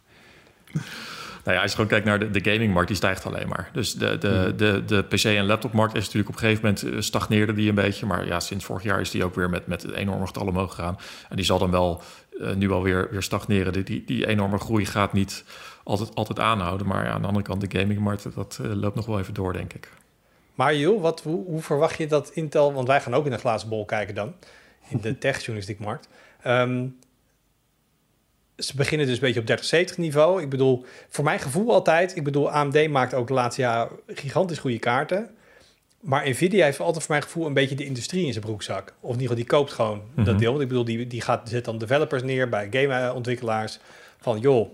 Nou 1.43 1.55
ja, 1.55 1.61
als 1.61 1.71
je 1.71 1.75
gewoon 1.75 1.89
kijkt 1.89 2.05
naar 2.05 2.19
de, 2.19 2.29
de 2.29 2.51
gamingmarkt, 2.51 2.87
die 2.87 2.97
stijgt 2.97 3.25
alleen 3.25 3.47
maar. 3.47 3.69
Dus 3.73 3.93
de, 3.93 4.17
de, 4.17 4.53
de, 4.57 4.83
de 4.85 5.01
PC- 5.03 5.23
en 5.23 5.45
laptopmarkt 5.45 5.95
is 5.95 6.03
natuurlijk 6.03 6.29
op 6.29 6.33
een 6.33 6.41
gegeven 6.41 6.63
moment 6.63 6.83
eh, 6.83 7.01
stagneerde 7.01 7.53
die 7.53 7.69
een 7.69 7.75
beetje. 7.75 8.05
Maar 8.05 8.25
ja, 8.25 8.39
sinds 8.39 8.65
vorig 8.65 8.83
jaar 8.83 8.99
is 8.99 9.11
die 9.11 9.23
ook 9.23 9.35
weer 9.35 9.49
met, 9.49 9.67
met 9.67 9.91
enorme 9.91 10.25
getallen 10.25 10.49
omhoog 10.49 10.75
gegaan. 10.75 10.97
En 11.29 11.35
die 11.35 11.45
zal 11.45 11.59
dan 11.59 11.71
wel 11.71 12.01
uh, 12.39 12.53
nu 12.53 12.71
alweer 12.71 13.07
weer 13.11 13.21
stagneren. 13.21 13.73
Die, 13.73 13.83
die, 13.83 14.03
die 14.05 14.27
enorme 14.27 14.57
groei 14.57 14.85
gaat 14.85 15.13
niet 15.13 15.43
altijd, 15.83 16.15
altijd 16.15 16.39
aanhouden. 16.39 16.87
Maar 16.87 17.05
ja, 17.05 17.11
aan 17.11 17.21
de 17.21 17.27
andere 17.27 17.45
kant, 17.45 17.71
de 17.71 17.79
gamingmarkt, 17.79 18.35
dat 18.35 18.59
uh, 18.61 18.73
loopt 18.73 18.95
nog 18.95 19.05
wel 19.05 19.19
even 19.19 19.33
door, 19.33 19.53
denk 19.53 19.73
ik. 19.73 19.89
Maar 20.55 20.75
joh, 20.75 21.01
wat, 21.01 21.21
hoe, 21.21 21.45
hoe, 21.45 21.61
verwacht 21.61 21.97
je 21.97 22.07
dat 22.07 22.31
Intel... 22.33 22.73
Want 22.73 22.87
wij 22.87 23.01
gaan 23.01 23.13
ook 23.13 23.25
in 23.25 23.31
een 23.31 23.39
glazen 23.39 23.69
bol 23.69 23.85
kijken 23.85 24.15
dan. 24.15 24.33
In 24.87 25.01
de 25.01 25.17
tech-journalistiekmarkt. 25.23 26.07
Um, 26.47 26.97
ze 28.57 28.75
beginnen 28.75 29.07
dus 29.07 29.15
een 29.15 29.21
beetje 29.21 29.39
op 29.39 29.45
3070 29.45 29.97
niveau. 29.97 30.41
Ik 30.41 30.49
bedoel, 30.49 30.85
voor 31.09 31.23
mijn 31.23 31.39
gevoel 31.39 31.73
altijd... 31.73 32.15
Ik 32.15 32.23
bedoel, 32.23 32.51
AMD 32.51 32.89
maakt 32.89 33.13
ook 33.13 33.27
de 33.27 33.33
laatste 33.33 33.61
jaar 33.61 33.89
gigantisch 34.07 34.59
goede 34.59 34.79
kaarten. 34.79 35.29
Maar 35.99 36.29
Nvidia 36.29 36.65
heeft 36.65 36.79
altijd 36.79 37.03
voor 37.03 37.11
mijn 37.15 37.27
gevoel 37.27 37.45
een 37.45 37.53
beetje 37.53 37.75
de 37.75 37.85
industrie 37.85 38.25
in 38.25 38.31
zijn 38.33 38.45
broekzak. 38.45 38.93
Of 38.99 39.13
in 39.15 39.21
ieder 39.21 39.21
geval, 39.21 39.35
die 39.35 39.45
koopt 39.45 39.71
gewoon 39.71 39.97
mm 39.97 40.11
-hmm. 40.15 40.23
dat 40.23 40.39
deel. 40.39 40.49
Want 40.49 40.61
ik 40.61 40.67
bedoel, 40.67 40.85
die, 40.85 41.07
die 41.07 41.21
gaat, 41.21 41.49
zet 41.49 41.65
dan 41.65 41.77
developers 41.77 42.23
neer 42.23 42.49
bij 42.49 42.67
gameontwikkelaars. 42.71 43.79
Van, 44.19 44.39
joh, 44.39 44.69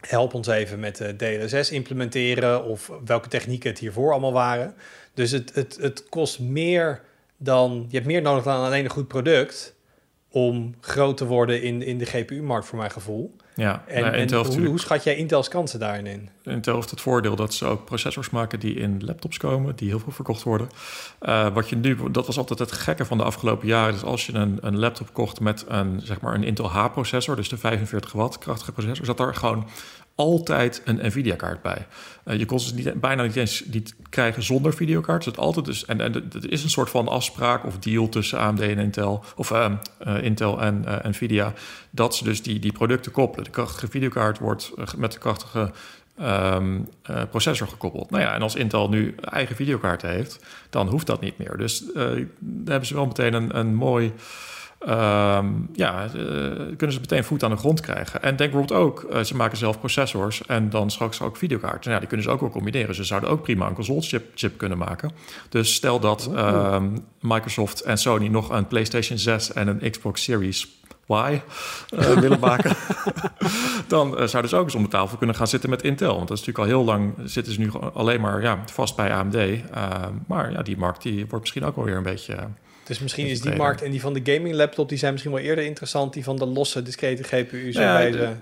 help 0.00 0.34
ons 0.34 0.46
even 0.46 0.80
met 0.80 0.96
de 0.96 1.16
DLSS 1.16 1.70
implementeren... 1.70 2.64
of 2.64 2.90
welke 3.04 3.28
technieken 3.28 3.70
het 3.70 3.78
hiervoor 3.78 4.10
allemaal 4.12 4.32
waren. 4.32 4.74
Dus 5.14 5.30
het, 5.30 5.54
het, 5.54 5.76
het 5.80 6.08
kost 6.08 6.38
meer 6.38 7.02
dan... 7.36 7.86
Je 7.88 7.96
hebt 7.96 8.08
meer 8.08 8.22
nodig 8.22 8.44
dan 8.44 8.64
alleen 8.64 8.84
een 8.84 8.90
goed 8.90 9.08
product... 9.08 9.74
om 10.30 10.74
groot 10.80 11.16
te 11.16 11.26
worden 11.26 11.62
in, 11.62 11.82
in 11.82 11.98
de 11.98 12.06
GPU-markt, 12.06 12.66
voor 12.66 12.78
mijn 12.78 12.90
gevoel. 12.90 13.36
Ja, 13.54 13.82
en, 13.86 14.28
nou, 14.28 14.46
hoe, 14.46 14.66
hoe 14.66 14.80
schat 14.80 15.04
jij 15.04 15.16
Intel's 15.16 15.48
kansen 15.48 15.78
daarin 15.78 16.06
in? 16.06 16.28
Intel 16.42 16.74
heeft 16.74 16.90
het 16.90 17.00
voordeel 17.00 17.36
dat 17.36 17.54
ze 17.54 17.64
ook 17.64 17.84
processors 17.84 18.30
maken 18.30 18.60
die 18.60 18.74
in 18.74 19.04
laptops 19.04 19.36
komen, 19.36 19.76
die 19.76 19.88
heel 19.88 19.98
veel 19.98 20.12
verkocht 20.12 20.42
worden. 20.42 20.68
Uh, 21.22 21.54
wat 21.54 21.68
je 21.68 21.76
nu, 21.76 21.96
dat 22.10 22.26
was 22.26 22.38
altijd 22.38 22.58
het 22.58 22.72
gekke 22.72 23.04
van 23.04 23.18
de 23.18 23.24
afgelopen 23.24 23.68
jaren. 23.68 23.92
Dus 23.92 24.02
als 24.02 24.26
je 24.26 24.32
een, 24.32 24.58
een 24.60 24.78
laptop 24.78 25.12
kocht 25.12 25.40
met 25.40 25.64
een, 25.68 26.00
zeg 26.04 26.20
maar 26.20 26.34
een 26.34 26.44
Intel 26.44 26.70
H-processor, 26.70 27.36
dus 27.36 27.48
de 27.48 27.56
45 27.56 28.12
watt 28.12 28.38
krachtige 28.38 28.72
processor, 28.72 29.04
zat 29.04 29.16
daar 29.16 29.34
gewoon 29.34 29.68
altijd 30.14 30.82
een 30.84 30.98
Nvidia-kaart 31.02 31.62
bij. 31.62 31.86
Uh, 32.24 32.38
je 32.38 32.44
kon 32.44 32.60
ze 32.60 32.74
niet, 32.74 33.00
bijna 33.00 33.22
niet 33.22 33.36
eens 33.36 33.64
niet 33.70 33.94
krijgen 34.08 34.42
zonder 34.42 34.74
videokaart. 34.74 35.24
Het 35.24 35.38
altijd 35.38 35.64
dus, 35.64 35.84
en, 35.84 36.00
en 36.00 36.14
er 36.14 36.52
is 36.52 36.62
een 36.62 36.70
soort 36.70 36.90
van 36.90 37.08
afspraak 37.08 37.66
of 37.66 37.78
deal 37.78 38.08
tussen 38.08 38.38
AMD 38.38 38.60
en 38.60 38.78
Intel, 38.78 39.24
of 39.36 39.50
uh, 39.50 39.72
Intel 40.22 40.60
en 40.60 40.84
Nvidia, 41.02 41.52
dat 41.90 42.16
ze 42.16 42.24
dus 42.24 42.42
die, 42.42 42.58
die 42.58 42.72
producten 42.72 43.12
koppelen. 43.12 43.44
De 43.44 43.50
krachtige 43.50 43.88
videokaart 43.88 44.38
wordt 44.38 44.72
met 44.96 45.12
de 45.12 45.18
krachtige 45.18 45.70
uh, 46.20 46.56
processor 47.30 47.68
gekoppeld. 47.68 48.10
Nou 48.10 48.22
ja, 48.22 48.34
en 48.34 48.42
als 48.42 48.54
Intel 48.54 48.88
nu 48.88 49.14
eigen 49.20 49.56
videokaarten 49.56 50.10
heeft, 50.10 50.44
dan 50.70 50.88
hoeft 50.88 51.06
dat 51.06 51.20
niet 51.20 51.38
meer. 51.38 51.56
Dus 51.56 51.84
daar 51.94 52.16
hebben 52.64 52.86
ze 52.86 52.94
wel 52.94 53.06
meteen 53.06 53.34
een, 53.34 53.58
een 53.58 53.74
mooi. 53.74 54.12
Um, 54.88 55.68
ja, 55.72 56.04
uh, 56.04 56.12
kunnen 56.76 56.92
ze 56.92 57.00
meteen 57.00 57.24
voet 57.24 57.42
aan 57.42 57.50
de 57.50 57.56
grond 57.56 57.80
krijgen. 57.80 58.22
En 58.22 58.36
denk 58.36 58.52
bijvoorbeeld 58.52 58.80
ook, 58.80 59.24
ze 59.24 59.36
maken 59.36 59.56
zelf 59.56 59.78
processors 59.78 60.46
en 60.46 60.70
dan 60.70 60.90
straks 60.90 61.22
ook 61.22 61.36
videokaarten. 61.36 61.80
Nou 61.80 61.92
ja, 61.92 61.98
die 61.98 62.08
kunnen 62.08 62.26
ze 62.26 62.32
ook 62.32 62.40
wel 62.40 62.50
combineren. 62.50 62.94
Ze 62.94 63.04
zouden 63.04 63.30
ook 63.30 63.42
prima 63.42 63.66
een 63.66 63.74
console 63.74 64.00
chip, 64.00 64.30
chip 64.34 64.58
kunnen 64.58 64.78
maken. 64.78 65.10
Dus 65.48 65.74
stel 65.74 66.00
dat 66.00 66.30
um, 66.36 67.04
Microsoft 67.20 67.80
en 67.80 67.98
Sony 67.98 68.28
nog 68.28 68.50
een 68.50 68.66
PlayStation 68.66 69.18
6 69.18 69.52
en 69.52 69.68
een 69.68 69.90
Xbox 69.90 70.22
Series 70.22 70.78
Y 71.10 71.40
uh, 71.94 72.10
willen 72.24 72.40
maken, 72.40 72.76
dan 73.86 74.20
uh, 74.20 74.26
zouden 74.26 74.50
ze 74.50 74.56
ook 74.56 74.64
eens 74.64 74.74
om 74.74 74.82
de 74.82 74.88
tafel 74.88 75.16
kunnen 75.16 75.36
gaan 75.36 75.46
zitten 75.46 75.70
met 75.70 75.82
Intel. 75.82 76.16
Want 76.16 76.28
dat 76.28 76.38
is 76.38 76.46
natuurlijk 76.46 76.72
al 76.72 76.78
heel 76.78 76.94
lang, 76.94 77.14
zitten 77.24 77.52
ze 77.52 77.60
nu 77.60 77.70
alleen 77.94 78.20
maar 78.20 78.42
ja, 78.42 78.58
vast 78.72 78.96
bij 78.96 79.14
AMD. 79.14 79.34
Uh, 79.34 79.60
maar 80.26 80.52
ja, 80.52 80.62
die 80.62 80.76
markt 80.76 81.02
die 81.02 81.26
wordt 81.26 81.40
misschien 81.40 81.64
ook 81.64 81.76
wel 81.76 81.84
weer 81.84 81.96
een 81.96 82.02
beetje... 82.02 82.36
Dus 82.90 82.98
misschien 82.98 83.26
is 83.26 83.40
die 83.40 83.56
markt 83.56 83.82
en 83.82 83.90
die 83.90 84.00
van 84.00 84.12
de 84.12 84.32
gaming 84.32 84.54
laptop, 84.54 84.88
die 84.88 84.98
zijn 84.98 85.12
misschien 85.12 85.34
wel 85.34 85.42
eerder 85.42 85.64
interessant, 85.64 86.12
die 86.12 86.24
van 86.24 86.36
de 86.36 86.46
losse 86.46 86.82
discrete 86.82 87.22
GPU's. 87.22 87.74
Ja, 87.74 88.10
de, 88.10 88.32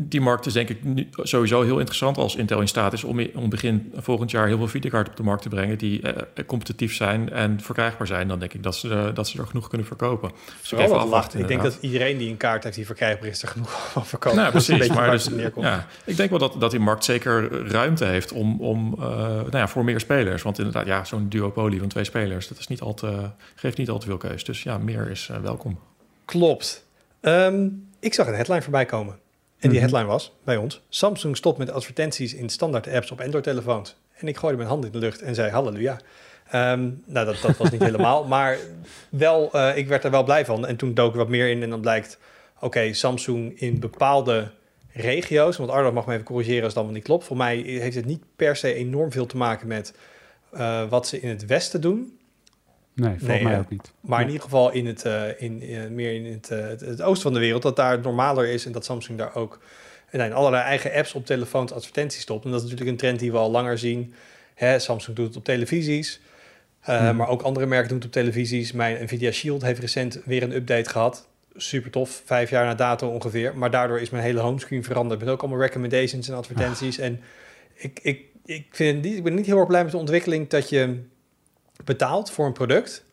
die 0.00 0.20
markt 0.20 0.46
is 0.46 0.52
denk 0.52 0.68
ik 0.68 0.84
nu 0.84 1.08
sowieso 1.22 1.62
heel 1.62 1.78
interessant 1.78 2.16
als 2.16 2.36
Intel 2.36 2.60
in 2.60 2.68
staat 2.68 2.92
is 2.92 3.04
om, 3.04 3.26
om 3.34 3.48
begin 3.48 3.92
volgend 3.96 4.30
jaar 4.30 4.46
heel 4.46 4.56
veel 4.56 4.68
videokaarten 4.68 5.12
op 5.12 5.16
de 5.16 5.22
markt 5.22 5.42
te 5.42 5.48
brengen 5.48 5.78
die 5.78 6.00
uh, 6.02 6.12
competitief 6.46 6.94
zijn 6.94 7.30
en 7.30 7.60
verkrijgbaar 7.60 8.06
zijn. 8.06 8.28
Dan 8.28 8.38
denk 8.38 8.52
ik 8.52 8.62
dat 8.62 8.76
ze, 8.76 8.88
uh, 8.88 9.14
dat 9.14 9.28
ze 9.28 9.38
er 9.38 9.46
genoeg 9.46 9.68
kunnen 9.68 9.86
verkopen. 9.86 10.30
Dus 10.60 10.72
ik, 10.72 10.78
even 10.78 10.98
afwachten, 10.98 11.40
ik 11.40 11.48
denk 11.48 11.62
dat 11.62 11.78
iedereen 11.80 12.18
die 12.18 12.30
een 12.30 12.36
kaart 12.36 12.64
heeft 12.64 12.76
die 12.76 12.86
verkrijgbaar 12.86 13.28
is, 13.28 13.42
er 13.42 13.48
genoeg 13.48 13.70
van 13.92 14.06
verkopen. 14.06 14.38
Nou, 14.38 14.50
precies. 14.50 14.88
maar 14.88 15.10
dus, 15.10 15.28
ja, 15.56 15.86
ik 16.04 16.16
denk 16.16 16.30
wel 16.30 16.38
dat, 16.38 16.56
dat 16.58 16.70
die 16.70 16.80
markt 16.80 17.04
zeker 17.04 17.68
ruimte 17.68 18.04
heeft 18.04 18.32
om, 18.32 18.60
om 18.60 18.94
uh, 18.98 19.06
nou 19.06 19.56
ja, 19.56 19.68
voor 19.68 19.84
meer 19.84 20.00
spelers. 20.00 20.42
Want 20.42 20.58
inderdaad, 20.58 20.86
ja, 20.86 21.04
zo'n 21.04 21.28
duopolie 21.28 21.78
van 21.78 21.88
twee 21.88 22.04
spelers, 22.04 22.48
dat 22.48 22.58
is 22.58 22.66
niet 22.66 22.80
al 22.80 22.94
te, 22.94 23.30
geeft 23.54 23.76
niet 23.76 23.90
al 23.90 23.98
te 23.98 24.06
veel 24.06 24.16
keus. 24.16 24.44
Dus 24.44 24.62
ja, 24.62 24.78
meer 24.78 25.10
is 25.10 25.30
welkom. 25.42 25.78
Klopt. 26.24 26.86
Um, 27.20 27.83
ik 28.04 28.14
zag 28.14 28.26
een 28.26 28.34
headline 28.34 28.62
voorbij 28.62 28.84
komen. 28.84 29.18
En 29.58 29.70
die 29.70 29.80
headline 29.80 30.04
was 30.04 30.32
bij 30.44 30.56
ons: 30.56 30.82
Samsung 30.88 31.36
stopt 31.36 31.58
met 31.58 31.70
advertenties 31.70 32.34
in 32.34 32.48
standaard 32.48 32.88
apps 32.88 33.10
op 33.10 33.20
Android-telefoons. 33.20 33.96
En 34.14 34.28
ik 34.28 34.36
gooide 34.36 34.58
mijn 34.58 34.70
hand 34.70 34.84
in 34.84 34.92
de 34.92 34.98
lucht 34.98 35.22
en 35.22 35.34
zei: 35.34 35.50
Halleluja. 35.50 36.00
Um, 36.54 37.02
nou, 37.06 37.26
dat, 37.26 37.36
dat 37.42 37.56
was 37.56 37.70
niet 37.70 37.82
helemaal. 37.90 38.24
Maar 38.24 38.58
wel, 39.08 39.50
uh, 39.54 39.76
ik 39.76 39.88
werd 39.88 40.04
er 40.04 40.10
wel 40.10 40.24
blij 40.24 40.44
van. 40.44 40.66
En 40.66 40.76
toen 40.76 40.94
dook 40.94 41.12
er 41.12 41.18
wat 41.18 41.28
meer 41.28 41.48
in 41.48 41.62
en 41.62 41.70
dan 41.70 41.80
blijkt: 41.80 42.18
oké, 42.54 42.64
okay, 42.64 42.92
Samsung 42.92 43.60
in 43.60 43.80
bepaalde 43.80 44.50
regio's. 44.92 45.56
Want 45.56 45.70
Arno 45.70 45.92
mag 45.92 46.06
me 46.06 46.12
even 46.12 46.24
corrigeren 46.24 46.64
als 46.64 46.74
dat 46.74 46.90
niet 46.90 47.04
klopt. 47.04 47.24
Voor 47.24 47.36
mij 47.36 47.56
heeft 47.56 47.96
het 47.96 48.06
niet 48.06 48.22
per 48.36 48.56
se 48.56 48.74
enorm 48.74 49.12
veel 49.12 49.26
te 49.26 49.36
maken 49.36 49.66
met 49.66 49.94
uh, 50.54 50.88
wat 50.88 51.06
ze 51.06 51.20
in 51.20 51.28
het 51.28 51.46
Westen 51.46 51.80
doen. 51.80 52.18
Nee, 52.94 53.08
volgens 53.08 53.28
nee, 53.28 53.42
mij 53.42 53.58
ook 53.58 53.70
niet. 53.70 53.92
Maar 54.00 54.20
in 54.20 54.26
ieder 54.26 54.42
geval 54.42 54.72
in 54.72 54.86
het, 54.86 55.04
in, 55.38 55.70
uh, 55.70 55.86
meer 55.86 56.14
in 56.14 56.32
het, 56.32 56.48
het, 56.48 56.80
het, 56.80 57.02
oosten 57.02 57.22
van 57.22 57.32
de 57.32 57.38
wereld, 57.38 57.62
dat 57.62 57.76
daar 57.76 58.00
normaler 58.00 58.48
is 58.48 58.66
en 58.66 58.72
dat 58.72 58.84
Samsung 58.84 59.18
daar 59.18 59.34
ook 59.34 59.60
in 60.10 60.32
allerlei 60.32 60.62
eigen 60.62 60.92
apps 60.92 61.14
op 61.14 61.26
telefoons 61.26 61.72
advertenties 61.72 62.22
stopt. 62.22 62.44
En 62.44 62.50
dat 62.50 62.62
is 62.62 62.64
natuurlijk 62.64 62.90
een 62.90 63.02
trend 63.02 63.18
die 63.18 63.32
we 63.32 63.38
al 63.38 63.50
langer 63.50 63.78
zien. 63.78 64.14
Hè, 64.54 64.78
Samsung 64.78 65.16
doet 65.16 65.26
het 65.26 65.36
op 65.36 65.44
televisies, 65.44 66.20
hmm. 66.80 67.16
maar 67.16 67.28
ook 67.28 67.42
andere 67.42 67.66
merken 67.66 67.88
doen 67.88 67.96
het 67.96 68.06
op 68.06 68.12
televisies. 68.12 68.72
Mijn 68.72 69.04
Nvidia 69.04 69.30
Shield 69.30 69.62
heeft 69.62 69.80
recent 69.80 70.20
weer 70.24 70.42
een 70.42 70.54
update 70.54 70.90
gehad. 70.90 71.28
Super 71.56 71.90
tof, 71.90 72.22
vijf 72.24 72.50
jaar 72.50 72.64
na 72.64 72.74
dato 72.74 73.08
ongeveer. 73.08 73.56
Maar 73.56 73.70
daardoor 73.70 74.00
is 74.00 74.10
mijn 74.10 74.24
hele 74.24 74.40
homescreen 74.40 74.84
veranderd 74.84 75.20
met 75.20 75.28
ook 75.28 75.40
allemaal 75.40 75.60
recommendations 75.60 76.28
en 76.28 76.34
advertenties. 76.34 76.98
Ah. 76.98 77.04
En 77.04 77.20
ik, 77.74 78.00
ik, 78.02 78.24
ik, 78.44 78.66
vind, 78.70 79.04
ik 79.06 79.22
ben 79.22 79.34
niet 79.34 79.46
heel 79.46 79.58
erg 79.58 79.66
blij 79.66 79.82
met 79.82 79.92
de 79.92 79.98
ontwikkeling 79.98 80.48
dat 80.48 80.68
je 80.68 80.98
betaalt 81.84 82.30
voor 82.30 82.46
een 82.46 82.52
product. 82.52 83.04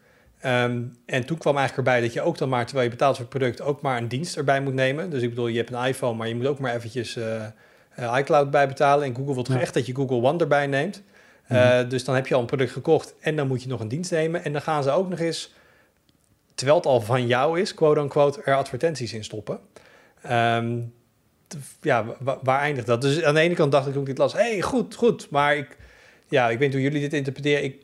Um, 0.46 0.98
en 1.06 1.26
toen 1.26 1.38
kwam 1.38 1.58
eigenlijk 1.58 1.88
erbij 1.88 2.02
dat 2.02 2.14
je 2.14 2.22
ook 2.22 2.38
dan 2.38 2.50
maar, 2.50 2.66
terwijl 2.66 2.86
je 2.86 2.92
betaalt 2.92 3.16
voor 3.16 3.26
het 3.26 3.38
product, 3.38 3.62
ook 3.62 3.82
maar 3.82 3.98
een 3.98 4.08
dienst 4.08 4.38
erbij 4.38 4.62
moet 4.62 4.74
nemen. 4.74 5.10
Dus 5.10 5.22
ik 5.22 5.30
bedoel, 5.30 5.48
je 5.48 5.58
hebt 5.58 5.72
een 5.72 5.86
iPhone, 5.86 6.18
maar 6.18 6.28
je 6.28 6.36
moet 6.36 6.48
ook 6.48 6.60
maar 6.60 6.76
eventjes 6.76 7.16
uh, 7.16 7.46
uh, 8.00 8.16
iCloud 8.18 8.52
bij 8.52 8.68
betalen. 8.68 9.06
En 9.06 9.16
Google 9.16 9.34
wil 9.34 9.44
toch 9.44 9.56
ja. 9.56 9.62
echt 9.62 9.74
dat 9.74 9.86
je 9.86 9.96
Google 9.96 10.22
One 10.22 10.40
erbij 10.40 10.68
neemt. 10.68 11.02
Mm 11.48 11.58
-hmm. 11.58 11.80
uh, 11.80 11.90
dus 11.90 12.04
dan 12.04 12.16
heb 12.16 12.28
je 12.28 12.34
al 12.34 12.40
een 12.40 12.46
product 12.46 12.72
gekocht 12.72 13.14
en 13.20 13.36
dan 13.36 13.48
moet 13.48 13.64
je 13.64 13.70
nog 13.70 13.80
een 13.80 13.88
dienst 13.88 14.12
nemen. 14.12 14.44
En 14.44 14.52
dan 14.52 14.62
gaan 14.62 14.84
ze 14.84 14.92
ook 14.92 15.10
nog 15.10 15.20
eens, 15.20 15.54
terwijl 16.56 16.78
het 16.78 16.88
al 16.88 17.02
van 17.02 17.28
jou 17.28 17.60
is, 17.60 17.74
quote-unquote, 17.74 18.42
er 18.44 18.56
advertenties 18.56 19.14
in 19.14 19.24
stoppen. 19.24 19.60
Um, 20.32 20.94
ja, 21.82 22.06
waar 22.20 22.60
eindigt 22.60 22.88
dat? 22.88 23.02
Dus 23.02 23.24
aan 23.24 23.34
de 23.34 23.40
ene 23.40 23.54
kant 23.56 23.72
dacht 23.72 23.88
ik 23.88 23.96
ik 23.96 24.06
dit 24.06 24.18
las, 24.18 24.34
hey, 24.34 24.62
goed, 24.62 24.96
goed. 24.96 25.30
Maar 25.30 25.56
ik, 25.56 25.78
ja, 26.30 26.50
ik 26.50 26.58
weet 26.58 26.68
niet 26.68 26.74
hoe 26.74 26.82
jullie 26.82 27.02
dit 27.02 27.14
interpreteren. 27.14 27.64
Ik 27.64 27.82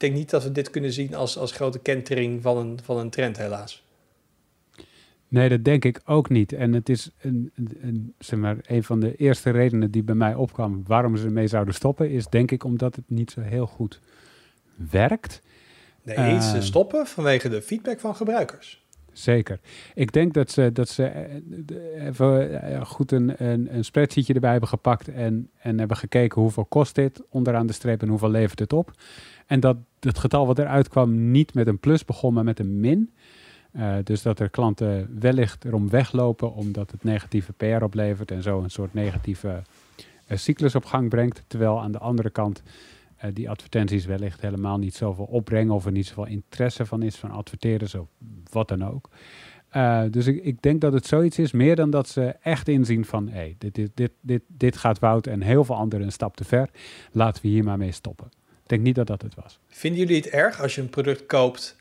denk 0.00 0.14
niet 0.14 0.30
dat 0.30 0.42
we 0.42 0.52
dit 0.52 0.70
kunnen 0.70 0.92
zien 0.92 1.14
als, 1.14 1.38
als 1.38 1.52
grote 1.52 1.78
kentering 1.78 2.42
van 2.42 2.56
een, 2.56 2.78
van 2.82 2.98
een 2.98 3.10
trend, 3.10 3.36
helaas. 3.36 3.86
Nee, 5.28 5.48
dat 5.48 5.64
denk 5.64 5.84
ik 5.84 6.00
ook 6.04 6.28
niet. 6.28 6.52
En 6.52 6.72
het 6.72 6.88
is 6.88 7.10
een, 7.20 7.50
een, 7.80 8.14
zeg 8.18 8.38
maar, 8.38 8.56
een 8.66 8.82
van 8.84 9.00
de 9.00 9.16
eerste 9.16 9.50
redenen 9.50 9.90
die 9.90 10.02
bij 10.02 10.14
mij 10.14 10.34
opkwam 10.34 10.82
waarom 10.86 11.16
ze 11.16 11.24
ermee 11.24 11.46
zouden 11.46 11.74
stoppen, 11.74 12.10
is 12.10 12.26
denk 12.26 12.50
ik 12.50 12.64
omdat 12.64 12.96
het 12.96 13.04
niet 13.06 13.30
zo 13.30 13.40
heel 13.40 13.66
goed 13.66 14.00
werkt. 14.90 15.40
Nee, 16.02 16.40
ze 16.40 16.52
Ehm. 16.52 16.60
stoppen 16.60 17.06
vanwege 17.06 17.48
de 17.48 17.62
feedback 17.62 18.00
van 18.00 18.16
gebruikers. 18.16 18.86
Zeker. 19.12 19.60
Ik 19.94 20.12
denk 20.12 20.34
dat 20.34 20.50
ze, 20.50 20.72
dat 20.72 20.88
ze 20.88 21.04
eh, 21.04 22.06
even 22.06 22.62
eh, 22.62 22.84
goed 22.84 23.12
een, 23.12 23.44
een, 23.44 23.74
een 23.74 23.84
spreadsheetje 23.84 24.34
erbij 24.34 24.50
hebben 24.50 24.68
gepakt 24.68 25.08
en, 25.08 25.50
en 25.58 25.78
hebben 25.78 25.96
gekeken 25.96 26.40
hoeveel 26.40 26.64
kost 26.64 26.94
dit 26.94 27.22
onderaan 27.28 27.66
de 27.66 27.72
streep 27.72 28.02
en 28.02 28.08
hoeveel 28.08 28.30
levert 28.30 28.58
het 28.58 28.72
op. 28.72 28.92
En 29.48 29.60
dat 29.60 29.76
het 30.00 30.18
getal 30.18 30.46
wat 30.46 30.58
eruit 30.58 30.88
kwam 30.88 31.30
niet 31.30 31.54
met 31.54 31.66
een 31.66 31.78
plus 31.78 32.04
begon, 32.04 32.34
maar 32.34 32.44
met 32.44 32.58
een 32.58 32.80
min. 32.80 33.12
Eh, 33.72 33.96
dus 34.04 34.22
dat 34.22 34.40
er 34.40 34.50
klanten 34.50 35.18
wellicht 35.20 35.64
erom 35.64 35.88
weglopen 35.88 36.54
omdat 36.54 36.90
het 36.90 37.04
negatieve 37.04 37.52
PR 37.52 37.82
oplevert 37.82 38.30
en 38.30 38.42
zo 38.42 38.60
een 38.62 38.70
soort 38.70 38.94
negatieve 38.94 39.62
eh, 40.26 40.36
cyclus 40.36 40.74
op 40.74 40.84
gang 40.84 41.08
brengt. 41.08 41.42
Terwijl 41.46 41.80
aan 41.80 41.92
de 41.92 41.98
andere 41.98 42.30
kant 42.30 42.62
eh, 43.16 43.30
die 43.34 43.50
advertenties 43.50 44.06
wellicht 44.06 44.40
helemaal 44.40 44.78
niet 44.78 44.94
zoveel 44.94 45.24
opbrengen 45.24 45.74
of 45.74 45.84
er 45.84 45.92
niet 45.92 46.06
zoveel 46.06 46.26
interesse 46.26 46.86
van 46.86 47.02
is 47.02 47.16
van 47.16 47.30
adverteren, 47.30 47.88
zo 47.88 48.08
wat 48.50 48.68
dan 48.68 48.84
ook. 48.84 49.08
Dus 50.10 50.26
ik, 50.26 50.44
ik 50.44 50.62
denk 50.62 50.80
dat 50.80 50.92
het 50.92 51.06
zoiets 51.06 51.38
is, 51.38 51.52
meer 51.52 51.76
dan 51.76 51.90
dat 51.90 52.08
ze 52.08 52.36
echt 52.40 52.68
inzien 52.68 53.04
van 53.04 53.28
hé, 53.28 53.54
dit, 53.58 53.74
dit, 53.74 53.90
dit, 53.94 54.12
dit, 54.20 54.42
dit 54.46 54.76
gaat 54.76 54.98
fout 54.98 55.26
en 55.26 55.42
heel 55.42 55.64
veel 55.64 55.74
anderen 55.74 56.06
een 56.06 56.12
stap 56.12 56.36
te 56.36 56.44
ver. 56.44 56.70
Laten 57.12 57.42
we 57.42 57.48
hier 57.48 57.64
maar 57.64 57.78
mee 57.78 57.92
stoppen. 57.92 58.37
Ik 58.68 58.74
denk 58.74 58.86
niet 58.86 58.94
dat 58.94 59.06
dat 59.06 59.22
het 59.22 59.34
was. 59.34 59.58
Vinden 59.68 60.00
jullie 60.00 60.16
het 60.16 60.26
erg 60.26 60.60
als 60.60 60.74
je 60.74 60.80
een 60.80 60.88
product 60.88 61.26
koopt 61.26 61.76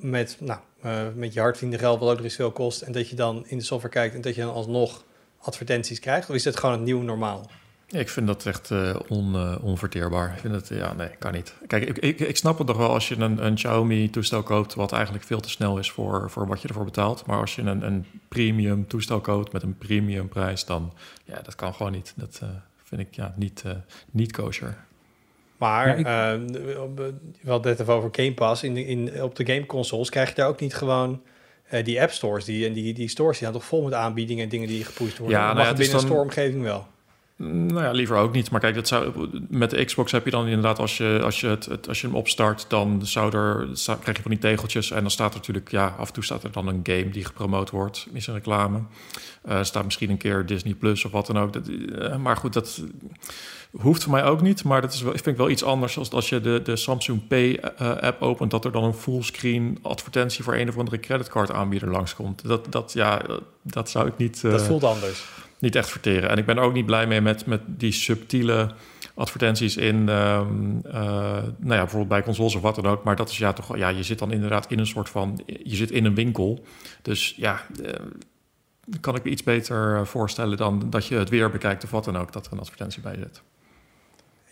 met, 0.00 0.36
nou, 0.40 0.60
eh, 0.80 1.06
met 1.14 1.32
je 1.32 1.40
hardverdiende 1.40 1.78
geld, 1.78 2.00
wat 2.00 2.08
ook 2.08 2.14
nog 2.16 2.24
eens 2.24 2.34
veel 2.34 2.50
kost, 2.50 2.82
en 2.82 2.92
dat 2.92 3.08
je 3.08 3.16
dan 3.16 3.44
in 3.46 3.58
de 3.58 3.64
software 3.64 3.94
kijkt 3.94 4.14
en 4.14 4.20
dat 4.20 4.34
je 4.34 4.40
dan 4.40 4.52
alsnog 4.52 5.04
advertenties 5.38 6.00
krijgt? 6.00 6.28
Of 6.28 6.34
is 6.34 6.42
dit 6.42 6.56
gewoon 6.56 6.74
het 6.74 6.84
nieuwe 6.84 7.04
normaal? 7.04 7.50
Ik 7.88 8.08
vind 8.08 8.26
dat 8.26 8.46
echt 8.46 8.70
eh, 8.70 8.96
on, 9.08 9.34
eh, 9.34 9.56
onverteerbaar. 9.62 10.32
Ik 10.32 10.38
vind 10.38 10.54
het, 10.54 10.68
ja, 10.68 10.92
nee, 10.92 11.08
kan 11.18 11.32
niet. 11.32 11.54
Kijk, 11.66 11.84
ik, 11.84 11.98
ik, 11.98 12.20
ik 12.20 12.36
snap 12.36 12.58
het 12.58 12.66
nog 12.66 12.76
wel 12.76 12.90
als 12.90 13.08
je 13.08 13.16
een, 13.16 13.44
een 13.44 13.54
Xiaomi-toestel 13.54 14.42
koopt, 14.42 14.74
wat 14.74 14.92
eigenlijk 14.92 15.24
veel 15.24 15.40
te 15.40 15.50
snel 15.50 15.78
is 15.78 15.90
voor, 15.90 16.30
voor 16.30 16.46
wat 16.46 16.62
je 16.62 16.68
ervoor 16.68 16.84
betaalt. 16.84 17.26
Maar 17.26 17.40
als 17.40 17.54
je 17.54 17.62
een, 17.62 17.82
een 17.86 18.06
premium 18.28 18.86
toestel 18.86 19.20
koopt 19.20 19.52
met 19.52 19.62
een 19.62 19.78
premium 19.78 20.28
prijs, 20.28 20.64
dan, 20.64 20.92
ja, 21.24 21.40
dat 21.42 21.54
kan 21.54 21.74
gewoon 21.74 21.92
niet. 21.92 22.12
Dat 22.16 22.38
eh, 22.42 22.48
vind 22.82 23.00
ik, 23.00 23.14
ja, 23.14 23.34
niet, 23.36 23.62
eh, 23.66 23.72
niet 24.10 24.32
kosher. 24.32 24.76
Maar 25.62 25.98
Ja, 26.00 26.32
ik- 26.32 26.78
op, 26.78 27.00
eh, 27.00 27.06
we 27.42 27.50
hadden 27.50 27.76
het 27.76 27.88
over 27.88 28.08
Game 28.12 28.34
Pass. 28.34 28.62
In, 28.62 28.76
in, 28.76 29.22
op 29.22 29.36
de 29.36 29.46
game 29.46 29.66
consoles 29.66 30.10
krijg 30.10 30.28
je 30.28 30.34
daar 30.34 30.48
ook 30.48 30.60
niet 30.60 30.74
gewoon 30.74 31.22
eh, 31.68 31.84
die 31.84 32.00
app 32.02 32.10
stores. 32.10 32.44
Die, 32.44 32.66
en 32.66 32.72
die, 32.72 32.94
die 32.94 33.08
stores 33.08 33.38
die 33.38 33.50
toch 33.50 33.64
vol 33.64 33.82
met 33.82 33.92
aanbiedingen 33.94 34.42
en 34.44 34.48
dingen 34.48 34.68
die 34.68 34.84
gepusht 34.84 35.18
worden. 35.18 35.36
Ja, 35.38 35.42
nou 35.44 35.54
mag 35.56 35.64
ja, 35.64 35.68
het 35.70 35.78
het 35.78 35.86
is 35.86 35.92
binnen 35.92 36.10
een 36.10 36.16
dan- 36.16 36.32
store-omgeving 36.32 36.62
wel. 36.62 36.86
Nou 37.36 37.82
ja, 37.82 37.90
liever 37.90 38.16
ook 38.16 38.32
niet. 38.32 38.50
Maar 38.50 38.60
kijk, 38.60 38.74
dat 38.74 38.88
zou, 38.88 39.28
met 39.48 39.70
de 39.70 39.84
Xbox 39.84 40.12
heb 40.12 40.24
je 40.24 40.30
dan 40.30 40.46
inderdaad, 40.46 40.78
als 40.78 40.96
je, 40.96 41.20
als 41.22 41.40
je, 41.40 41.46
het, 41.46 41.64
het- 41.64 41.88
als 41.88 42.00
je 42.00 42.06
hem 42.06 42.16
opstart, 42.16 42.64
dan 42.68 43.06
zou 43.06 43.36
er, 43.36 43.68
zou- 43.72 43.98
krijg 43.98 44.16
je 44.16 44.22
van 44.22 44.30
die 44.30 44.40
tegeltjes. 44.40 44.90
En 44.90 45.00
dan 45.00 45.10
staat 45.10 45.30
er 45.32 45.36
natuurlijk, 45.38 45.70
ja, 45.70 45.94
af 45.98 46.06
en 46.08 46.12
toe 46.14 46.24
staat 46.24 46.44
er 46.44 46.52
dan 46.52 46.66
een 46.68 46.80
game 46.82 47.08
die 47.10 47.24
gepromoot 47.24 47.70
wordt, 47.70 48.06
is 48.12 48.26
een 48.26 48.34
reclame. 48.34 48.80
Eh 49.44 49.62
staat 49.62 49.84
misschien 49.84 50.10
een 50.10 50.16
keer 50.16 50.46
Disney 50.46 50.74
Plus 50.74 51.04
of 51.04 51.12
wat 51.12 51.26
dan 51.26 51.38
ook. 51.38 51.52
Dat, 51.52 52.18
maar 52.18 52.36
goed, 52.36 52.52
dat 52.52 52.82
hoeft 53.80 54.02
voor 54.02 54.12
mij 54.12 54.24
ook 54.24 54.42
niet. 54.42 54.64
Maar 54.64 54.80
dat 54.80 54.92
is 54.92 55.02
wel, 55.02 55.12
vind 55.12 55.26
ik 55.26 55.36
wel 55.36 55.50
iets 55.50 55.64
anders 55.64 55.98
als 55.98 56.10
als 56.10 56.28
je 56.28 56.40
de, 56.40 56.60
de 56.62 56.76
Samsung 56.76 57.26
Pay-app 57.26 58.22
opent, 58.22 58.50
dat 58.50 58.64
er 58.64 58.72
dan 58.72 58.84
een 58.84 58.94
fullscreen 58.94 59.78
advertentie 59.82 60.44
voor 60.44 60.54
een 60.54 60.68
of 60.68 60.78
andere 60.78 61.00
creditcard 61.00 61.52
aanbieder 61.52 61.90
langskomt. 61.90 62.46
Dat, 62.46 62.72
dat, 62.72 62.92
ja, 62.92 63.22
dat 63.62 63.90
zou 63.90 64.06
ik 64.06 64.16
niet... 64.16 64.42
dat 64.42 64.60
eh, 64.60 64.66
voelt 64.66 64.84
anders. 64.84 65.24
niet 65.58 65.74
echt 65.74 65.90
verteren. 65.90 66.30
En 66.30 66.38
ik 66.38 66.46
ben 66.46 66.56
er 66.56 66.62
ook 66.62 66.72
niet 66.72 66.86
blij 66.86 67.06
mee 67.06 67.20
met, 67.20 67.46
met 67.46 67.60
die 67.66 67.92
subtiele 67.92 68.70
advertenties 69.14 69.76
in, 69.76 70.08
ehm, 70.08 70.76
eh, 70.84 71.02
nou 71.58 71.74
ja, 71.74 71.80
bijvoorbeeld 71.80 72.08
bij 72.08 72.22
consoles 72.22 72.54
of 72.54 72.62
wat 72.62 72.74
dan 72.74 72.86
ook. 72.86 73.04
Maar 73.04 73.16
dat 73.16 73.30
is 73.30 73.38
ja 73.38 73.52
toch, 73.52 73.76
ja, 73.76 73.88
je 73.88 74.02
zit 74.02 74.18
dan 74.18 74.32
inderdaad 74.32 74.70
in 74.70 74.78
een 74.78 74.86
soort 74.86 75.08
van, 75.08 75.40
je 75.46 75.76
zit 75.76 75.90
in 75.90 76.04
een 76.04 76.14
winkel. 76.14 76.64
Dus 77.02 77.34
ja, 77.36 77.66
eh, 77.84 77.92
kan 79.00 79.14
ik 79.14 79.24
me 79.24 79.30
iets 79.30 79.42
beter 79.42 79.96
eh, 79.96 80.04
voorstellen 80.04 80.56
dan 80.56 80.90
dat 80.90 81.06
je 81.06 81.14
het 81.14 81.28
weer 81.28 81.50
bekijkt 81.50 81.84
of 81.84 81.90
wat 81.90 82.04
dan 82.04 82.16
ook, 82.16 82.32
dat 82.32 82.46
er 82.46 82.52
een 82.52 82.58
advertentie 82.58 83.02
bij 83.02 83.16
zit. 83.18 83.42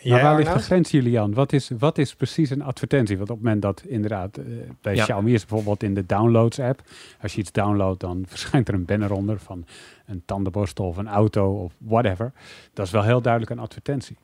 Jij, 0.02 0.12
maar 0.12 0.22
waar 0.22 0.32
ligt 0.32 0.42
de 0.44 0.48
Arnoud? 0.50 0.66
grens, 0.66 0.90
Julian? 0.90 1.34
Wat 1.34 1.52
is, 1.52 1.70
wat 1.78 1.98
is 1.98 2.14
precies 2.14 2.50
een 2.50 2.62
advertentie? 2.62 3.16
Want 3.16 3.30
op 3.30 3.36
het 3.36 3.44
moment 3.44 3.62
dat 3.62 3.82
inderdaad, 3.86 4.36
eh, 4.36 4.44
bij 4.80 4.94
Ja. 4.94 5.02
Xiaomi 5.02 5.34
is 5.34 5.46
bijvoorbeeld 5.46 5.82
in 5.82 5.94
de 5.94 6.06
downloads-app. 6.06 6.82
Als 7.22 7.34
je 7.34 7.40
iets 7.40 7.52
downloadt, 7.52 8.00
dan 8.00 8.24
verschijnt 8.28 8.68
er 8.68 8.74
een 8.74 8.84
banner 8.84 9.12
onder 9.12 9.38
van 9.38 9.64
een 10.06 10.22
tandenborstel 10.24 10.84
of 10.86 10.96
een 10.96 11.08
auto 11.08 11.52
of 11.62 11.72
whatever. 11.78 12.32
Dat 12.72 12.86
is 12.86 12.92
wel 12.92 13.02
heel 13.02 13.20
duidelijk 13.20 13.52
een 13.52 13.58
advertentie. 13.58 14.16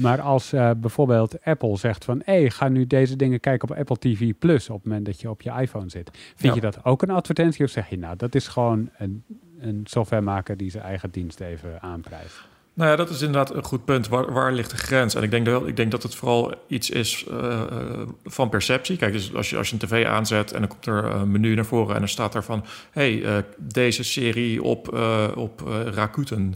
Maar 0.00 0.20
als 0.20 0.52
eh, 0.52 0.70
bijvoorbeeld 0.76 1.44
Apple 1.44 1.76
zegt 1.76 2.04
van, 2.04 2.22
hé, 2.24 2.50
ga 2.50 2.68
nu 2.68 2.86
deze 2.86 3.16
dingen 3.16 3.40
kijken 3.40 3.70
op 3.70 3.76
Apple 3.76 3.98
TV 3.98 4.32
Plus 4.38 4.70
op 4.70 4.76
het 4.76 4.84
moment 4.86 5.06
dat 5.06 5.20
je 5.20 5.30
op 5.30 5.42
je 5.42 5.50
iPhone 5.60 5.88
zit. 5.90 6.10
Vind 6.12 6.38
Ja. 6.42 6.54
je 6.54 6.60
dat 6.60 6.84
ook 6.84 7.02
een 7.02 7.10
advertentie 7.10 7.64
of 7.64 7.70
zeg 7.70 7.88
je, 7.88 7.98
nou, 7.98 8.16
dat 8.16 8.34
is 8.34 8.48
gewoon 8.48 8.90
een, 8.98 9.24
een 9.58 9.80
softwaremaker 9.84 10.56
die 10.56 10.70
zijn 10.70 10.84
eigen 10.84 11.10
dienst 11.10 11.40
even 11.40 11.82
aanprijst? 11.82 12.52
Nou 12.76 12.90
ja, 12.90 12.96
dat 12.96 13.10
is 13.10 13.22
inderdaad 13.22 13.54
een 13.54 13.64
goed 13.64 13.84
punt. 13.84 14.08
Waar, 14.08 14.52
ligt 14.52 14.70
de 14.70 14.76
grens? 14.76 15.14
En 15.14 15.22
ik 15.22 15.30
denk, 15.30 15.48
ik 15.48 15.76
denk 15.76 15.90
dat 15.90 16.02
het 16.02 16.14
vooral 16.14 16.54
iets 16.68 16.90
is 16.90 17.24
eh, 17.30 17.60
eh, 17.62 18.08
van 18.24 18.48
perceptie. 18.48 18.96
Kijk, 18.96 19.12
dus 19.12 19.34
als 19.34 19.50
je, 19.50 19.56
als 19.56 19.68
je 19.68 19.76
een 19.80 19.88
tv 19.88 20.06
aanzet 20.06 20.52
en 20.52 20.58
dan 20.58 20.68
komt 20.68 20.86
er 20.86 21.04
een 21.04 21.30
menu 21.30 21.54
naar 21.54 21.64
voren... 21.64 21.94
en 21.94 21.98
dan 21.98 22.08
staat 22.08 22.34
er 22.34 22.44
van... 22.44 22.64
hey, 22.90 23.24
eh, 23.24 23.36
deze 23.58 24.02
serie 24.02 24.62
op, 24.62 24.94
eh, 24.94 25.26
op 25.34 25.62
Rakuten 25.94 26.54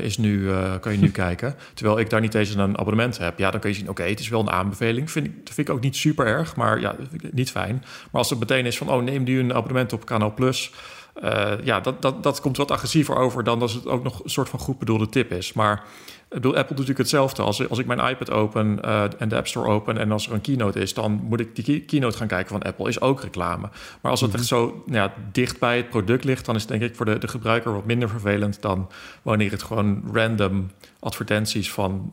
is 0.00 0.18
nu, 0.18 0.50
kan 0.80 0.92
je 0.92 0.98
nu 0.98 1.10
kijken. 1.24 1.54
Terwijl 1.74 1.98
ik 1.98 2.10
daar 2.10 2.20
niet 2.20 2.34
eens 2.34 2.54
een 2.54 2.78
abonnement 2.78 3.18
heb. 3.18 3.38
Ja, 3.38 3.50
dan 3.50 3.60
kun 3.60 3.70
je 3.70 3.76
zien, 3.76 3.88
oké, 3.88 4.02
het 4.02 4.20
is 4.20 4.28
wel 4.28 4.40
een 4.40 4.50
aanbeveling. 4.50 5.10
Vind 5.10 5.26
dat 5.44 5.54
vind 5.54 5.68
ik 5.68 5.74
ook 5.74 5.80
niet 5.80 5.96
super 5.96 6.26
erg, 6.26 6.56
maar 6.56 6.80
ja, 6.80 6.96
niet 7.30 7.50
fijn. 7.50 7.74
Maar 7.82 8.20
als 8.20 8.30
het 8.30 8.38
meteen 8.38 8.66
is 8.66 8.78
van... 8.78 8.90
oh, 8.90 9.02
neem 9.02 9.22
nu 9.22 9.38
een 9.38 9.54
abonnement 9.54 9.92
op 9.92 10.06
Kanaal 10.06 10.34
Plus... 10.34 10.72
Eh, 11.18 11.52
ja, 11.62 11.80
dat, 11.80 12.02
dat, 12.02 12.22
dat 12.22 12.40
komt 12.40 12.56
wat 12.56 12.70
agressiever 12.70 13.16
over 13.16 13.44
dan 13.44 13.60
als 13.60 13.72
het 13.72 13.86
ook 13.86 14.02
nog 14.02 14.24
een 14.24 14.30
soort 14.30 14.48
van 14.48 14.58
goed 14.58 14.78
bedoelde 14.78 15.08
tip 15.08 15.32
is. 15.32 15.52
Maar 15.52 15.84
bedoel, 16.28 16.50
Apple 16.50 16.76
doet 16.76 16.86
natuurlijk 16.86 16.98
hetzelfde. 16.98 17.42
Als, 17.42 17.68
als 17.68 17.78
ik 17.78 17.86
mijn 17.86 18.10
iPad 18.10 18.30
open 18.30 18.82
eh, 18.82 19.04
en 19.18 19.28
de 19.28 19.36
App 19.36 19.46
Store 19.46 19.68
open 19.68 19.98
en 19.98 20.12
als 20.12 20.26
er 20.26 20.32
een 20.32 20.40
keynote 20.40 20.80
is, 20.80 20.94
dan 20.94 21.12
moet 21.12 21.40
ik 21.40 21.54
die 21.54 21.64
key- 21.64 21.80
keynote 21.80 22.16
gaan 22.16 22.26
kijken 22.26 22.48
van 22.48 22.62
Apple. 22.62 22.88
Is 22.88 23.00
ook 23.00 23.22
reclame. 23.22 23.68
Maar 24.00 24.10
als 24.10 24.20
het 24.20 24.34
echt 24.34 24.44
zo 24.46 24.82
nou 24.86 24.96
ja, 24.96 25.12
dicht 25.32 25.58
bij 25.58 25.76
het 25.76 25.88
product 25.88 26.24
ligt, 26.24 26.44
dan 26.44 26.54
is 26.54 26.60
het 26.60 26.70
denk 26.70 26.82
ik 26.82 26.96
voor 26.96 27.06
de, 27.06 27.18
de 27.18 27.28
gebruiker 27.28 27.72
wat 27.72 27.84
minder 27.84 28.08
vervelend 28.08 28.62
dan 28.62 28.88
wanneer 29.22 29.50
het 29.50 29.62
gewoon 29.62 30.02
random 30.12 30.70
advertenties 31.00 31.72
van 31.72 32.10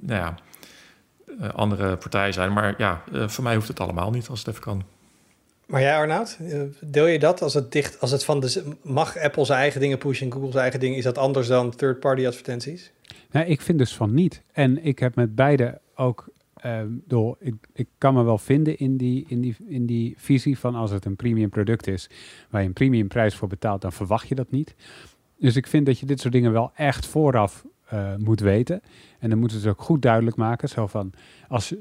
nou 0.00 0.20
ja, 0.20 0.34
eh, 1.40 1.48
andere 1.54 1.96
partijen 1.96 2.32
zijn. 2.32 2.52
Maar 2.52 2.74
ja, 2.78 3.02
voor 3.12 3.44
mij 3.44 3.54
hoeft 3.54 3.68
het 3.68 3.80
allemaal 3.80 4.10
niet 4.10 4.28
als 4.28 4.38
het 4.38 4.48
even 4.48 4.62
kan. 4.62 4.97
Maar 5.68 5.80
jij, 5.80 5.96
Arnoud, 5.96 6.38
eh, 6.40 6.60
deel 6.80 7.06
je 7.06 7.18
dat 7.18 7.42
als 7.42 7.54
het 7.54 7.72
dicht, 7.72 8.00
als 8.00 8.10
het 8.10 8.24
van 8.24 8.40
de, 8.40 8.76
mag 8.82 9.18
Apple 9.18 9.44
zijn 9.44 9.58
eigen 9.58 9.80
dingen 9.80 9.98
pushen 9.98 10.26
en 10.26 10.32
Google 10.32 10.50
zijn 10.50 10.62
eigen 10.62 10.80
dingen, 10.80 10.96
is 10.96 11.04
dat 11.04 11.18
anders 11.18 11.46
dan 11.46 11.70
third-party 11.70 12.26
advertenties? 12.26 12.92
Nou, 13.30 13.46
ik 13.46 13.60
vind 13.60 13.78
dus 13.78 13.96
van 13.96 14.14
niet. 14.14 14.42
En 14.52 14.84
ik 14.84 14.98
heb 14.98 15.14
met 15.14 15.34
beide 15.34 15.80
ook 15.94 16.28
ehm, 16.54 16.88
door, 17.06 17.36
ik, 17.40 17.54
ik 17.72 17.88
kan 17.98 18.14
me 18.14 18.22
wel 18.22 18.38
vinden 18.38 18.78
in 18.78 18.96
die, 18.96 19.24
in, 19.28 19.40
die, 19.40 19.56
in 19.66 19.86
die 19.86 20.14
visie 20.18 20.58
van 20.58 20.74
als 20.74 20.90
het 20.90 21.04
een 21.04 21.16
premium 21.16 21.48
product 21.48 21.86
is 21.86 22.10
waar 22.50 22.60
je 22.60 22.66
een 22.66 22.72
premium 22.72 23.08
prijs 23.08 23.34
voor 23.34 23.48
betaalt, 23.48 23.80
dan 23.80 23.92
verwacht 23.92 24.28
je 24.28 24.34
dat 24.34 24.50
niet. 24.50 24.74
Dus 25.38 25.56
ik 25.56 25.66
vind 25.66 25.86
dat 25.86 25.98
je 25.98 26.06
dit 26.06 26.20
soort 26.20 26.32
dingen 26.32 26.52
wel 26.52 26.70
echt 26.74 27.06
vooraf 27.06 27.64
eh, 27.84 28.14
moet 28.16 28.40
weten. 28.40 28.80
En 29.18 29.30
dan 29.30 29.38
moeten 29.38 29.60
ze 29.60 29.68
ook 29.68 29.82
goed 29.82 30.02
duidelijk 30.02 30.36
maken. 30.36 30.68
Zo 30.68 30.86
van, 30.86 31.12
als 31.48 31.74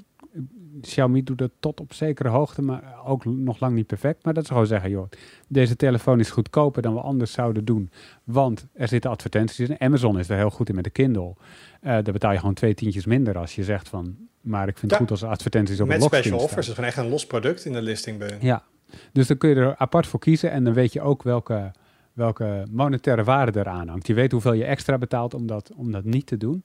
Xiaomi 0.81 1.23
doet 1.23 1.37
dat 1.37 1.51
tot 1.59 1.79
op 1.79 1.93
zekere 1.93 2.29
hoogte, 2.29 2.61
maar 2.61 2.95
ook 3.05 3.25
nog 3.25 3.59
lang 3.59 3.75
niet 3.75 3.87
perfect. 3.87 4.23
Maar 4.23 4.33
dat 4.33 4.45
ze 4.45 4.51
gewoon 4.51 4.67
zeggen, 4.67 4.89
joh, 4.89 5.09
deze 5.47 5.75
telefoon 5.75 6.19
is 6.19 6.29
goedkoper 6.29 6.81
dan 6.81 6.93
we 6.93 7.01
anders 7.01 7.31
zouden 7.31 7.65
doen. 7.65 7.91
Want 8.23 8.65
er 8.73 8.87
zitten 8.87 9.11
advertenties 9.11 9.69
in. 9.69 9.79
Amazon 9.79 10.19
is 10.19 10.29
er 10.29 10.37
heel 10.37 10.49
goed 10.49 10.69
in 10.69 10.75
met 10.75 10.83
de 10.83 10.89
Kindle. 10.89 11.33
Eh 11.81 11.91
daar 11.91 12.13
betaal 12.13 12.31
je 12.31 12.39
gewoon 12.39 12.53
twee 12.53 12.73
tientjes 12.73 13.05
minder 13.05 13.37
als 13.37 13.55
je 13.55 13.63
zegt 13.63 13.89
van... 13.89 14.15
maar 14.41 14.67
ik 14.67 14.77
vind 14.77 14.91
het 14.91 14.99
goed 14.99 15.11
als 15.11 15.21
er 15.21 15.27
advertenties 15.27 15.79
op 15.79 15.87
Met 15.87 15.95
een 15.95 16.01
logscreen 16.01 16.23
special 16.23 16.43
offers, 16.43 16.65
staan. 16.65 16.75
dus 16.75 16.85
gewoon 16.85 16.89
echt 16.89 16.97
een 16.97 17.11
los 17.11 17.27
product 17.27 17.65
in 17.65 17.73
de 17.73 17.81
listing. 17.81 18.17
Bij. 18.17 18.37
Ja, 18.39 18.63
dus 19.11 19.27
dan 19.27 19.37
kun 19.37 19.49
je 19.49 19.55
er 19.55 19.75
apart 19.77 20.07
voor 20.07 20.19
kiezen 20.19 20.51
en 20.51 20.63
dan 20.63 20.73
weet 20.73 20.93
je 20.93 21.01
ook 21.01 21.23
welke, 21.23 21.71
welke 22.13 22.65
monetaire 22.71 23.23
waarde 23.23 23.59
eraan 23.59 23.87
hangt. 23.87 24.07
Je 24.07 24.13
weet 24.13 24.31
hoeveel 24.31 24.53
je 24.53 24.63
extra 24.63 24.97
betaalt 24.97 25.33
om 25.33 25.47
dat, 25.47 25.71
om 25.75 25.91
dat 25.91 26.03
niet 26.03 26.25
te 26.25 26.37
doen. 26.37 26.63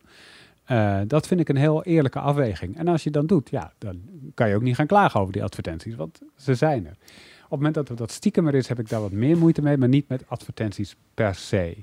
Eh, 0.65 1.01
dat 1.07 1.27
vind 1.27 1.41
ik 1.41 1.49
een 1.49 1.57
heel 1.57 1.85
eerlijke 1.85 2.19
afweging. 2.19 2.79
En 2.79 2.89
als 2.89 3.03
je 3.05 3.11
dan 3.11 3.27
doet, 3.27 3.51
ja, 3.51 3.73
dan 3.79 4.01
kan 4.35 4.49
je 4.49 4.55
ook 4.55 4.63
niet 4.63 4.75
gaan 4.75 4.87
klagen 4.87 5.21
over 5.21 5.33
die 5.33 5.43
advertenties, 5.43 5.95
want 5.95 6.21
ze 6.37 6.55
zijn 6.55 6.87
er. 6.87 6.97
Op 7.45 7.59
het 7.59 7.67
moment 7.67 7.75
dat 7.75 7.89
er 7.89 7.97
dat 7.97 8.11
stiekemer 8.11 8.55
is, 8.55 8.69
heb 8.69 8.79
ik 8.79 8.89
daar 8.89 9.01
wat 9.01 9.13
meer 9.13 9.39
moeite 9.39 9.63
mee, 9.63 9.77
maar 9.77 9.89
niet 9.89 10.09
met 10.09 10.29
advertenties 10.29 10.97
per 11.15 11.35
se. 11.35 11.77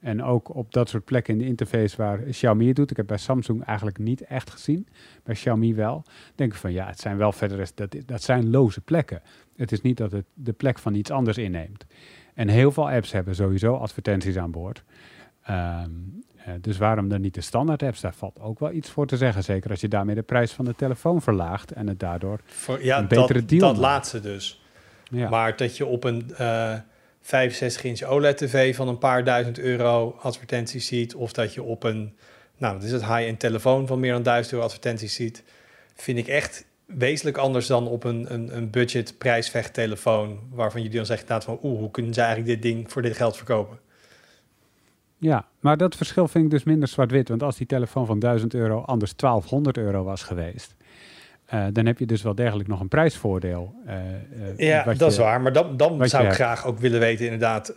En 0.00 0.22
ook 0.22 0.54
op 0.54 0.72
dat 0.72 0.88
soort 0.88 1.04
plekken 1.04 1.32
in 1.32 1.38
de 1.38 1.46
interface 1.46 1.96
waar 1.96 2.18
Xiaomi 2.18 2.66
het 2.66 2.76
doet. 2.76 2.90
Ik 2.90 2.96
heb 2.96 3.06
bij 3.06 3.16
Samsung 3.16 3.64
eigenlijk 3.64 3.98
niet 3.98 4.20
echt 4.20 4.50
gezien, 4.50 4.88
bij 5.22 5.34
Xiaomi 5.34 5.74
wel. 5.74 6.04
Denk 6.34 6.52
ik 6.52 6.58
van 6.58 6.72
ja, 6.72 6.86
het 6.86 7.00
zijn 7.00 7.16
wel 7.16 7.32
verder, 7.32 7.70
dat, 7.74 7.96
dat 8.06 8.22
zijn 8.22 8.50
loze 8.50 8.80
plekken. 8.80 9.22
Het 9.56 9.72
is 9.72 9.80
niet 9.80 9.96
dat 9.96 10.12
het 10.12 10.24
de 10.34 10.52
plek 10.52 10.78
van 10.78 10.94
iets 10.94 11.10
anders 11.10 11.38
inneemt. 11.38 11.86
En 12.34 12.48
heel 12.48 12.72
veel 12.72 12.90
apps 12.90 13.12
hebben 13.12 13.34
sowieso 13.34 13.74
advertenties 13.74 14.36
aan 14.36 14.50
boord. 14.50 14.84
Eh, 15.42 15.82
dus 16.60 16.78
waarom 16.78 17.08
dan 17.08 17.20
niet 17.20 17.34
de 17.34 17.40
standaard 17.40 17.82
apps? 17.82 18.00
Daar 18.00 18.14
valt 18.14 18.40
ook 18.40 18.58
wel 18.58 18.72
iets 18.72 18.90
voor 18.90 19.06
te 19.06 19.16
zeggen. 19.16 19.42
Zeker 19.42 19.70
als 19.70 19.80
je 19.80 19.88
daarmee 19.88 20.14
de 20.14 20.22
prijs 20.22 20.52
van 20.52 20.64
de 20.64 20.74
telefoon 20.74 21.22
verlaagt 21.22 21.72
en 21.72 21.86
het 21.86 22.00
daardoor 22.00 22.40
Voor, 22.44 22.84
ja, 22.84 22.98
een 22.98 23.08
betere 23.08 23.38
dat, 23.38 23.48
deal 23.48 23.60
dat 23.60 23.70
maakt. 23.70 23.82
laatste 23.82 24.20
dus. 24.20 24.60
Ja. 25.10 25.28
Maar 25.28 25.56
dat 25.56 25.76
je 25.76 25.86
op 25.86 26.04
een 26.04 26.34
eh 26.36 26.74
65-inch 27.26 28.02
OLED-tv 28.04 28.76
van 28.76 28.88
een 28.88 28.98
paar 28.98 29.24
duizend 29.24 29.58
euro 29.58 30.16
advertenties 30.20 30.86
ziet, 30.86 31.14
of 31.14 31.32
dat 31.32 31.54
je 31.54 31.62
op 31.62 31.82
een, 31.82 32.16
nou, 32.56 32.74
wat 32.74 32.82
is 32.82 32.92
het, 32.92 33.04
high-end 33.04 33.40
telefoon 33.40 33.86
van 33.86 34.00
meer 34.00 34.12
dan 34.12 34.22
1000 34.22 34.52
euro 34.52 34.64
advertenties 34.64 35.14
ziet, 35.14 35.42
vind 35.94 36.18
ik 36.18 36.26
echt 36.28 36.64
wezenlijk 36.84 37.36
anders 37.36 37.66
dan 37.66 37.88
op 37.88 38.04
een, 38.04 38.34
een, 38.34 38.56
een 38.56 38.70
budget 38.70 39.18
prijsvechttelefoon, 39.18 40.40
waarvan 40.50 40.82
jullie 40.82 40.96
dan 40.96 41.06
zeggen 41.06 41.26
inderdaad 41.26 41.60
van, 41.60 41.70
oeh, 41.70 41.78
hoe 41.78 41.90
kunnen 41.90 42.14
ze 42.14 42.20
eigenlijk 42.20 42.50
dit 42.50 42.72
ding 42.72 42.92
voor 42.92 43.02
dit 43.02 43.16
geld 43.16 43.36
verkopen? 43.36 43.78
Ja, 45.18 45.46
maar 45.60 45.76
dat 45.76 45.96
verschil 45.96 46.28
vind 46.28 46.44
ik 46.44 46.50
dus 46.50 46.64
minder 46.64 46.88
zwart-wit. 46.88 47.28
Want 47.28 47.42
als 47.42 47.56
die 47.56 47.66
telefoon 47.66 48.06
van 48.06 48.18
1000 48.18 48.54
euro 48.54 48.80
anders 48.80 49.16
1200 49.16 49.76
euro 49.76 50.04
was 50.04 50.22
geweest, 50.22 50.76
eh, 51.46 51.66
dan 51.72 51.86
heb 51.86 51.98
je 51.98 52.06
dus 52.06 52.22
wel 52.22 52.34
degelijk 52.34 52.68
nog 52.68 52.80
een 52.80 52.88
prijsvoordeel. 52.88 53.74
eh, 53.86 53.96
eh, 53.96 54.56
Ja, 54.56 54.94
dat 54.94 55.12
is 55.12 55.18
waar. 55.18 55.40
Maar 55.40 55.52
dan, 55.52 55.76
dan 55.76 56.08
zou 56.08 56.22
ik 56.22 56.28
hebt. 56.28 56.34
graag 56.34 56.66
ook 56.66 56.78
willen 56.78 57.00
weten, 57.00 57.24
inderdaad, 57.24 57.74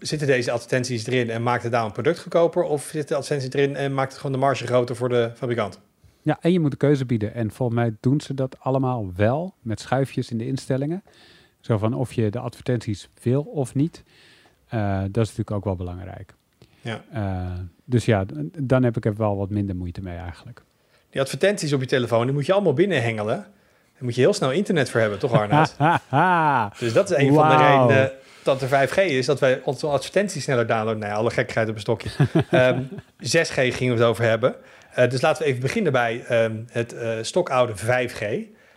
zitten 0.00 0.26
deze 0.26 0.50
advertenties 0.50 1.06
erin 1.06 1.30
en 1.30 1.42
maakt 1.42 1.62
het 1.62 1.72
daar 1.72 1.84
een 1.84 1.92
product 1.92 2.20
goedkoper? 2.20 2.62
Of 2.62 2.82
zitten 2.82 3.06
de 3.06 3.14
advertenties 3.14 3.60
erin 3.60 3.76
en 3.76 3.94
maakt 3.94 4.10
het 4.10 4.20
gewoon 4.20 4.32
de 4.32 4.44
marge 4.46 4.66
groter 4.66 4.96
voor 4.96 5.08
de 5.08 5.30
fabrikant? 5.34 5.80
Ja, 6.22 6.38
en 6.40 6.52
je 6.52 6.60
moet 6.60 6.70
de 6.70 6.76
keuze 6.76 7.06
bieden. 7.06 7.34
En 7.34 7.50
volgens 7.50 7.78
mij 7.78 7.96
doen 8.00 8.20
ze 8.20 8.34
dat 8.34 8.56
allemaal 8.60 9.12
wel 9.16 9.54
met 9.62 9.80
schuifjes 9.80 10.30
in 10.30 10.38
de 10.38 10.46
instellingen. 10.46 11.02
Zo 11.60 11.78
van 11.78 11.94
of 11.94 12.12
je 12.12 12.30
de 12.30 12.38
advertenties 12.38 13.08
wil 13.22 13.42
of 13.42 13.74
niet. 13.74 14.02
Dat 15.10 15.24
is 15.24 15.28
natuurlijk 15.28 15.50
ook 15.50 15.64
wel 15.64 15.76
belangrijk. 15.76 16.34
Ja. 16.82 17.04
Eh, 17.12 17.58
dus 17.84 18.04
ja, 18.04 18.24
dan 18.58 18.82
heb 18.82 18.96
ik 18.96 19.04
er 19.04 19.16
wel 19.16 19.36
wat 19.36 19.50
minder 19.50 19.76
moeite 19.76 20.02
mee 20.02 20.16
eigenlijk. 20.16 20.62
Die 21.10 21.20
advertenties 21.20 21.72
op 21.72 21.80
je 21.80 21.86
telefoon, 21.86 22.24
die 22.24 22.34
moet 22.34 22.46
je 22.46 22.52
allemaal 22.52 22.72
binnenhengelen. 22.72 23.36
Daar 23.92 24.02
moet 24.02 24.14
je 24.14 24.20
heel 24.20 24.32
snel 24.32 24.50
internet 24.50 24.90
voor 24.90 25.00
hebben, 25.00 25.18
toch 25.18 25.32
Arnoud? 25.32 25.74
Haha. 26.08 26.72
dus 26.78 26.92
dat 26.92 27.10
is 27.10 27.16
een 27.16 27.34
van 27.34 27.48
de 27.48 27.56
redenen 27.56 28.12
dat 28.42 28.62
er 28.62 28.88
5G 28.88 28.94
is, 28.94 29.26
dat 29.26 29.40
wij 29.40 29.60
onze 29.64 29.86
advertenties 29.86 30.42
sneller 30.42 30.66
downloaden. 30.66 30.98
Nee, 30.98 31.12
alle 31.12 31.30
gekkigheid 31.30 31.68
op 31.68 31.74
een 31.74 31.80
stokje. 31.80 32.10
Ehm 32.50 32.82
6G 33.22 33.54
gingen 33.54 33.94
we 33.94 34.00
het 34.00 34.08
over 34.08 34.24
hebben. 34.24 34.54
Eh, 34.94 35.10
dus 35.10 35.20
laten 35.20 35.42
we 35.42 35.48
even 35.48 35.60
beginnen 35.60 35.92
bij 35.92 36.24
ehm, 36.24 36.56
het 36.70 36.92
eh, 36.92 37.18
stokoude 37.22 37.72
5G. 37.76 38.20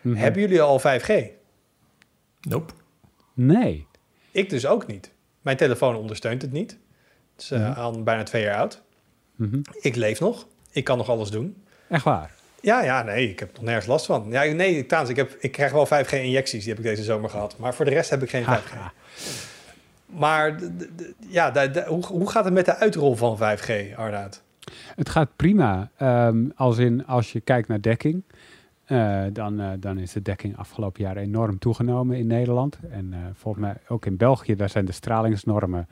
Mhm. 0.01 0.15
Hebben 0.15 0.41
jullie 0.41 0.61
al 0.61 0.79
5G? 0.79 1.11
Nope. 2.41 2.73
Nee. 3.33 3.87
Ik 4.31 4.49
dus 4.49 4.65
ook 4.65 4.87
niet. 4.87 5.11
Mijn 5.41 5.57
telefoon 5.57 5.95
ondersteunt 5.95 6.41
het 6.41 6.51
niet. 6.51 6.77
Is 7.37 7.51
eh, 7.51 7.69
Mhm. 7.69 7.79
al 7.79 8.03
bijna 8.03 8.23
twee 8.23 8.43
jaar 8.43 8.57
oud. 8.57 8.81
Mhm. 9.35 9.59
Ik 9.81 9.95
leef 9.95 10.19
nog. 10.19 10.47
Ik 10.71 10.83
kan 10.83 10.97
nog 10.97 11.09
alles 11.09 11.29
doen. 11.29 11.63
Echt 11.89 12.03
waar. 12.03 12.31
Ja, 12.61 12.83
ja, 12.83 13.03
nee, 13.03 13.29
ik 13.29 13.39
heb 13.39 13.53
nog 13.53 13.63
nergens 13.63 13.85
last 13.85 14.05
van. 14.05 14.25
Ja, 14.29 14.43
nee, 14.43 14.85
trouwens, 14.85 15.11
ik, 15.11 15.17
heb, 15.27 15.35
ik 15.39 15.51
krijg 15.51 15.71
wel 15.71 15.85
5G-injecties, 15.85 16.63
die 16.63 16.73
heb 16.73 16.77
ik 16.83 16.89
deze 16.89 17.03
zomer 17.03 17.29
gehad. 17.29 17.57
Maar 17.57 17.73
voor 17.73 17.85
de 17.85 17.91
rest 17.91 18.09
heb 18.09 18.23
ik 18.23 18.29
geen 18.29 18.43
5G. 18.43 18.47
Haha. 18.47 18.91
Maar 20.05 20.59
ja, 21.27 21.69
hoe, 21.87 22.05
hoe 22.05 22.29
gaat 22.29 22.45
het 22.45 22.53
met 22.53 22.65
de 22.65 22.75
uitrol 22.75 23.15
van 23.15 23.37
5G, 23.37 23.95
Arnaud? 23.95 24.41
Het 24.95 25.09
gaat 25.09 25.29
prima. 25.35 25.89
Ehm, 25.97 26.45
als, 26.55 26.77
in, 26.77 27.05
als 27.05 27.31
je 27.31 27.39
kijkt 27.39 27.67
naar 27.67 27.81
dekking, 27.81 28.23
eh, 28.85 29.23
dan, 29.33 29.59
eh, 29.59 29.69
dan 29.79 29.97
is 29.97 30.11
de 30.11 30.21
dekking 30.21 30.57
afgelopen 30.57 31.03
jaar 31.03 31.17
enorm 31.17 31.59
toegenomen 31.59 32.17
in 32.17 32.27
Nederland. 32.27 32.77
En 32.89 33.13
eh, 33.13 33.19
volgens 33.33 33.63
mij 33.65 33.75
ook 33.87 34.05
in 34.05 34.17
België, 34.17 34.55
daar 34.55 34.69
zijn 34.69 34.85
de 34.85 34.91
stralingsnormen 34.91 35.87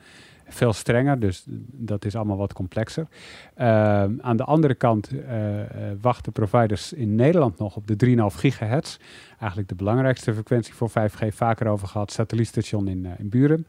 veel 0.54 0.72
strenger. 0.72 1.20
Dus 1.20 1.44
dat 1.72 2.04
is 2.04 2.16
allemaal 2.16 2.36
wat 2.36 2.52
complexer. 2.52 3.06
Ehm, 3.54 4.12
aan 4.20 4.36
de 4.36 4.44
andere 4.44 4.74
kant 4.74 5.08
eh, 5.08 5.60
eh, 5.60 5.96
wachten 6.00 6.32
providers 6.32 6.92
in 6.92 7.14
Nederland 7.14 7.58
nog 7.58 7.76
op 7.76 7.86
de 7.86 7.96
3,5 7.96 8.34
gigahertz. 8.34 8.96
Eigenlijk 9.38 9.68
de 9.68 9.74
belangrijkste 9.74 10.32
frequentie 10.32 10.74
voor 10.74 10.90
5G, 10.90 11.34
vaker 11.34 11.66
over 11.66 11.88
gehad, 11.88 12.12
satellietstation 12.12 12.88
in, 12.88 13.06
eh, 13.06 13.12
in 13.18 13.28
Buren. 13.28 13.66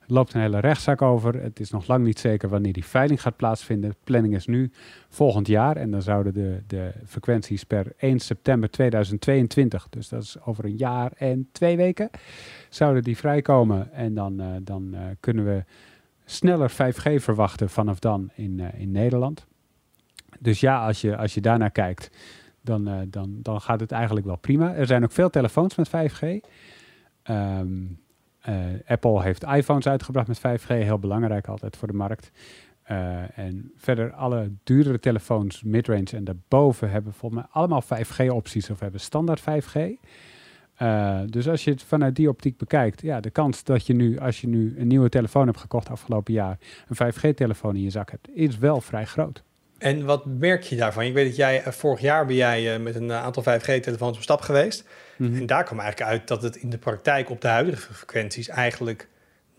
Er 0.00 0.12
loopt 0.12 0.34
een 0.34 0.40
hele 0.40 0.58
rechtszaak 0.60 1.02
over. 1.02 1.42
Het 1.42 1.60
is 1.60 1.70
nog 1.70 1.86
lang 1.86 2.04
niet 2.04 2.18
zeker 2.18 2.48
wanneer 2.48 2.72
die 2.72 2.84
veiling 2.84 3.22
gaat 3.22 3.36
plaatsvinden. 3.36 3.90
De 3.90 3.96
planning 4.04 4.34
is 4.34 4.46
nu 4.46 4.70
volgend 5.08 5.46
jaar. 5.46 5.76
En 5.76 5.90
dan 5.90 6.02
zouden 6.02 6.34
de, 6.34 6.62
de 6.66 6.92
frequenties 7.06 7.64
per 7.64 7.92
1 7.96 8.18
september 8.18 8.70
2022, 8.70 9.88
dus 9.88 10.08
dat 10.08 10.22
is 10.22 10.36
over 10.44 10.64
een 10.64 10.76
jaar 10.76 11.12
en 11.16 11.48
twee 11.52 11.76
weken, 11.76 12.10
zouden 12.68 13.02
die 13.02 13.16
vrijkomen. 13.16 13.92
En 13.92 14.14
dan, 14.14 14.42
dan 14.62 14.96
kunnen 15.20 15.44
we 15.44 15.64
sneller 16.26 16.70
5G 16.70 17.22
verwachten 17.22 17.70
vanaf 17.70 17.98
dan 17.98 18.30
in, 18.34 18.60
eh, 18.60 18.80
in 18.80 18.90
Nederland. 18.90 19.46
Dus 20.40 20.60
ja, 20.60 20.86
als 20.86 21.00
je, 21.00 21.16
als 21.16 21.34
je 21.34 21.40
daarnaar 21.40 21.70
kijkt, 21.70 22.10
dan, 22.60 22.88
eh, 22.88 22.98
dan, 23.08 23.38
dan 23.42 23.60
gaat 23.60 23.80
het 23.80 23.92
eigenlijk 23.92 24.26
wel 24.26 24.36
prima. 24.36 24.74
Er 24.74 24.86
zijn 24.86 25.04
ook 25.04 25.12
veel 25.12 25.30
telefoons 25.30 25.74
met 25.74 25.88
5G. 25.88 26.40
Ehm, 27.22 27.68
eh, 28.40 28.54
Apple 28.86 29.22
heeft 29.22 29.42
iPhones 29.42 29.88
uitgebracht 29.88 30.28
met 30.28 30.38
5G, 30.38 30.68
heel 30.68 30.98
belangrijk 30.98 31.48
altijd 31.48 31.76
voor 31.76 31.88
de 31.88 31.94
markt. 31.94 32.30
En 33.34 33.72
verder 33.76 34.12
alle 34.12 34.50
duurdere 34.62 34.98
telefoons, 34.98 35.62
midrange 35.62 36.10
en 36.10 36.24
daarboven 36.24 36.90
hebben 36.90 37.12
volgens 37.12 37.40
mij 37.40 37.50
allemaal 37.52 37.82
5G-opties 37.82 38.70
of 38.70 38.80
hebben 38.80 39.00
standaard 39.00 39.40
5G. 39.40 39.76
Eh, 40.76 41.20
dus 41.26 41.48
als 41.48 41.64
je 41.64 41.70
het 41.70 41.82
vanuit 41.82 42.16
die 42.16 42.28
optiek 42.28 42.56
bekijkt, 42.56 43.02
ja, 43.02 43.20
de 43.20 43.30
kans 43.30 43.64
dat 43.64 43.86
je 43.86 43.94
nu, 43.94 44.18
als 44.18 44.40
je 44.40 44.48
nu 44.48 44.74
een 44.78 44.86
nieuwe 44.86 45.08
telefoon 45.08 45.46
hebt 45.46 45.60
gekocht 45.60 45.90
afgelopen 45.90 46.32
jaar, 46.32 46.58
een 46.88 46.96
5G-telefoon 46.96 47.76
in 47.76 47.82
je 47.82 47.90
zak 47.90 48.10
hebt, 48.10 48.28
is 48.34 48.58
wel 48.58 48.80
vrij 48.80 49.04
groot. 49.04 49.42
En 49.78 50.04
wat 50.04 50.26
merk 50.26 50.62
je 50.62 50.76
daarvan? 50.76 51.04
Ik 51.04 51.14
weet 51.14 51.26
dat 51.26 51.36
jij 51.36 51.62
eh, 51.62 51.72
vorig 51.72 52.00
jaar 52.00 52.26
ben 52.26 52.36
jij 52.36 52.74
eh, 52.74 52.80
met 52.80 52.94
een 52.94 53.12
aantal 53.12 53.42
5G-telefoons 53.42 54.16
op 54.16 54.22
stap 54.22 54.40
geweest. 54.40 54.88
Mhm. 55.16 55.34
En 55.34 55.46
daar 55.46 55.64
kwam 55.64 55.80
eigenlijk 55.80 56.10
uit 56.10 56.28
dat 56.28 56.42
het 56.42 56.56
in 56.56 56.70
de 56.70 56.78
praktijk 56.78 57.30
op 57.30 57.40
de 57.40 57.48
huidige 57.48 57.94
frequenties 57.94 58.48
eigenlijk 58.48 59.08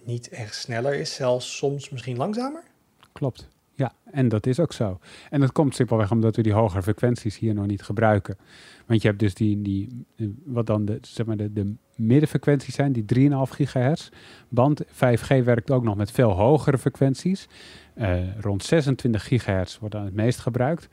niet 0.03 0.29
echt 0.29 0.55
sneller 0.55 0.93
is. 0.93 1.13
Zelfs 1.13 1.57
soms 1.57 1.89
misschien 1.89 2.17
langzamer. 2.17 2.63
Klopt. 3.11 3.47
Ja, 3.77 3.93
en 4.11 4.27
dat 4.27 4.45
is 4.45 4.59
ook 4.59 4.73
zo. 4.73 4.99
En 5.29 5.39
dat 5.39 5.51
komt 5.51 5.75
simpelweg 5.75 6.11
omdat 6.11 6.35
we 6.35 6.41
die 6.41 6.53
hogere 6.53 6.81
frequenties 6.81 7.39
hier 7.39 7.53
nog 7.53 7.65
niet 7.65 7.81
gebruiken. 7.81 8.37
Want 8.85 9.01
je 9.01 9.07
hebt 9.07 9.19
dus 9.19 9.33
die, 9.33 9.61
die 9.61 10.05
eh, 10.15 10.27
wat 10.45 10.65
dan 10.65 10.85
de, 10.85 10.97
zeg 11.01 11.25
maar 11.25 11.37
de, 11.37 11.53
de 11.53 11.73
middenfrequenties 11.95 12.75
zijn, 12.75 12.91
die 12.91 13.29
3,5 13.29 13.35
gigahertz 13.49 14.09
band. 14.49 14.83
5G 14.85 15.43
werkt 15.43 15.71
ook 15.71 15.83
nog 15.83 15.95
met 15.95 16.11
veel 16.11 16.31
hogere 16.31 16.77
frequenties. 16.77 17.47
Eh, 17.93 18.39
rond 18.39 18.63
26 18.63 19.27
gigahertz 19.27 19.77
wordt 19.77 19.95
dan 19.95 20.05
het 20.05 20.13
meest 20.13 20.39
gebruikt. 20.39 20.87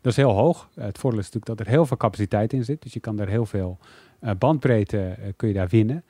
Dat 0.00 0.12
is 0.12 0.16
heel 0.16 0.32
hoog. 0.32 0.68
Eh, 0.74 0.84
het 0.84 0.98
voordeel 0.98 1.20
is 1.20 1.30
natuurlijk 1.30 1.58
dat 1.58 1.66
er 1.66 1.72
heel 1.72 1.86
veel 1.86 1.96
capaciteit 1.96 2.52
in 2.52 2.64
zit. 2.64 2.82
Dus 2.82 2.92
je 2.92 3.00
kan 3.00 3.16
daar 3.16 3.28
heel 3.28 3.46
veel 3.46 3.78
bandbreedte 4.38 5.16
kun 5.36 5.48
je 5.48 5.54
daar 5.54 5.68
winnen. 5.68 6.04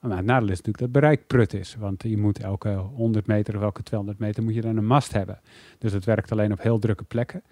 Maar 0.00 0.16
het 0.16 0.26
nadeel 0.26 0.48
is 0.48 0.56
natuurlijk 0.56 0.78
dat 0.78 0.92
bereik 0.92 1.26
prut 1.26 1.54
is. 1.54 1.76
Want 1.78 2.02
je 2.02 2.18
moet 2.18 2.38
elke 2.38 2.68
100 2.68 3.26
meter 3.26 3.56
of 3.56 3.62
elke 3.62 3.82
200 3.82 4.18
meter 4.18 4.42
moet 4.42 4.54
je 4.54 4.60
dan 4.60 4.76
een 4.76 4.86
mast 4.86 5.12
hebben. 5.12 5.40
Dus 5.78 5.92
het 5.92 6.04
werkt 6.04 6.32
alleen 6.32 6.52
op 6.52 6.62
heel 6.62 6.78
drukke 6.78 7.04
plekken. 7.04 7.42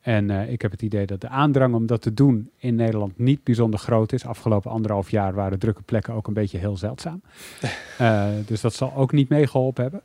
En 0.00 0.30
eh, 0.30 0.52
ik 0.52 0.62
heb 0.62 0.70
het 0.70 0.82
idee 0.82 1.06
dat 1.06 1.20
de 1.20 1.28
aandrang 1.28 1.74
om 1.74 1.86
dat 1.86 2.02
te 2.02 2.14
doen 2.14 2.50
in 2.56 2.74
Nederland 2.74 3.18
niet 3.18 3.44
bijzonder 3.44 3.80
groot 3.80 4.12
is. 4.12 4.26
Afgelopen 4.26 4.70
anderhalf 4.70 5.10
jaar 5.10 5.34
waren 5.34 5.58
drukke 5.58 5.82
plekken 5.82 6.14
ook 6.14 6.26
een 6.26 6.34
beetje 6.34 6.58
heel 6.58 6.76
zeldzaam. 6.76 7.22
Eh, 7.98 8.28
dus 8.46 8.60
dat 8.60 8.74
zal 8.74 8.94
ook 8.94 9.12
niet 9.12 9.28
meegeholpen 9.28 9.82
hebben. 9.82 10.02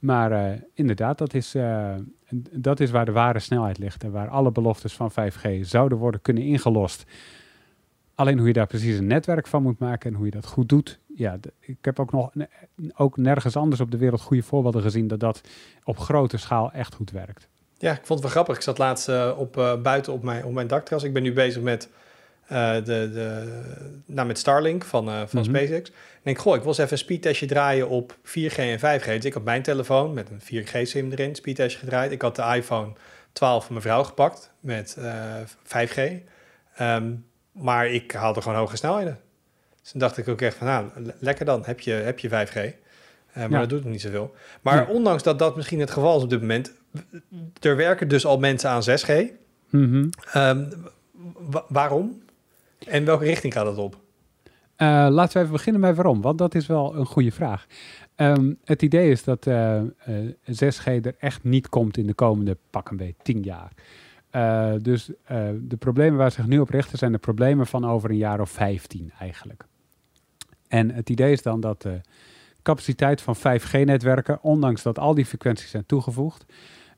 Maar 0.00 0.32
eh, 0.32 0.60
inderdaad, 0.74 1.18
dat 1.18 1.34
is, 1.34 1.56
dat 2.52 2.80
is 2.80 2.90
waar 2.90 3.04
de 3.04 3.12
ware 3.12 3.38
snelheid 3.38 3.78
ligt. 3.78 4.04
En 4.04 4.10
waar 4.10 4.28
alle 4.28 4.52
beloftes 4.52 4.92
van 4.92 5.10
5G 5.10 5.60
zouden 5.60 5.98
worden 5.98 6.20
kunnen 6.20 6.42
ingelost. 6.42 7.04
Alleen 8.14 8.38
hoe 8.38 8.46
je 8.46 8.52
daar 8.52 8.66
precies 8.66 8.98
een 8.98 9.06
netwerk 9.06 9.46
van 9.46 9.62
moet 9.62 9.78
maken 9.78 10.10
en 10.10 10.16
hoe 10.16 10.24
je 10.24 10.30
dat 10.30 10.46
goed 10.46 10.68
doet. 10.68 10.98
Ja, 11.18 11.38
ik 11.60 11.76
heb 11.80 12.00
ook 12.00 12.12
nog 12.12 12.30
ook 12.96 13.16
nergens 13.16 13.56
anders 13.56 13.80
op 13.80 13.90
de 13.90 13.96
wereld 13.96 14.20
goede 14.20 14.42
voorbeelden 14.42 14.82
gezien 14.82 15.08
dat 15.08 15.20
dat 15.20 15.40
op 15.84 15.98
grote 15.98 16.36
schaal 16.36 16.72
echt 16.72 16.94
goed 16.94 17.10
werkt. 17.10 17.48
Ja, 17.78 17.90
ik 17.90 17.96
vond 17.96 18.08
het 18.08 18.20
wel 18.20 18.30
grappig. 18.30 18.56
Ik 18.56 18.62
zat 18.62 18.78
laatst 18.78 19.08
eh, 19.08 19.34
op, 19.38 19.56
eh, 19.56 19.80
buiten 19.80 20.12
op 20.12 20.22
mijn, 20.22 20.44
op 20.44 20.52
mijn 20.52 20.66
dakterras. 20.66 21.02
Ik 21.02 21.12
ben 21.12 21.22
nu 21.22 21.32
bezig 21.32 21.62
met, 21.62 21.88
eh, 22.46 22.74
de, 22.74 22.82
de, 22.84 23.62
nou, 24.06 24.26
met 24.26 24.38
Starlink 24.38 24.84
van, 24.84 25.04
van 25.04 25.40
Mhm. 25.40 25.44
SpaceX. 25.44 25.90
En 25.90 25.96
ik 26.18 26.22
denk, 26.22 26.38
goh, 26.38 26.54
ik 26.54 26.60
wil 26.60 26.68
eens 26.68 26.78
even 26.78 26.92
een 26.92 26.98
speedtestje 26.98 27.46
draaien 27.46 27.88
op 27.88 28.16
4G 28.22 28.56
en 28.58 28.78
5G. 28.78 29.04
Dus 29.06 29.24
ik 29.24 29.34
had 29.34 29.44
mijn 29.44 29.62
telefoon 29.62 30.12
met 30.14 30.30
een 30.30 30.40
4G-sim 30.40 31.10
erin, 31.12 31.34
speedtestje 31.34 31.78
gedraaid. 31.78 32.12
Ik 32.12 32.22
had 32.22 32.36
de 32.36 32.42
iPhone 32.56 32.92
12 33.32 33.64
van 33.64 33.72
mijn 33.74 33.86
vrouw 33.86 34.02
gepakt 34.04 34.52
met 34.60 34.96
eh, 34.98 35.14
5G. 35.62 36.22
Ehm, 36.76 37.12
maar 37.52 37.88
ik 37.88 38.12
haalde 38.12 38.42
gewoon 38.42 38.58
hoge 38.58 38.76
snelheden. 38.76 39.18
Dus 39.88 39.96
toen 40.00 40.08
dacht 40.08 40.18
ik 40.18 40.28
ook 40.28 40.40
echt 40.40 40.56
van, 40.56 40.66
nou, 40.66 40.86
le- 40.96 41.14
lekker 41.18 41.44
dan, 41.44 41.62
heb 41.64 41.80
je, 41.80 41.90
heb 41.90 42.18
je 42.18 42.28
5G. 42.28 42.54
Eh, 42.54 42.72
maar 43.34 43.50
Ja. 43.50 43.58
dat 43.58 43.68
doet 43.68 43.82
het 43.82 43.88
niet 43.88 44.00
zoveel. 44.00 44.34
Maar 44.62 44.76
Nee. 44.86 44.94
ondanks 44.96 45.22
dat 45.22 45.38
dat 45.38 45.56
misschien 45.56 45.80
het 45.80 45.90
geval 45.90 46.16
is 46.16 46.22
op 46.22 46.30
dit 46.30 46.40
moment... 46.40 46.72
er 47.60 47.76
werken 47.76 48.08
dus 48.08 48.26
al 48.26 48.38
mensen 48.38 48.70
aan 48.70 48.82
6G. 48.82 49.24
Mhm. 49.70 50.08
Ehm, 50.32 50.64
wa- 51.50 51.64
waarom? 51.68 52.22
En 52.86 53.04
welke 53.04 53.24
richting 53.24 53.52
gaat 53.52 53.66
het 53.66 53.76
op? 53.76 53.98
Eh, 54.76 55.06
laten 55.10 55.32
we 55.36 55.38
even 55.40 55.52
beginnen 55.52 55.80
bij 55.80 55.94
waarom, 55.94 56.20
want 56.20 56.38
dat 56.38 56.54
is 56.54 56.66
wel 56.66 56.94
een 56.96 57.06
goede 57.06 57.32
vraag. 57.32 57.66
Ehm, 58.14 58.52
het 58.64 58.82
idee 58.82 59.10
is 59.10 59.24
dat 59.24 59.46
6G 60.44 60.86
er 60.86 61.14
echt 61.18 61.44
niet 61.44 61.68
komt 61.68 61.96
in 61.96 62.06
de 62.06 62.14
komende 62.14 62.56
pak 62.70 62.90
een 62.90 62.96
beetje 62.96 63.22
10 63.22 63.42
jaar. 63.42 63.72
dus 64.82 65.10
de 65.60 65.76
problemen 65.78 66.18
waar 66.18 66.30
zich 66.30 66.46
nu 66.46 66.58
op 66.58 66.68
richten 66.70 66.98
zijn 66.98 67.12
de 67.12 67.18
problemen 67.18 67.66
van 67.66 67.86
over 67.86 68.10
een 68.10 68.16
jaar 68.16 68.40
of 68.40 68.50
15 68.50 69.12
eigenlijk. 69.18 69.64
En 70.68 70.90
het 70.90 71.10
idee 71.10 71.32
is 71.32 71.42
dan 71.42 71.60
dat 71.60 71.82
de 71.82 72.00
capaciteit 72.62 73.20
van 73.20 73.36
5G-netwerken, 73.36 74.42
ondanks 74.42 74.82
dat 74.82 74.98
al 74.98 75.14
die 75.14 75.26
frequenties 75.26 75.70
zijn 75.70 75.86
toegevoegd, 75.86 76.46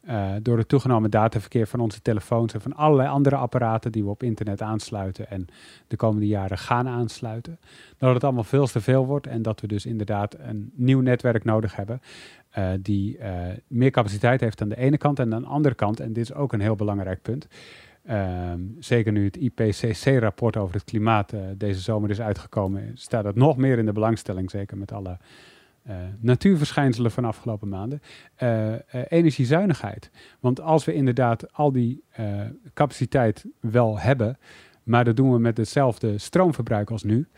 uh, 0.09 0.31
door 0.43 0.59
het 0.59 0.69
toegenomen 0.69 1.11
dataverkeer 1.11 1.67
van 1.67 1.81
onze 1.81 2.03
telefoons 2.03 2.55
en 2.55 2.61
van 2.61 2.77
allerlei 2.77 3.09
andere 3.09 3.37
apparaten 3.37 3.93
die 3.93 4.05
we 4.05 4.11
op 4.11 4.23
internet 4.23 4.63
aansluiten 4.63 5.31
en 5.31 5.47
de 5.89 5.97
komende 5.97 6.27
jaren 6.27 6.59
gaan 6.59 6.89
aansluiten, 6.89 7.59
dat 7.99 8.15
het 8.15 8.25
allemaal 8.25 8.45
veel 8.45 8.67
te 8.67 8.81
veel 8.81 9.07
wordt 9.07 9.27
en 9.27 9.43
dat 9.43 9.61
we 9.61 9.67
dus 9.67 9.87
inderdaad 9.87 10.37
een 10.39 10.73
nieuw 10.75 11.01
netwerk 11.01 11.45
nodig 11.45 11.77
hebben 11.77 12.01
uh, 12.59 12.71
die 12.81 13.19
meer 13.67 13.91
capaciteit 13.91 14.41
heeft 14.41 14.63
aan 14.63 14.69
de 14.69 14.77
ene 14.77 14.99
kant 14.99 15.19
en 15.19 15.35
aan 15.35 15.43
de 15.43 15.49
andere 15.49 15.75
kant, 15.75 16.01
en 16.01 16.13
dit 16.13 16.25
is 16.25 16.35
ook 16.35 16.53
een 16.53 16.61
heel 16.61 16.77
belangrijk 16.77 17.23
punt, 17.23 17.49
Ehm, 18.05 18.61
zeker 18.79 19.13
nu 19.13 19.25
het 19.25 19.37
IPCC-rapport 19.37 20.57
over 20.57 20.75
het 20.75 20.85
klimaat 20.85 21.33
uh, 21.33 21.41
deze 21.57 21.81
zomer 21.81 22.11
is 22.11 22.21
uitgekomen, 22.21 22.91
staat 22.95 23.25
dat 23.25 23.35
nog 23.35 23.57
meer 23.57 23.79
in 23.79 23.87
de 23.87 23.93
belangstelling, 23.93 24.51
zeker 24.51 24.77
met 24.77 24.93
alle 24.93 25.19
uh, 25.89 25.95
natuurverschijnselen 26.21 27.11
van 27.11 27.25
afgelopen 27.25 27.69
maanden. 27.69 28.03
Uh, 28.43 28.75
energiezuinigheid. 29.09 30.11
Want 30.41 30.61
als 30.61 30.85
we 30.85 30.95
inderdaad 30.95 31.53
al 31.53 31.73
die 31.73 32.05
capaciteit 32.75 33.45
wel 33.61 33.99
hebben, 33.99 34.39
maar 34.83 35.05
dat 35.05 35.17
doen 35.17 35.33
we 35.33 35.39
met 35.39 35.57
hetzelfde 35.57 36.19
stroomverbruik 36.19 36.91
als 36.91 37.03
nu, 37.03 37.29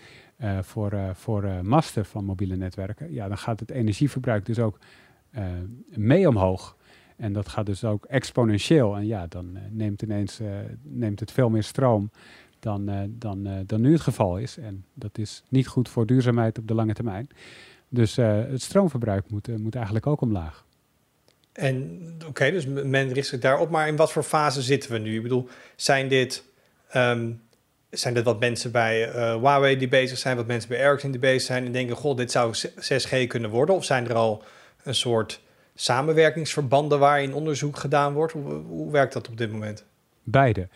voor, 0.61 0.93
voor 1.13 1.51
masten 1.63 2.05
van 2.05 2.25
mobiele 2.25 2.57
netwerken, 2.57 3.13
ja, 3.13 3.29
dan 3.29 3.39
gaat 3.39 3.61
het 3.61 3.71
energieverbruik 3.71 4.47
dus 4.47 4.59
ook 4.59 4.79
mee 5.89 6.29
omhoog. 6.29 6.77
En 7.23 7.33
dat 7.33 7.49
gaat 7.49 7.66
dus 7.66 7.85
ook 7.85 8.05
exponentieel. 8.05 8.97
En 8.97 9.07
ja, 9.07 9.27
dan 9.27 9.51
uh, 9.55 9.62
neemt 9.70 10.03
ineens 10.03 10.41
uh, 10.41 10.49
neemt 10.83 11.20
het 11.20 11.33
veel 11.33 11.51
meer 11.51 11.62
stroom 11.62 12.11
dan, 12.59 12.91
uh, 12.91 13.01
dan, 13.09 13.64
dan 13.66 13.81
nu 13.81 13.93
het 13.93 14.01
geval 14.01 14.39
is. 14.39 14.57
En 14.57 14.85
dat 14.95 15.18
is 15.18 15.43
niet 15.49 15.66
goed 15.66 15.89
voor 15.89 16.07
duurzaamheid 16.07 16.59
op 16.59 16.68
de 16.68 16.75
lange 16.75 16.93
termijn. 16.93 17.29
Dus 17.89 18.16
het 18.16 18.62
stroomverbruik 18.62 19.31
moet, 19.31 19.59
moet 19.59 19.75
eigenlijk 19.75 20.07
ook 20.07 20.20
omlaag. 20.20 20.64
En 21.53 22.01
oké, 22.27 22.51
dus 22.51 22.66
men 22.66 23.12
richt 23.12 23.29
zich 23.29 23.41
daarop. 23.41 23.70
Maar 23.70 23.89
in 23.89 23.97
wat 23.97 24.12
voor 24.12 24.23
fase 24.23 24.62
zitten 24.62 24.93
we 24.93 24.99
nu? 24.99 25.16
Ik 25.16 25.23
bedoel, 25.23 25.49
zijn 25.77 26.09
dit, 26.09 26.45
um, 26.97 27.41
zijn 27.91 28.14
dit 28.14 28.25
wat 28.25 28.41
mensen 28.41 28.73
bij 28.73 29.11
Huawei 29.12 29.77
die 29.77 29.89
bezig 29.89 30.18
zijn, 30.18 30.37
wat 30.37 30.47
mensen 30.47 30.68
bij 30.68 30.79
Ericsson 30.79 31.11
die 31.11 31.20
bezig 31.20 31.43
zijn 31.43 31.66
en 31.66 31.73
denken, 31.73 31.97
god, 31.97 32.16
dit 32.16 32.31
zou 32.31 32.55
6G 32.77 33.27
kunnen 33.27 33.51
worden? 33.51 33.75
Of 33.75 33.85
zijn 33.85 34.09
er 34.09 34.14
al 34.14 34.43
een 34.83 34.95
soort 34.95 35.41
samenwerkingsverbanden 35.75 36.99
waarin 36.99 37.35
onderzoek 37.35 37.77
gedaan 37.77 38.12
wordt? 38.12 38.33
Hoe, 38.33 38.91
werkt 38.91 39.12
dat 39.12 39.29
op 39.29 39.37
dit 39.37 39.53
moment? 39.53 39.85
Beide. 40.23 40.68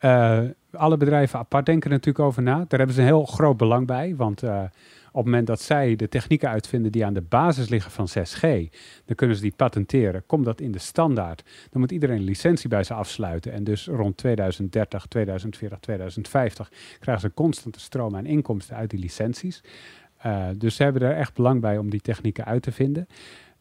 Uh, 0.00 0.40
alle 0.72 0.96
bedrijven 0.96 1.38
apart 1.38 1.66
denken 1.66 1.90
er 1.90 1.96
natuurlijk 1.96 2.24
over 2.24 2.42
na. 2.42 2.56
Daar 2.56 2.78
hebben 2.78 2.92
ze 2.92 3.00
een 3.00 3.06
heel 3.06 3.24
groot 3.24 3.56
belang 3.56 3.86
bij. 3.86 4.16
Want 4.16 4.42
uh, 4.42 4.62
op 5.12 5.18
het 5.18 5.24
moment 5.24 5.46
dat 5.46 5.60
zij 5.60 5.96
de 5.96 6.08
technieken 6.08 6.48
uitvinden 6.48 6.92
die 6.92 7.04
aan 7.04 7.14
de 7.14 7.22
basis 7.22 7.68
liggen 7.68 7.90
van 7.90 8.08
6G, 8.08 8.40
dan 9.04 9.16
kunnen 9.16 9.36
ze 9.36 9.42
die 9.42 9.52
patenteren. 9.56 10.26
Komt 10.26 10.44
dat 10.44 10.60
in 10.60 10.72
de 10.72 10.78
standaard, 10.78 11.42
dan 11.70 11.80
moet 11.80 11.92
iedereen 11.92 12.16
een 12.16 12.22
licentie 12.22 12.68
bij 12.68 12.84
ze 12.84 12.94
afsluiten. 12.94 13.52
En 13.52 13.64
dus 13.64 13.86
rond 13.86 14.16
2030, 14.16 15.06
2040, 15.06 15.78
2050 15.78 16.72
krijgen 17.00 17.28
ze 17.28 17.34
constante 17.34 17.80
stroom 17.80 18.16
aan 18.16 18.26
inkomsten 18.26 18.76
uit 18.76 18.90
die 18.90 19.00
licenties. 19.00 19.62
Uh, 20.26 20.46
dus 20.56 20.76
ze 20.76 20.82
hebben 20.82 21.02
er 21.02 21.16
echt 21.16 21.34
belang 21.34 21.60
bij 21.60 21.78
om 21.78 21.90
die 21.90 22.00
technieken 22.00 22.44
uit 22.44 22.62
te 22.62 22.72
vinden. 22.72 23.06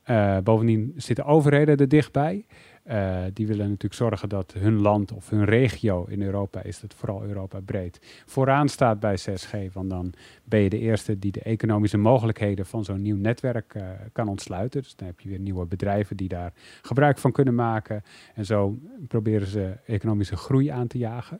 Uh, 0.09 0.37
bovendien 0.43 0.93
zitten 0.95 1.25
overheden 1.25 1.77
er 1.77 1.87
dichtbij. 1.87 2.45
Uh, 2.87 3.17
die 3.33 3.47
willen 3.47 3.65
natuurlijk 3.65 3.93
zorgen 3.93 4.29
dat 4.29 4.53
hun 4.57 4.81
land 4.81 5.11
of 5.11 5.29
hun 5.29 5.45
regio 5.45 6.05
in 6.09 6.21
Europa, 6.21 6.63
is 6.63 6.79
dat 6.79 6.93
vooral 6.93 7.23
Europa 7.23 7.59
breed, 7.59 8.23
vooraan 8.25 8.69
staat 8.69 8.99
bij 8.99 9.19
6G. 9.19 9.73
Want 9.73 9.89
dan 9.89 10.13
ben 10.43 10.59
je 10.59 10.69
de 10.69 10.79
eerste 10.79 11.19
die 11.19 11.31
de 11.31 11.41
economische 11.41 11.97
mogelijkheden 11.97 12.65
van 12.65 12.83
zo'n 12.83 13.01
nieuw 13.01 13.15
netwerk 13.15 13.73
uh, 13.75 13.83
kan 14.11 14.27
ontsluiten. 14.27 14.81
Dus 14.81 14.95
dan 14.95 15.07
heb 15.07 15.19
je 15.19 15.29
weer 15.29 15.39
nieuwe 15.39 15.65
bedrijven 15.65 16.17
die 16.17 16.27
daar 16.27 16.53
gebruik 16.81 17.17
van 17.17 17.31
kunnen 17.31 17.55
maken. 17.55 18.03
En 18.35 18.45
zo 18.45 18.77
proberen 19.07 19.47
ze 19.47 19.73
economische 19.85 20.35
groei 20.35 20.67
aan 20.67 20.87
te 20.87 20.97
jagen. 20.97 21.39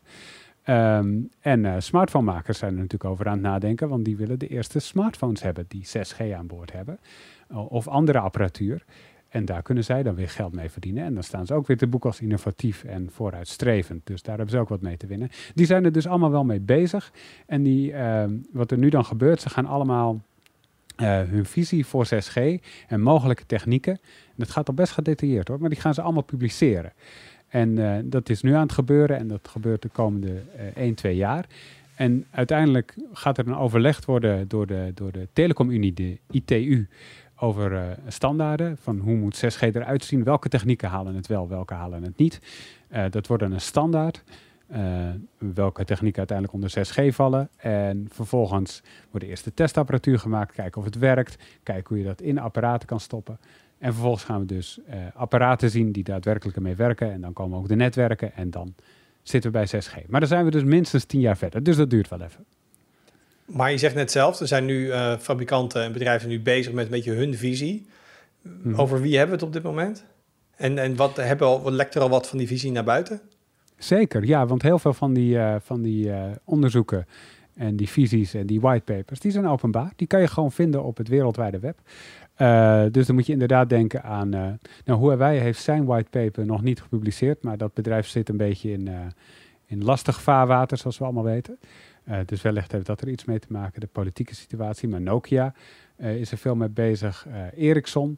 Um, 0.69 1.29
en 1.39 1.63
uh, 1.63 1.75
smartphonemakers 1.77 2.57
zijn 2.57 2.71
er 2.71 2.79
natuurlijk 2.79 3.11
over 3.11 3.25
aan 3.27 3.33
het 3.33 3.41
nadenken, 3.41 3.89
want 3.89 4.05
die 4.05 4.17
willen 4.17 4.39
de 4.39 4.47
eerste 4.47 4.79
smartphones 4.79 5.41
hebben 5.41 5.65
die 5.67 5.87
6G 5.87 6.35
aan 6.35 6.47
boord 6.47 6.71
hebben 6.71 6.99
of 7.53 7.87
andere 7.87 8.19
apparatuur. 8.19 8.83
En 9.31 9.45
daar 9.45 9.61
kunnen 9.61 9.83
zij 9.83 10.03
dan 10.03 10.15
weer 10.15 10.29
geld 10.29 10.53
mee 10.53 10.69
verdienen. 10.69 11.03
En 11.03 11.13
dan 11.13 11.23
staan 11.23 11.45
ze 11.45 11.53
ook 11.53 11.67
weer 11.67 11.77
te 11.77 11.87
boek 11.87 12.05
als 12.05 12.21
innovatief 12.21 12.83
en 12.83 13.09
vooruitstrevend. 13.11 14.05
Dus 14.07 14.21
daar 14.21 14.35
hebben 14.35 14.55
ze 14.55 14.61
ook 14.61 14.69
wat 14.69 14.81
mee 14.81 14.97
te 14.97 15.07
winnen. 15.07 15.29
Die 15.53 15.65
zijn 15.65 15.85
er 15.85 15.91
dus 15.91 16.07
allemaal 16.07 16.31
wel 16.31 16.43
mee 16.43 16.59
bezig. 16.59 17.11
En 17.45 17.63
die, 17.63 17.91
uh, 17.91 18.23
wat 18.51 18.71
er 18.71 18.77
nu 18.77 18.89
dan 18.89 19.05
gebeurt, 19.05 19.41
ze 19.41 19.49
gaan 19.49 19.65
allemaal 19.65 20.21
uh, 21.01 21.21
hun 21.21 21.45
visie 21.45 21.85
voor 21.85 22.05
6G 22.05 22.41
en 22.87 23.01
mogelijke 23.01 23.45
technieken. 23.45 23.93
En 23.93 24.35
dat 24.37 24.49
gaat 24.49 24.67
al 24.67 24.73
best 24.73 24.93
gedetailleerd 24.93 25.47
hoor, 25.47 25.59
maar 25.59 25.69
die 25.69 25.79
gaan 25.79 25.93
ze 25.93 26.01
allemaal 26.01 26.23
publiceren. 26.23 26.93
En 27.47 27.77
uh, 27.77 27.95
dat 28.03 28.29
is 28.29 28.41
nu 28.41 28.53
aan 28.53 28.61
het 28.61 28.71
gebeuren 28.71 29.17
en 29.17 29.27
dat 29.27 29.47
gebeurt 29.47 29.81
de 29.81 29.89
komende 29.89 30.41
1, 30.75 30.95
2 30.95 31.15
jaar. 31.15 31.45
En 31.95 32.25
uiteindelijk 32.31 32.95
gaat 33.13 33.37
er 33.37 33.43
dan 33.43 33.57
overlegd 33.57 34.05
worden 34.05 34.47
door 34.47 34.67
de, 34.67 34.91
door 34.93 35.11
de 35.11 35.27
Telecomunie, 35.33 35.93
de 35.93 36.17
ITU 36.31 36.87
over 37.41 37.71
uh, 37.71 37.81
standaarden. 38.07 38.77
Van 38.77 38.99
hoe 38.99 39.15
moet 39.15 39.43
6G 39.45 39.59
eruit 39.59 40.03
zien? 40.03 40.23
Welke 40.23 40.49
technieken 40.49 40.89
halen 40.89 41.15
het 41.15 41.27
wel, 41.27 41.47
welke 41.47 41.73
halen 41.73 42.03
het 42.03 42.17
niet? 42.17 42.39
Uh, 42.91 43.03
dat 43.09 43.27
wordt 43.27 43.43
dan 43.43 43.51
een 43.51 43.61
standaard. 43.61 44.23
Uh, 44.71 45.09
welke 45.37 45.85
technieken 45.85 46.17
uiteindelijk 46.17 46.57
onder 46.57 46.87
6G 46.87 47.15
vallen. 47.15 47.49
En 47.57 48.07
vervolgens 48.09 48.83
wordt 49.09 49.25
de 49.25 49.31
eerste 49.31 49.53
testapparatuur 49.53 50.19
gemaakt. 50.19 50.53
Kijken 50.53 50.79
of 50.79 50.85
het 50.85 50.97
werkt. 50.97 51.37
Kijken 51.63 51.87
hoe 51.87 51.97
je 51.97 52.03
dat 52.03 52.21
in 52.21 52.39
apparaten 52.39 52.87
kan 52.87 52.99
stoppen. 52.99 53.39
En 53.77 53.93
vervolgens 53.93 54.23
gaan 54.23 54.39
we 54.39 54.45
dus 54.45 54.79
apparaten 55.13 55.69
zien 55.69 55.91
die 55.91 56.03
daadwerkelijk 56.03 56.57
ermee 56.57 56.75
werken. 56.75 57.11
En 57.11 57.21
dan 57.21 57.33
komen 57.33 57.57
ook 57.57 57.67
de 57.67 57.75
netwerken. 57.75 58.35
En 58.35 58.49
dan 58.49 58.75
zitten 59.21 59.51
we 59.51 59.57
bij 59.57 59.83
6G. 59.83 60.07
Maar 60.07 60.19
dan 60.19 60.29
zijn 60.29 60.45
we 60.45 60.51
dus 60.51 60.63
minstens 60.63 61.05
10 61.05 61.19
jaar 61.19 61.37
verder. 61.37 61.63
Dus 61.63 61.75
dat 61.75 61.89
duurt 61.89 62.09
wel 62.09 62.21
even. 62.21 62.45
Maar 63.53 63.71
je 63.71 63.77
zegt 63.77 63.95
net 63.95 64.11
zelf, 64.11 64.39
er 64.39 64.47
zijn 64.47 64.65
nu 64.65 64.85
uh, 64.85 65.17
fabrikanten 65.17 65.83
en 65.83 65.91
bedrijven 65.91 66.29
nu 66.29 66.39
bezig 66.39 66.73
met 66.73 66.85
een 66.85 66.91
beetje 66.91 67.11
hun 67.11 67.35
visie. 67.35 67.85
Mm. 68.41 68.75
Over 68.75 69.01
wie 69.01 69.17
hebben 69.17 69.37
we 69.37 69.45
het 69.45 69.47
op 69.47 69.53
dit 69.53 69.63
moment? 69.63 70.05
En, 70.55 70.77
en 70.77 70.95
wat, 70.95 71.17
hebben 71.17 71.47
al, 71.47 71.71
lekt 71.71 71.95
er 71.95 72.01
al 72.01 72.09
wat 72.09 72.27
van 72.27 72.37
die 72.37 72.47
visie 72.47 72.71
naar 72.71 72.83
buiten? 72.83 73.21
Zeker, 73.77 74.25
ja, 74.25 74.45
want 74.45 74.61
heel 74.61 74.79
veel 74.79 74.93
van 74.93 75.13
die, 75.13 75.35
uh, 75.35 75.55
van 75.59 75.81
die 75.81 76.05
uh, 76.05 76.23
onderzoeken 76.43 77.05
en 77.55 77.75
die 77.75 77.89
visies 77.89 78.33
en 78.33 78.45
die 78.45 78.61
whitepapers, 78.61 79.19
die 79.19 79.31
zijn 79.31 79.47
openbaar. 79.47 79.93
Die 79.95 80.07
kan 80.07 80.21
je 80.21 80.27
gewoon 80.27 80.51
vinden 80.51 80.83
op 80.83 80.97
het 80.97 81.07
wereldwijde 81.07 81.59
web. 81.59 81.77
dus 82.93 83.05
dan 83.05 83.15
moet 83.15 83.25
je 83.25 83.33
inderdaad 83.33 83.69
denken 83.69 84.03
aan... 84.03 84.29
nou, 84.85 84.99
Huawei 84.99 85.39
heeft 85.39 85.61
zijn 85.61 85.85
whitepaper 85.85 86.45
nog 86.45 86.61
niet 86.61 86.81
gepubliceerd... 86.81 87.43
maar 87.43 87.57
dat 87.57 87.73
bedrijf 87.73 88.07
zit 88.07 88.29
een 88.29 88.37
beetje 88.37 88.71
in, 88.71 88.89
in 89.65 89.83
lastig 89.83 90.21
vaarwater, 90.21 90.77
zoals 90.77 90.97
we 90.97 91.03
allemaal 91.03 91.23
weten. 91.23 91.59
Uh, 92.09 92.17
dus 92.25 92.41
wellicht 92.41 92.71
heeft 92.71 92.85
dat 92.85 93.01
er 93.01 93.09
iets 93.09 93.25
mee 93.25 93.39
te 93.39 93.47
maken, 93.49 93.81
de 93.81 93.87
politieke 93.87 94.35
situatie. 94.35 94.89
Maar 94.89 95.01
Nokia 95.01 95.53
uh, 95.97 96.15
is 96.15 96.31
er 96.31 96.37
veel 96.37 96.55
mee 96.55 96.69
bezig. 96.69 97.25
Uh, 97.27 97.67
Ericsson. 97.69 98.17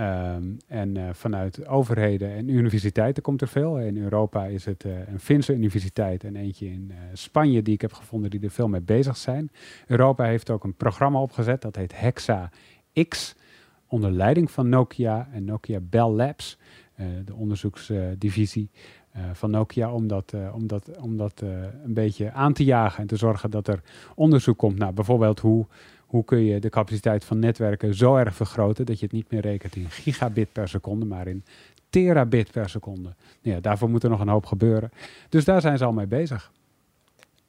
Um, 0.00 0.56
en 0.66 1.14
vanuit 1.14 1.66
overheden 1.66 2.30
en 2.30 2.48
universiteiten 2.48 3.22
komt 3.22 3.40
er 3.40 3.48
veel. 3.48 3.78
In 3.78 3.96
Europa 3.96 4.44
is 4.44 4.64
het 4.64 4.84
een 4.84 5.20
Finse 5.20 5.54
universiteit 5.54 6.24
en 6.24 6.36
eentje 6.36 6.66
in 6.66 6.92
Spanje 7.12 7.62
die 7.62 7.74
ik 7.74 7.80
heb 7.80 7.92
gevonden 7.92 8.30
die 8.30 8.40
er 8.40 8.50
veel 8.50 8.68
mee 8.68 8.80
bezig 8.80 9.16
zijn. 9.16 9.50
Europa 9.86 10.24
heeft 10.24 10.50
ook 10.50 10.64
een 10.64 10.74
programma 10.74 11.20
opgezet, 11.20 11.62
dat 11.62 11.76
heet 11.76 12.00
Hexa 12.00 12.50
X. 13.08 13.34
Onder 13.86 14.10
leiding 14.10 14.50
van 14.50 14.68
Nokia 14.68 15.28
en 15.32 15.44
Nokia 15.44 15.80
Bell 15.80 16.10
Labs, 16.10 16.58
de 17.24 17.34
onderzoeksdivisie. 17.34 18.70
Uh, 19.16 19.22
van 19.32 19.50
Nokia 19.50 19.92
om 19.92 20.06
dat, 20.06 20.32
uh, 20.34 20.54
om 20.54 20.66
dat, 20.66 20.90
om 21.00 21.16
dat 21.16 21.40
uh, 21.44 21.50
een 21.84 21.94
beetje 21.94 22.32
aan 22.32 22.52
te 22.52 22.64
jagen 22.64 23.00
en 23.00 23.06
te 23.06 23.16
zorgen 23.16 23.50
dat 23.50 23.68
er 23.68 23.80
onderzoek 24.14 24.58
komt 24.58 24.78
naar 24.78 24.92
bijvoorbeeld 24.92 25.40
hoe, 25.40 25.66
hoe 26.06 26.24
kun 26.24 26.44
je 26.44 26.60
de 26.60 26.68
capaciteit 26.68 27.24
van 27.24 27.38
netwerken 27.38 27.94
zo 27.94 28.16
erg 28.16 28.34
vergroten 28.34 28.86
dat 28.86 28.98
je 28.98 29.04
het 29.04 29.14
niet 29.14 29.30
meer 29.30 29.40
rekent 29.40 29.76
in 29.76 29.90
gigabit 29.90 30.52
per 30.52 30.68
seconde, 30.68 31.04
maar 31.04 31.26
in 31.26 31.44
terabit 31.90 32.50
per 32.50 32.68
seconde. 32.68 33.14
Nou 33.42 33.56
ja, 33.56 33.60
daarvoor 33.60 33.90
moet 33.90 34.02
er 34.02 34.10
nog 34.10 34.20
een 34.20 34.28
hoop 34.28 34.46
gebeuren. 34.46 34.90
Dus 35.28 35.44
daar 35.44 35.60
zijn 35.60 35.78
ze 35.78 35.84
al 35.84 35.92
mee 35.92 36.06
bezig. 36.06 36.52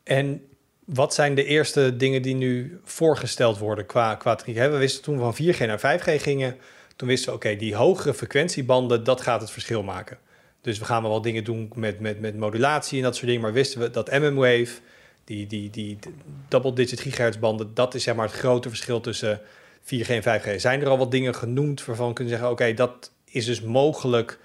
En 0.03 0.41
wat 0.85 1.13
zijn 1.13 1.35
de 1.35 1.45
eerste 1.45 1.95
dingen 1.95 2.21
die 2.21 2.35
nu 2.35 2.79
voorgesteld 2.83 3.57
worden 3.57 3.85
qua, 3.85 4.15
qua 4.15 4.39
3G? 4.41 4.53
We 4.53 4.77
wisten 4.77 5.03
toen 5.03 5.15
we 5.15 5.33
van 5.33 5.55
4G 5.55 5.57
naar 5.57 5.99
5G 5.99 6.21
gingen, 6.21 6.55
toen 6.95 7.07
wisten 7.07 7.29
we 7.29 7.35
oké, 7.35 7.55
die 7.55 7.75
hogere 7.75 8.13
frequentiebanden, 8.13 9.03
dat 9.03 9.21
gaat 9.21 9.41
het 9.41 9.51
verschil 9.51 9.83
maken. 9.83 10.17
Dus 10.61 10.79
we 10.79 10.85
gaan 10.85 11.01
wel 11.03 11.21
dingen 11.21 11.43
doen 11.43 11.71
met, 11.75 11.99
met, 11.99 12.19
met 12.19 12.37
modulatie 12.37 12.97
en 12.97 13.03
dat 13.03 13.15
soort 13.15 13.27
dingen. 13.27 13.41
Maar 13.41 13.53
wisten 13.53 13.79
we 13.79 13.89
dat 13.89 14.11
MM-wave, 14.11 14.67
die, 15.23 15.47
die, 15.47 15.69
die 15.69 15.97
double-digit 16.47 16.99
gigahertz 16.99 17.37
banden, 17.37 17.73
dat 17.73 17.95
is 17.95 18.03
zeg 18.03 18.15
maar 18.15 18.25
het 18.25 18.35
grote 18.35 18.69
verschil 18.69 18.99
tussen 18.99 19.39
4G 19.39 19.87
4G 19.95 20.07
en 20.07 20.41
5G? 20.41 20.55
Zijn 20.55 20.81
er 20.81 20.87
al 20.87 20.97
wat 20.97 21.11
dingen 21.11 21.35
genoemd 21.35 21.85
waarvan 21.85 22.07
we 22.07 22.13
kunnen 22.13 22.33
zeggen: 22.33 22.51
oké, 22.51 22.73
dat 22.73 23.11
is 23.25 23.45
dus 23.45 23.61
mogelijk 23.61 24.39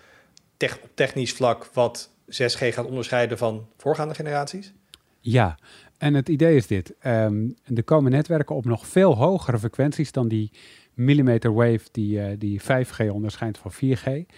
op 0.83 0.91
technisch 0.95 1.33
vlak 1.33 1.69
wat 1.73 2.11
6G 2.31 2.59
gaat 2.59 2.87
onderscheiden 2.87 3.39
van 3.39 3.67
voorgaande 3.77 4.15
generaties? 4.15 4.73
Ja, 5.21 5.59
en 5.99 6.15
het 6.15 6.29
idee 6.29 6.57
is 6.57 6.67
dit. 6.67 6.95
Ehm, 6.99 7.49
er 7.75 7.85
komen 7.85 8.11
netwerken 8.11 8.57
op 8.57 8.65
nog 8.65 8.87
veel 8.87 9.17
hogere 9.17 9.59
frequenties 9.59 10.13
dan 10.13 10.29
die 10.29 10.51
millimeter 10.95 11.55
wave 11.55 11.81
die, 11.93 12.19
uh, 12.19 12.27
die 12.39 12.61
5G 12.61 13.11
onderscheidt 13.11 13.59
van 13.59 13.73
4G. 13.73 14.33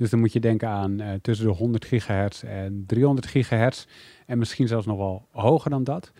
Dus 0.00 0.10
dan 0.10 0.18
moet 0.20 0.32
je 0.32 0.40
denken 0.40 0.68
aan 0.68 1.00
uh, 1.00 1.08
tussen 1.22 1.46
de 1.46 1.52
100 1.52 1.84
gigahertz 1.84 2.42
en 2.42 2.84
300 2.86 3.26
gigahertz. 3.26 3.86
En 4.26 4.38
misschien 4.38 4.68
zelfs 4.68 4.86
nog 4.86 4.96
wel 4.96 5.26
hoger 5.30 5.70
dan 5.70 5.84
dat. 5.84 6.12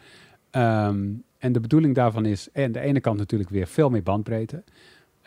Um, 0.50 1.22
en 1.38 1.52
de 1.52 1.60
bedoeling 1.60 1.94
daarvan 1.94 2.26
is 2.26 2.48
aan 2.52 2.72
de 2.72 2.80
ene 2.80 3.00
kant 3.00 3.18
natuurlijk 3.18 3.50
weer 3.50 3.66
veel 3.66 3.90
meer 3.90 4.02
bandbreedte. 4.02 4.62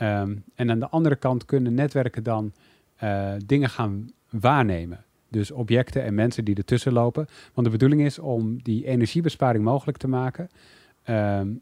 Um, 0.02 0.44
en 0.56 0.70
aan 0.70 0.80
de 0.80 0.90
andere 0.90 1.16
kant 1.16 1.46
kunnen 1.46 1.74
netwerken 1.74 2.24
dan 2.24 2.54
uh, 3.04 3.34
dingen 3.46 3.70
gaan 3.70 4.12
waarnemen. 4.30 5.04
Dus 5.30 5.52
objecten 5.52 6.04
en 6.04 6.16
mensen 6.16 6.46
die 6.46 6.56
ertussen 6.56 6.94
lopen. 6.94 7.28
Want 7.54 7.68
de 7.68 7.74
bedoeling 7.74 8.02
is 8.02 8.20
om 8.20 8.62
die 8.62 8.86
energiebesparing 8.86 9.64
mogelijk 9.64 9.98
te 9.98 10.08
maken. 10.08 10.50
Um, 11.10 11.62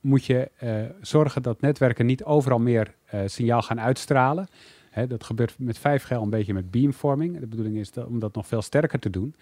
moet 0.00 0.24
je 0.24 0.50
uh, 0.62 0.84
zorgen 1.00 1.42
dat 1.42 1.60
netwerken 1.60 2.06
niet 2.06 2.24
overal 2.24 2.58
meer 2.58 2.94
signaal 3.26 3.62
gaan 3.62 3.80
uitstralen. 3.80 4.48
Hè, 4.92 5.06
dat 5.06 5.24
gebeurt 5.24 5.54
met 5.58 5.78
5G 5.78 6.08
al 6.08 6.22
een 6.22 6.30
beetje 6.30 6.54
met 6.54 6.70
beamforming. 6.70 7.40
De 7.40 7.46
bedoeling 7.46 7.76
is 7.76 7.90
dat, 7.90 8.06
om 8.06 8.18
dat 8.18 8.34
nog 8.34 8.46
veel 8.46 8.62
sterker 8.62 8.98
te 8.98 9.10
doen. 9.10 9.34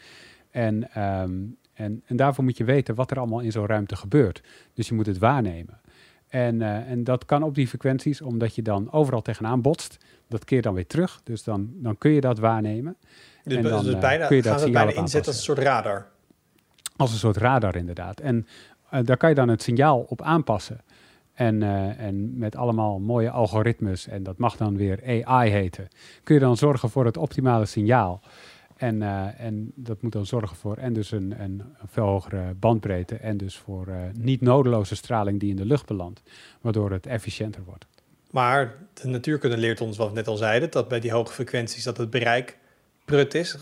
En, 0.51 1.03
um, 1.03 1.57
en, 1.73 2.03
en 2.07 2.17
daarvoor 2.17 2.45
moet 2.45 2.57
je 2.57 2.65
weten 2.65 2.95
wat 2.95 3.11
er 3.11 3.19
allemaal 3.19 3.41
in 3.41 3.53
zo'n 3.53 3.67
ruimte 3.67 3.97
gebeurt. 3.97 4.43
Dus 4.75 4.89
je 4.89 4.95
moet 4.95 5.07
het 5.07 5.19
waarnemen. 5.19 5.81
En, 6.29 6.61
uh, 6.61 6.91
en 6.91 7.05
dat 7.05 7.25
kan 7.25 7.43
op 7.43 7.55
die 7.55 7.69
frequenties, 7.69 8.21
omdat 8.21 8.55
je 8.55 8.63
dan 8.63 8.93
overal 8.93 9.23
tegenaan 9.23 9.63
botst. 9.63 9.97
Dat 10.29 10.45
keer 10.45 10.63
dan 10.63 10.75
weer 10.75 10.87
terug. 10.87 11.21
Dus 11.25 11.45
dan, 11.45 11.71
dan 11.75 11.99
kun 11.99 12.11
je 12.11 12.21
dat 12.21 12.39
waarnemen. 12.39 12.97
Dus, 13.45 13.57
en 13.57 13.63
dan, 13.63 13.85
dus 13.85 13.99
bijna, 13.99 14.27
kun 14.27 14.37
je 14.37 14.43
gaan 14.43 14.53
dat 14.53 14.63
het 14.63 14.73
bijna 14.73 14.93
inzetten 14.93 15.33
als 15.33 15.37
een 15.37 15.43
soort 15.43 15.59
radar? 15.59 16.07
Als 16.97 17.13
een 17.13 17.19
soort 17.19 17.37
radar, 17.37 17.77
inderdaad. 17.77 18.21
En 18.21 18.47
uh, 18.95 19.01
daar 19.05 19.17
kan 19.17 19.29
je 19.29 19.35
dan 19.35 19.49
het 19.49 19.63
signaal 19.63 20.01
op 20.01 20.23
aanpassen. 20.23 20.81
En, 21.41 21.61
uh, 21.61 22.01
en 22.01 22.39
met 22.39 22.57
allemaal 22.57 22.99
mooie 22.99 23.31
algoritmes, 23.31 24.09
en 24.09 24.23
dat 24.23 24.39
mag 24.39 24.57
dan 24.57 24.77
weer 24.77 25.25
AI 25.25 25.51
heten, 25.51 25.89
kun 26.23 26.35
je 26.35 26.41
dan 26.41 26.57
zorgen 26.57 26.91
voor 26.91 27.05
het 27.05 27.17
optimale 27.17 27.67
signaal. 27.67 28.21
En, 28.77 29.01
uh, 29.01 29.41
en 29.41 29.73
dat 29.75 30.03
moet 30.03 30.13
dan 30.13 30.27
zorgen 30.27 30.57
voor 30.57 30.77
en 30.77 30.93
dus 30.93 31.11
een, 31.11 31.35
een, 31.43 31.63
veel 31.87 32.05
hogere 32.05 32.55
bandbreedte 32.55 33.15
en 33.17 33.37
dus 33.37 33.57
voor 33.57 33.89
uh, 33.89 33.95
niet 34.13 34.41
nodeloze 34.41 34.97
straling 34.97 35.41
die 35.41 35.51
in 35.51 35.57
de 35.57 35.65
lucht 35.65 35.87
belandt, 35.87 36.23
waardoor 36.61 36.91
het 36.91 37.07
efficiënter 37.07 37.63
wordt. 37.65 37.87
Maar 38.31 38.75
de 38.93 39.09
natuurkunde 39.09 39.57
leert 39.57 39.81
ons, 39.81 39.97
wat 39.97 40.09
we 40.09 40.15
net 40.15 40.29
al 40.29 40.37
zeiden, 40.37 40.71
dat 40.71 40.89
bij 40.89 41.01
die 41.01 41.13
hoge 41.13 41.33
frequenties 41.33 41.85
dat 41.85 41.97
het 41.97 42.11
bereik 42.11 42.59
prut 43.05 43.35
is. 43.35 43.57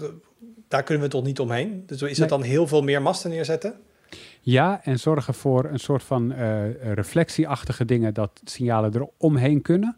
Daar 0.69 0.83
kunnen 0.83 1.05
we 1.05 1.11
toch 1.11 1.25
niet 1.25 1.41
omheen? 1.41 1.83
Dus 1.87 2.03
is 2.03 2.09
het 2.09 2.19
nee. 2.19 2.39
dan 2.39 2.43
heel 2.43 2.67
veel 2.67 2.83
meer 2.83 3.03
masten 3.03 3.31
neerzetten? 3.31 3.75
Ja, 4.41 4.85
en 4.85 4.99
zorgen 4.99 5.35
voor 5.35 5.65
een 5.65 5.79
soort 5.79 6.03
van 6.03 6.33
uh, 6.33 6.95
reflectieachtige 6.95 7.85
dingen 7.85 8.15
dat 8.15 8.41
signalen 8.45 8.93
er 8.93 9.09
omheen 9.17 9.63
kunnen. 9.63 9.97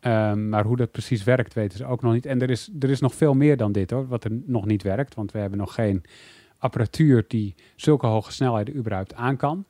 Um, 0.00 0.48
maar 0.48 0.64
hoe 0.64 0.76
dat 0.76 0.90
precies 0.90 1.24
werkt, 1.24 1.54
weten 1.54 1.78
ze 1.78 1.84
ook 1.84 2.02
nog 2.02 2.12
niet. 2.12 2.26
En 2.26 2.42
er 2.42 2.50
is, 2.50 2.70
er 2.80 2.90
is 2.90 3.00
nog 3.00 3.14
veel 3.14 3.34
meer 3.34 3.56
dan 3.56 3.72
dit 3.72 3.90
hoor, 3.90 4.06
wat 4.06 4.24
er 4.24 4.30
nog 4.44 4.64
niet 4.64 4.82
werkt. 4.82 5.14
Want 5.14 5.32
we 5.32 5.38
hebben 5.38 5.58
nog 5.58 5.74
geen 5.74 6.02
apparatuur 6.58 7.24
die 7.28 7.54
zulke 7.76 8.06
hoge 8.06 8.32
snelheden 8.32 8.76
überhaupt 8.76 9.14
aan 9.14 9.36
kan. 9.36 9.64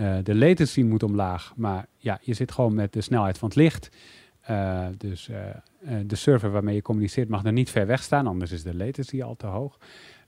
Uh, 0.00 0.16
de 0.22 0.34
latency 0.34 0.82
moet 0.82 1.02
omlaag, 1.02 1.52
maar 1.56 1.86
ja, 1.96 2.18
je 2.22 2.34
zit 2.34 2.52
gewoon 2.52 2.74
met 2.74 2.92
de 2.92 3.00
snelheid 3.00 3.38
van 3.38 3.48
het 3.48 3.56
licht. 3.56 3.90
Uh, 4.50 4.86
dus 4.96 5.30
de 6.06 6.16
server 6.16 6.50
waarmee 6.50 6.74
je 6.74 6.82
communiceert 6.82 7.28
mag 7.28 7.44
er 7.44 7.52
niet 7.52 7.70
ver 7.70 7.86
weg 7.86 8.02
staan, 8.02 8.26
anders 8.26 8.52
is 8.52 8.62
de 8.62 8.76
latency 8.76 9.22
al 9.22 9.36
te 9.36 9.46
hoog. 9.46 9.78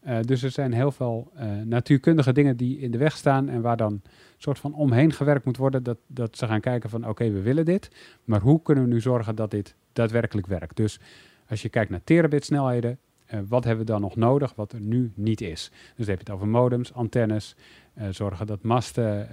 Uh, 0.06 0.20
dus 0.20 0.42
er 0.42 0.50
zijn 0.50 0.72
heel 0.72 0.92
veel 0.92 1.30
uh, 1.36 1.42
natuurkundige 1.64 2.32
dingen 2.32 2.56
die 2.56 2.78
in 2.78 2.90
de 2.90 2.98
weg 2.98 3.16
staan 3.16 3.48
en 3.48 3.60
waar 3.60 3.76
dan 3.76 3.92
een 3.92 4.02
soort 4.36 4.58
van 4.58 4.74
omheen 4.74 5.12
gewerkt 5.12 5.44
moet 5.44 5.56
worden. 5.56 5.82
Dat, 5.82 5.98
dat 6.06 6.36
ze 6.36 6.46
gaan 6.46 6.60
kijken 6.60 6.90
van 6.90 7.08
oké, 7.08 7.30
we 7.30 7.40
willen 7.40 7.64
dit, 7.64 7.90
maar 8.24 8.40
hoe 8.40 8.62
kunnen 8.62 8.84
we 8.84 8.90
nu 8.90 9.00
zorgen 9.00 9.34
dat 9.34 9.50
dit 9.50 9.74
daadwerkelijk 9.92 10.46
werkt? 10.46 10.76
Dus 10.76 11.00
als 11.48 11.62
je 11.62 11.68
kijkt 11.68 11.90
naar 11.90 12.04
terabit 12.04 12.44
snelheden, 12.44 12.98
uh, 13.34 13.40
wat 13.48 13.64
hebben 13.64 13.86
we 13.86 13.92
dan 13.92 14.00
nog 14.00 14.16
nodig 14.16 14.54
wat 14.54 14.72
er 14.72 14.80
nu 14.80 15.12
niet 15.14 15.40
is? 15.40 15.70
Dus 15.70 16.06
dan 16.06 16.06
heb 16.06 16.16
je 16.16 16.24
het 16.24 16.30
over 16.30 16.48
modems, 16.48 16.94
antennes, 16.94 17.56
zorgen 18.10 18.46
dat 18.46 18.62
masten 18.62 19.28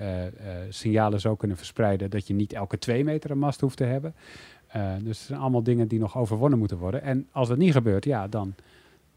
signalen 0.69 1.19
zo 1.19 1.35
kunnen 1.35 1.57
verspreiden 1.57 2.09
dat 2.09 2.27
je 2.27 2.33
niet 2.33 2.53
elke 2.53 2.77
twee 2.77 3.03
meter 3.03 3.31
een 3.31 3.39
mast 3.39 3.61
hoeft 3.61 3.77
te 3.77 3.83
hebben. 3.83 4.15
dus 5.03 5.17
het 5.17 5.27
zijn 5.27 5.39
allemaal 5.39 5.63
dingen 5.63 5.87
die 5.87 5.99
nog 5.99 6.17
overwonnen 6.17 6.59
moeten 6.59 6.77
worden. 6.77 7.01
En 7.01 7.27
als 7.31 7.47
dat 7.47 7.57
niet 7.57 7.71
gebeurt, 7.71 8.05
ja, 8.05 8.27
dan, 8.27 8.55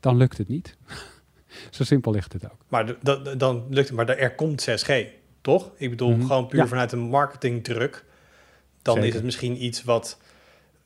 dan 0.01 0.17
lukt 0.17 0.39
het 0.39 0.49
niet. 0.49 0.77
Zo 1.71 1.85
simpel 1.85 2.13
ligt 2.13 2.33
het 2.33 2.45
ook. 2.45 2.59
Maar 2.69 2.95
dan 3.37 3.67
lukt 3.71 3.89
het, 3.89 3.97
maar 3.97 4.09
er 4.09 4.35
komt 4.35 4.71
6G, 4.71 4.93
toch? 5.41 5.71
Ik 5.77 5.91
bedoel, 5.91 6.09
mm 6.09 6.19
-hmm. 6.19 6.27
gewoon 6.27 6.47
puur 6.47 6.61
ja. 6.61 6.67
vanuit 6.67 6.93
een 6.93 6.99
marketingdruk. 6.99 8.05
Dan 8.83 8.95
Zeker. 8.95 9.09
is 9.09 9.15
het 9.15 9.25
misschien 9.25 9.65
iets 9.65 9.85
wat 9.85 10.19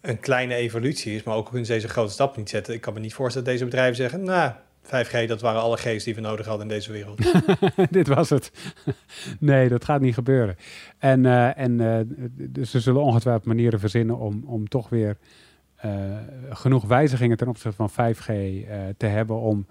een 0.01 0.21
kleine 0.21 0.55
evolutie 0.55 1.15
is, 1.15 1.23
maar 1.23 1.37
ook 1.37 1.49
kunnen 1.49 1.67
ze 1.67 1.73
deze 1.73 1.89
grote 1.89 2.13
stap 2.13 2.37
niet 2.37 2.49
zetten. 2.49 2.75
Ik 2.75 2.81
kan 2.81 2.95
me 2.95 3.01
niet 3.01 3.15
voorstellen 3.15 3.47
dat 3.47 3.57
deze 3.57 3.71
bedrijven 3.71 3.97
zeggen, 3.97 4.23
nou, 4.25 4.53
5G, 4.87 5.27
dat 5.27 5.41
waren 5.41 5.61
alle 5.61 5.77
G's 5.77 6.05
die 6.05 6.15
we 6.15 6.21
nodig 6.21 6.47
hadden 6.47 6.69
in 6.69 6.75
deze 6.75 6.93
wereld. 6.93 7.19
Dit 7.91 8.09
was 8.09 8.31
het. 8.31 8.51
nee, 9.39 9.69
dat 9.69 9.85
gaat 9.85 10.01
niet 10.01 10.15
gebeuren. 10.15 10.57
En, 10.99 11.25
uh, 11.25 11.59
en 11.59 11.81
uh, 11.81 11.99
dus 12.33 12.71
ze 12.71 12.81
zullen 12.81 13.03
ongetwijfeld 13.03 13.47
manieren 13.47 13.81
verzinnen 13.81 14.19
om, 14.19 14.45
om 14.47 14.69
toch 14.69 14.89
weer 14.89 15.17
uh, 15.85 15.93
genoeg 16.51 16.85
wijzigingen 16.85 17.37
ten 17.37 17.49
opzichte 17.49 17.87
van 17.87 18.15
5G 18.15 18.27
te 18.97 19.07
hebben 19.07 19.37
om 19.37 19.67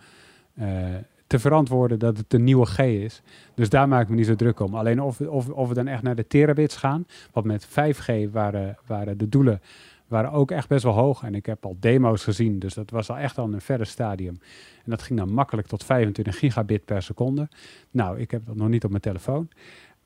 te 1.28 1.40
verantwoorden 1.40 2.00
dat 2.00 2.18
het 2.18 2.34
een 2.34 2.44
nieuwe 2.44 2.66
G 2.66 2.80
is. 2.80 3.22
Dus 3.56 3.70
daar 3.70 3.88
maak 3.88 4.02
ik 4.02 4.10
me 4.10 4.16
niet 4.16 4.26
zo 4.26 4.36
druk 4.36 4.60
om. 4.60 4.76
Alleen 4.76 5.02
of, 5.02 5.22
of, 5.22 5.50
of 5.50 5.68
we 5.68 5.74
dan 5.74 5.88
echt 5.88 6.04
naar 6.04 6.16
de 6.16 6.28
terabits 6.28 6.76
gaan, 6.76 7.06
wat 7.32 7.44
met 7.44 7.68
5G 7.68 8.32
waren, 8.32 8.78
waren 8.86 9.18
de 9.18 9.30
doelen 9.30 9.62
waren 10.08 10.32
ook 10.32 10.52
echt 10.52 10.68
best 10.68 10.84
wel 10.84 10.94
hoog. 10.94 11.24
En 11.24 11.36
ik 11.36 11.46
heb 11.46 11.66
al 11.66 11.78
demo's 11.80 12.24
gezien, 12.24 12.60
dus 12.60 12.74
dat 12.74 12.90
was 12.90 13.10
al 13.10 13.18
echt 13.18 13.38
al 13.38 13.54
een 13.54 13.62
verder 13.62 13.88
stadium. 13.88 14.40
En 14.84 14.92
dat 14.92 15.02
ging 15.02 15.20
dan 15.20 15.34
makkelijk 15.34 15.68
tot 15.68 15.84
25 15.84 16.40
gigabit 16.40 16.86
per 16.86 17.02
seconde. 17.02 17.50
Nou, 17.92 18.20
ik 18.20 18.32
heb 18.32 18.46
dat 18.46 18.56
nog 18.56 18.68
niet 18.68 18.84
op 18.84 18.90
mijn 18.90 19.02
telefoon. 19.02 19.50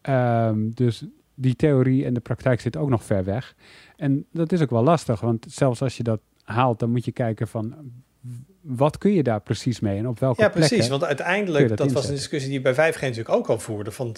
Um, 0.09 0.73
dus 0.73 1.05
die 1.33 1.55
theorie 1.55 2.05
en 2.05 2.13
de 2.13 2.19
praktijk 2.19 2.61
zit 2.61 2.77
ook 2.77 2.89
nog 2.89 3.03
ver 3.03 3.23
weg. 3.23 3.55
En 3.95 4.25
dat 4.31 4.51
is 4.51 4.61
ook 4.61 4.69
wel 4.69 4.83
lastig, 4.83 5.21
want 5.21 5.45
zelfs 5.49 5.81
als 5.81 5.97
je 5.97 6.03
dat 6.03 6.21
haalt, 6.43 6.79
dan 6.79 6.91
moet 6.91 7.05
je 7.05 7.11
kijken 7.11 7.47
van 7.47 7.75
wat 8.61 8.97
kun 8.97 9.13
je 9.13 9.23
daar 9.23 9.41
precies 9.41 9.79
mee 9.79 9.97
en 9.97 10.07
op 10.07 10.19
welke 10.19 10.41
Ja, 10.41 10.49
precies. 10.49 10.87
Want 10.87 11.03
uiteindelijk, 11.03 11.67
dat, 11.67 11.77
dat 11.77 11.91
was 11.91 12.07
een 12.07 12.15
discussie 12.15 12.49
die 12.49 12.61
bij 12.61 12.73
5G 12.93 12.99
natuurlijk 12.99 13.29
ook 13.29 13.47
al 13.47 13.59
voerde. 13.59 13.91
Van, 13.91 14.15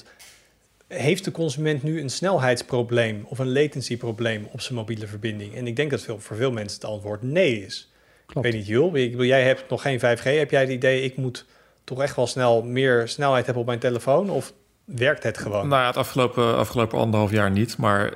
heeft 0.88 1.26
de 1.26 1.32
consument 1.32 1.84
nu 1.84 2.02
een 2.02 2.10
snelheidsprobleem 2.10 3.24
of 3.26 3.40
een 3.40 3.52
latencyprobleem 3.52 4.48
op 4.52 4.62
zijn 4.62 4.78
mobiele 4.78 5.08
verbinding? 5.08 5.56
En 5.56 5.68
ik 5.68 5.76
denk 5.76 5.92
dat 5.92 6.02
veel, 6.02 6.20
voor 6.20 6.36
veel 6.36 6.52
mensen 6.52 6.82
het 6.82 6.90
antwoord 6.90 7.22
nee 7.22 7.66
is. 7.66 7.92
Klopt. 8.26 8.48
Ik 8.48 8.52
weet 8.52 8.62
niet, 8.62 8.70
Jul, 8.70 8.98
jij 9.26 9.44
hebt 9.44 9.70
nog 9.70 9.82
geen 9.82 10.00
5G. 10.00 10.24
Heb 10.24 10.52
jij 10.52 10.62
het 10.62 10.70
idee, 10.70 11.02
ik 11.02 11.18
moet 11.18 11.46
toch 11.84 12.02
echt 12.02 12.16
wel 12.16 12.28
snel 12.28 12.64
meer 12.64 13.08
snelheid 13.08 13.46
hebben 13.46 13.64
op 13.64 13.68
mijn 13.68 13.80
telefoon? 13.80 14.30
Of 14.30 14.54
werkt 14.96 15.24
het 15.24 15.38
gewoon? 15.38 15.68
Nou 15.68 15.82
ja, 15.82 15.88
het 15.88 15.98
afgelopen, 15.98 16.58
afgelopen 16.58 17.00
anderhalf 17.00 17.32
jaar 17.32 17.52
niet. 17.52 17.78
Maar 17.78 18.14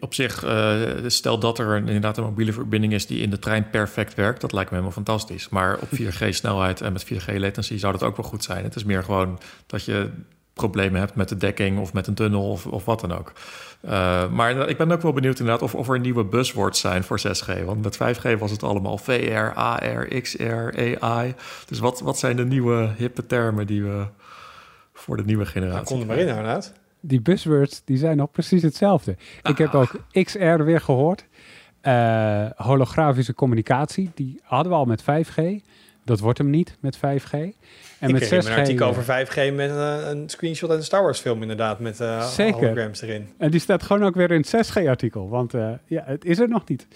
op 0.00 0.14
zich, 0.14 0.44
uh, 0.44 0.74
stel 1.06 1.38
dat 1.38 1.58
er 1.58 1.66
een, 1.66 1.86
inderdaad 1.86 2.16
een 2.16 2.24
mobiele 2.24 2.52
verbinding 2.52 2.92
is 2.92 3.06
die 3.06 3.20
in 3.20 3.30
de 3.30 3.38
trein 3.38 3.70
perfect 3.70 4.14
werkt, 4.14 4.40
dat 4.40 4.52
lijkt 4.52 4.70
me 4.70 4.76
helemaal 4.76 5.02
fantastisch. 5.04 5.48
Maar 5.48 5.78
op 5.80 5.88
4G 6.00 6.28
snelheid 6.28 6.80
en 6.80 6.92
met 6.92 7.04
4G 7.04 7.34
latency 7.34 7.78
zou 7.78 7.92
dat 7.92 8.02
ook 8.02 8.16
wel 8.16 8.26
goed 8.26 8.44
zijn. 8.44 8.64
Het 8.64 8.76
is 8.76 8.84
meer 8.84 9.04
gewoon 9.04 9.38
dat 9.66 9.84
je 9.84 10.10
problemen 10.54 11.00
hebt 11.00 11.14
met 11.14 11.28
de 11.28 11.36
dekking 11.36 11.78
of 11.78 11.92
met 11.92 12.06
een 12.06 12.14
tunnel 12.14 12.50
of, 12.50 12.66
of 12.66 12.84
wat 12.84 13.00
dan 13.00 13.12
ook. 13.12 13.32
Uh, 13.84 14.30
maar 14.30 14.68
ik 14.68 14.76
ben 14.76 14.92
ook 14.92 15.02
wel 15.02 15.12
benieuwd 15.12 15.38
inderdaad 15.38 15.62
of, 15.62 15.74
of 15.74 15.88
er 15.88 16.00
nieuwe 16.00 16.24
buzzwords 16.24 16.80
zijn 16.80 17.04
voor 17.04 17.20
6G. 17.20 17.64
Want 17.64 17.82
met 17.82 17.96
5G 17.96 18.38
was 18.38 18.50
het 18.50 18.62
allemaal 18.62 18.98
VR, 18.98 19.52
AR, 19.54 20.20
XR, 20.20 20.44
AI. 21.00 21.34
Dus 21.66 21.78
wat, 21.78 22.00
wat 22.00 22.18
zijn 22.18 22.36
de 22.36 22.44
nieuwe 22.44 22.90
hippe 22.96 23.26
termen 23.26 23.66
die 23.66 23.82
we 23.82 24.04
voor 25.06 25.16
de 25.16 25.24
nieuwe 25.24 25.46
generatie. 25.46 25.74
Nou, 25.74 25.86
kom 25.86 26.00
er 26.00 26.06
maar 26.06 26.18
in, 26.18 26.44
Arnaud. 26.44 26.72
Die 27.00 27.20
buzzwords 27.20 27.82
die 27.84 27.96
zijn 27.96 28.16
nog 28.16 28.30
precies 28.30 28.62
hetzelfde. 28.62 29.16
Ah. 29.42 29.50
Ik 29.50 29.58
heb 29.58 29.74
ook 29.74 30.00
XR 30.12 30.62
weer 30.62 30.80
gehoord. 30.80 31.26
Uh, 31.82 32.46
holografische 32.56 33.34
communicatie, 33.34 34.10
die 34.14 34.40
hadden 34.42 34.72
we 34.72 34.78
al 34.78 34.84
met 34.84 35.02
5G. 35.02 35.64
Dat 36.04 36.20
wordt 36.20 36.38
hem 36.38 36.50
niet 36.50 36.76
met 36.80 36.96
5G. 36.96 37.30
En 37.30 38.08
ik 38.08 38.12
met 38.12 38.24
6G. 38.24 38.46
een 38.46 38.58
artikel 38.58 38.88
over 38.88 39.02
5G 39.02 39.54
met 39.54 39.70
uh, 39.70 40.08
een 40.08 40.28
screenshot 40.28 40.70
uit 40.70 40.78
een 40.78 40.84
Star 40.84 41.02
Wars 41.02 41.20
film 41.20 41.42
inderdaad, 41.42 41.80
met 41.80 42.00
uh, 42.00 42.26
Zeker. 42.26 42.60
holograms 42.60 43.00
erin. 43.00 43.28
En 43.38 43.50
die 43.50 43.60
staat 43.60 43.82
gewoon 43.82 44.04
ook 44.04 44.14
weer 44.14 44.30
in 44.30 44.44
het 44.48 44.68
6G 44.68 44.88
artikel, 44.88 45.28
want 45.28 45.54
uh, 45.54 45.70
ja, 45.86 46.02
het 46.06 46.24
is 46.24 46.38
er 46.38 46.48
nog 46.48 46.68
niet. 46.68 46.86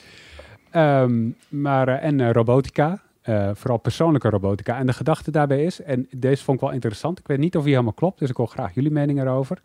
Um, 0.75 1.37
maar, 1.49 1.89
en 1.89 2.33
robotica, 2.33 3.03
uh, 3.29 3.51
vooral 3.55 3.79
persoonlijke 3.79 4.29
robotica. 4.29 4.79
En 4.79 4.87
de 4.87 4.93
gedachte 4.93 5.31
daarbij 5.31 5.65
is, 5.65 5.83
en 5.83 6.09
deze 6.17 6.45
vond 6.45 6.57
ik 6.57 6.65
wel 6.65 6.75
interessant, 6.75 7.19
ik 7.19 7.27
weet 7.27 7.39
niet 7.39 7.57
of 7.57 7.63
hij 7.63 7.71
helemaal 7.71 7.93
klopt, 7.93 8.19
dus 8.19 8.31
ik 8.31 8.37
wil 8.37 8.47
graag 8.47 8.75
jullie 8.75 8.91
mening 8.91 9.21
erover. 9.21 9.61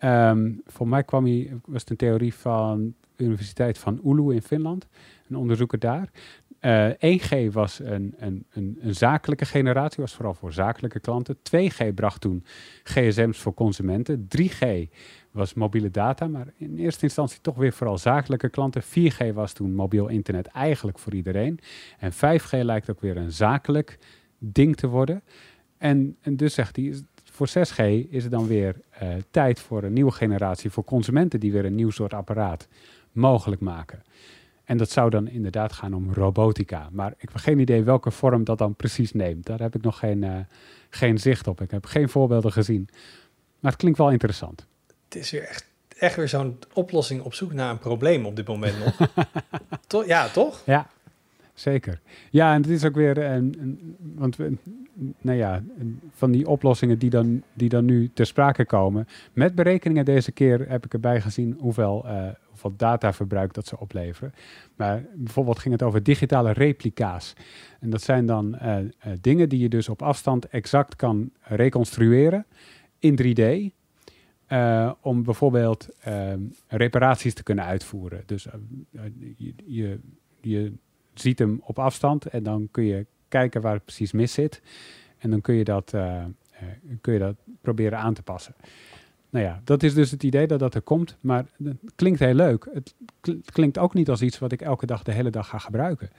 Um, 0.00 0.62
voor 0.66 0.88
mij 0.88 1.02
kwam 1.02 1.24
hij, 1.24 1.52
was 1.64 1.80
het 1.80 1.90
een 1.90 1.96
theorie 1.96 2.34
van 2.34 2.94
Universiteit 3.16 3.78
van 3.78 4.00
Oulu 4.04 4.34
in 4.34 4.42
Finland, 4.42 4.86
een 5.28 5.36
onderzoeker 5.36 5.78
daar. 5.78 6.10
Uh, 6.60 6.90
1G 6.90 7.52
was 7.52 7.78
een, 7.78 8.14
een, 8.16 8.46
een, 8.50 8.78
een, 8.80 8.94
zakelijke 8.94 9.44
generatie, 9.44 10.02
was 10.02 10.14
vooral 10.14 10.34
voor 10.34 10.52
zakelijke 10.52 11.00
klanten. 11.00 11.36
2G 11.36 11.94
bracht 11.94 12.20
toen 12.20 12.44
gsm's 12.82 13.38
voor 13.38 13.54
consumenten. 13.54 14.28
3G 14.38 14.88
was 15.36 15.54
mobiele 15.54 15.90
data, 15.90 16.26
maar 16.26 16.46
in 16.56 16.78
eerste 16.78 17.02
instantie 17.02 17.40
toch 17.40 17.56
weer 17.56 17.72
vooral 17.72 17.98
zakelijke 17.98 18.48
klanten. 18.48 18.82
4G 18.82 19.32
was 19.34 19.52
toen 19.52 19.74
mobiel 19.74 20.08
internet 20.08 20.46
eigenlijk 20.46 20.98
voor 20.98 21.14
iedereen. 21.14 21.58
En 21.98 22.12
5G 22.12 22.50
lijkt 22.50 22.90
ook 22.90 23.00
weer 23.00 23.16
een 23.16 23.32
zakelijk 23.32 23.98
ding 24.38 24.76
te 24.76 24.86
worden. 24.86 25.22
En, 25.78 26.16
dus 26.30 26.54
zegt 26.54 26.76
hij, 26.76 26.94
voor 27.24 27.48
6G 27.48 28.08
is 28.08 28.22
het 28.22 28.32
dan 28.32 28.46
weer 28.46 28.80
uh, 29.02 29.08
tijd 29.30 29.60
voor 29.60 29.82
een 29.82 29.92
nieuwe 29.92 30.12
generatie, 30.12 30.70
voor 30.70 30.84
consumenten 30.84 31.40
die 31.40 31.52
weer 31.52 31.64
een 31.64 31.74
nieuw 31.74 31.90
soort 31.90 32.14
apparaat 32.14 32.68
mogelijk 33.12 33.60
maken. 33.60 34.02
En 34.64 34.76
dat 34.76 34.90
zou 34.90 35.10
dan 35.10 35.28
inderdaad 35.28 35.72
gaan 35.72 35.94
om 35.94 36.12
robotica. 36.12 36.88
Maar 36.92 37.10
ik 37.18 37.28
heb 37.28 37.36
geen 37.36 37.58
idee 37.58 37.82
welke 37.82 38.10
vorm 38.10 38.44
dat 38.44 38.58
dan 38.58 38.74
precies 38.74 39.12
neemt. 39.12 39.46
Daar 39.46 39.60
heb 39.60 39.74
ik 39.74 39.82
nog 39.82 39.98
geen, 39.98 40.22
uh, 40.22 40.38
geen 40.90 41.18
zicht 41.18 41.46
op. 41.46 41.60
Ik 41.60 41.70
heb 41.70 41.84
geen 41.84 42.08
voorbeelden 42.08 42.52
gezien. 42.52 42.88
Maar 43.60 43.70
het 43.70 43.80
klinkt 43.80 43.98
wel 43.98 44.10
interessant. 44.10 44.66
Het 45.08 45.14
is 45.16 45.30
weer 45.30 45.42
echt, 45.42 45.66
echt 45.98 46.16
weer 46.16 46.28
zo'n 46.28 46.58
oplossing 46.72 47.22
op 47.22 47.34
zoek 47.34 47.52
naar 47.52 47.70
een 47.70 47.78
probleem 47.78 48.26
op 48.26 48.36
dit 48.36 48.46
moment 48.46 48.78
nog. 48.84 49.08
to 49.86 50.04
ja, 50.06 50.28
toch? 50.28 50.62
Ja, 50.64 50.86
zeker. 51.54 52.00
Ja, 52.30 52.54
en 52.54 52.62
het 52.62 52.70
is 52.70 52.84
ook 52.84 52.94
weer, 52.94 53.18
een, 53.18 53.56
een, 53.60 53.96
want 54.14 54.36
we, 54.36 54.56
nou 55.20 55.38
ja, 55.38 55.62
van 56.14 56.30
die 56.30 56.46
oplossingen 56.46 56.98
die 56.98 57.10
dan, 57.10 57.42
die 57.52 57.68
dan 57.68 57.84
nu 57.84 58.10
ter 58.14 58.26
sprake 58.26 58.64
komen. 58.64 59.08
Met 59.32 59.54
berekeningen 59.54 60.04
deze 60.04 60.32
keer 60.32 60.68
heb 60.68 60.84
ik 60.84 60.92
erbij 60.92 61.20
gezien 61.20 61.56
hoeveel, 61.60 62.02
uh, 62.06 62.28
hoeveel 62.48 62.72
dataverbruik 62.76 63.54
dat 63.54 63.66
ze 63.66 63.78
opleveren. 63.78 64.34
Maar 64.76 65.04
bijvoorbeeld 65.14 65.58
ging 65.58 65.74
het 65.74 65.82
over 65.82 66.02
digitale 66.02 66.52
replica's. 66.52 67.32
En 67.80 67.90
dat 67.90 68.02
zijn 68.02 68.26
dan 68.26 68.58
uh, 68.62 68.78
uh, 68.78 68.88
dingen 69.20 69.48
die 69.48 69.60
je 69.60 69.68
dus 69.68 69.88
op 69.88 70.02
afstand 70.02 70.48
exact 70.48 70.96
kan 70.96 71.30
reconstrueren 71.42 72.46
in 72.98 73.18
3D. 73.22 73.74
Om 75.00 75.22
bijvoorbeeld 75.22 75.88
reparaties 76.68 77.34
te 77.34 77.42
kunnen 77.42 77.64
uitvoeren. 77.64 78.22
Dus 78.26 78.46
je, 79.36 79.54
je, 79.66 79.98
je 80.40 80.72
ziet 81.14 81.38
hem 81.38 81.60
op 81.64 81.78
afstand 81.78 82.26
en 82.26 82.42
dan 82.42 82.68
kun 82.70 82.84
je 82.84 83.06
kijken 83.28 83.60
waar 83.60 83.74
het 83.74 83.84
precies 83.84 84.12
mis 84.12 84.32
zit. 84.32 84.62
En 85.18 85.30
dan 85.30 85.40
kun 85.40 85.54
je 85.54 85.64
dat, 85.64 85.92
uh, 85.94 86.24
kun 87.00 87.12
je 87.12 87.18
dat 87.18 87.36
proberen 87.60 87.98
aan 87.98 88.14
te 88.14 88.22
passen. 88.22 88.54
Nou 89.30 89.44
ja, 89.44 89.60
dat 89.64 89.82
is 89.82 89.94
dus 89.94 90.10
het 90.10 90.22
idee 90.22 90.46
dat 90.46 90.58
dat 90.58 90.74
er 90.74 90.80
komt. 90.80 91.16
Maar 91.20 91.46
het 91.64 91.76
klinkt 91.94 92.18
heel 92.18 92.34
leuk. 92.34 92.68
Het 92.72 92.94
klinkt 93.52 93.78
ook 93.78 93.94
niet 93.94 94.10
als 94.10 94.22
iets 94.22 94.38
wat 94.38 94.52
ik 94.52 94.60
elke 94.60 94.86
dag 94.86 95.02
de 95.02 95.12
hele 95.12 95.30
dag 95.30 95.48
ga 95.48 95.58
gebruiken. 95.58 96.10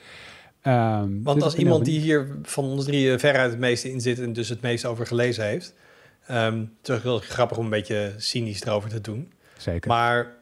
Um, 0.63 1.23
Want 1.23 1.35
dus 1.35 1.43
als 1.43 1.55
iemand 1.55 1.85
die 1.85 1.99
hier 1.99 2.37
van 2.41 2.63
ons 2.63 2.85
drie 2.85 3.17
veruit 3.17 3.51
het 3.51 3.59
meeste 3.59 3.91
in 3.91 4.01
zit 4.01 4.19
en 4.19 4.33
dus 4.33 4.49
het 4.49 4.61
meest 4.61 4.85
over 4.85 5.07
gelezen 5.07 5.45
heeft, 5.45 5.73
um, 6.31 6.75
het 6.81 6.89
is 6.89 7.01
wel 7.01 7.19
grappig 7.19 7.57
om 7.57 7.63
een 7.63 7.69
beetje 7.69 8.13
cynisch 8.17 8.63
erover 8.63 8.89
te 8.89 9.01
doen. 9.01 9.31
Zeker. 9.57 9.89
Maar 9.89 10.35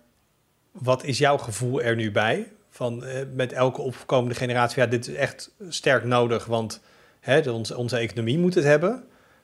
wat 0.71 1.03
is 1.03 1.17
jouw 1.17 1.38
gevoel 1.38 1.81
er 1.81 1.95
nu 1.95 2.11
bij? 2.11 2.51
Van 2.69 3.03
uh, 3.03 3.11
met 3.33 3.53
elke 3.53 3.81
opkomende 3.81 4.36
generatie, 4.36 4.81
ja, 4.81 4.88
dit 4.88 5.07
is 5.07 5.13
echt 5.13 5.51
sterk 5.69 6.03
nodig, 6.03 6.45
want 6.45 6.81
hè, 7.19 7.49
onze, 7.51 7.77
onze 7.77 7.97
economie 7.97 8.39
moet 8.39 8.53
het 8.53 8.63
hebben. 8.63 9.03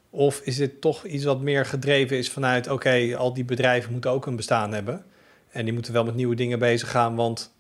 Of 0.09 0.41
is 0.43 0.55
dit 0.55 0.81
toch 0.81 1.05
iets 1.05 1.23
wat 1.23 1.41
meer 1.41 1.65
gedreven 1.65 2.17
is 2.17 2.31
vanuit, 2.31 2.69
oké, 2.69 3.15
al 3.17 3.33
die 3.33 3.45
bedrijven 3.45 3.91
moeten 3.91 4.11
ook 4.11 4.25
een 4.25 4.35
bestaan 4.35 4.73
hebben. 4.73 5.03
En 5.49 5.63
die 5.63 5.73
moeten 5.73 5.93
wel 5.93 6.03
met 6.03 6.15
nieuwe 6.15 6.35
dingen 6.35 6.59
bezig 6.59 6.91
gaan, 6.91 7.15
want 7.15 7.53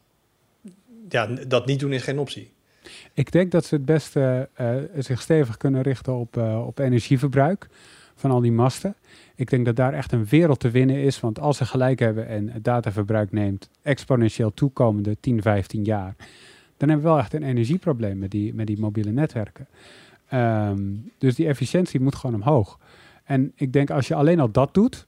ja, 1.09 1.25
dat 1.25 1.65
niet 1.65 1.79
doen 1.79 1.93
is 1.93 2.03
geen 2.03 2.19
optie. 2.19 2.51
Ik 3.13 3.31
denk 3.31 3.51
dat 3.51 3.65
ze 3.65 3.75
het 3.75 3.85
beste 3.85 4.49
uh, 4.61 4.75
zich 4.97 5.21
stevig 5.21 5.57
kunnen 5.57 5.81
richten 5.81 6.13
op, 6.13 6.37
uh, 6.37 6.67
op 6.67 6.79
energieverbruik 6.79 7.67
van 8.15 8.31
al 8.31 8.41
die 8.41 8.51
masten. 8.51 8.95
Ik 9.35 9.49
denk 9.49 9.65
dat 9.65 9.75
daar 9.75 9.93
echt 9.93 10.11
een 10.11 10.25
wereld 10.25 10.59
te 10.59 10.69
winnen 10.69 10.95
is. 10.95 11.19
Want 11.19 11.39
als 11.39 11.57
ze 11.57 11.65
gelijk 11.65 11.99
hebben 11.99 12.27
en 12.27 12.49
het 12.49 12.63
dataverbruik 12.63 13.31
neemt 13.31 13.69
exponentieel 13.81 14.53
toekomende 14.53 15.17
10, 15.19 15.41
15 15.41 15.83
jaar, 15.83 16.15
dan 16.77 16.89
hebben 16.89 17.07
we 17.07 17.11
wel 17.11 17.19
echt 17.21 17.33
een 17.33 17.43
energieprobleem 17.43 18.17
met 18.17 18.31
die, 18.31 18.53
met 18.53 18.67
die 18.67 18.79
mobiele 18.79 19.11
netwerken. 19.11 19.67
Um, 20.33 21.11
dus 21.17 21.35
die 21.35 21.47
efficiëntie 21.47 21.99
moet 21.99 22.15
gewoon 22.15 22.35
omhoog. 22.35 22.79
En 23.23 23.51
ik 23.55 23.73
denk 23.73 23.89
als 23.89 24.07
je 24.07 24.15
alleen 24.15 24.39
al 24.39 24.51
dat 24.51 24.73
doet, 24.73 25.07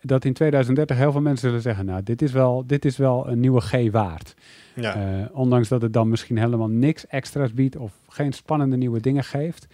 dat 0.00 0.24
in 0.24 0.32
2030 0.32 0.96
heel 0.96 1.12
veel 1.12 1.20
mensen 1.20 1.48
zullen 1.48 1.62
zeggen, 1.62 1.84
nou, 1.84 2.02
dit 2.02 2.22
is 2.22 2.32
wel, 2.32 2.66
dit 2.66 2.84
is 2.84 2.96
wel 2.96 3.28
een 3.28 3.40
nieuwe 3.40 3.60
G 3.60 3.90
waard. 3.90 4.34
Ja. 4.74 5.18
Uh, 5.18 5.26
ondanks 5.32 5.68
dat 5.68 5.82
het 5.82 5.92
dan 5.92 6.08
misschien 6.08 6.38
helemaal 6.38 6.68
niks 6.68 7.06
extra's 7.06 7.52
biedt 7.52 7.76
of 7.76 7.92
geen 8.08 8.32
spannende 8.32 8.76
nieuwe 8.76 9.00
dingen 9.00 9.24
geeft. 9.24 9.66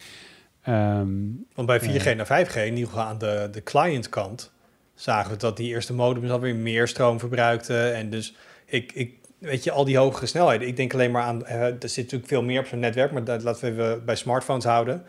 Um, 0.69 1.47
Want 1.55 1.67
bij 1.67 1.81
4G 1.81 2.07
uh, 2.07 2.15
naar 2.15 2.47
5G, 2.47 2.57
in 2.57 2.75
ieder 2.75 2.89
geval 2.89 3.05
aan 3.05 3.19
de, 3.19 3.49
de 3.53 3.63
clientkant, 3.63 4.53
zagen 4.95 5.31
we 5.31 5.37
dat 5.37 5.57
die 5.57 5.69
eerste 5.69 5.95
modems 5.95 6.31
alweer 6.31 6.57
meer 6.57 6.89
stroom 6.89 7.19
verbruikten. 7.19 7.95
En 7.95 8.11
dus 8.11 8.37
ik, 8.65 8.93
ik 8.93 9.15
weet 9.39 9.65
je, 9.65 9.71
al 9.71 9.85
die 9.85 9.97
hogere 9.97 10.27
snelheden. 10.27 10.69
Ik 10.69 10.77
denk 10.77 10.95
alleen 10.95 11.11
maar 11.11 11.23
aan, 11.23 11.43
uh, 11.43 11.63
er 11.63 11.89
zit 11.89 12.05
natuurlijk 12.05 12.29
veel 12.31 12.43
meer 12.43 12.61
op 12.61 12.67
zo'n 12.67 12.79
netwerk, 12.79 13.13
maar 13.13 13.25
dat 13.25 13.43
laten 13.43 13.77
we 13.77 13.83
even 13.83 14.05
bij 14.05 14.17
smartphones 14.17 14.65
houden. 14.65 15.05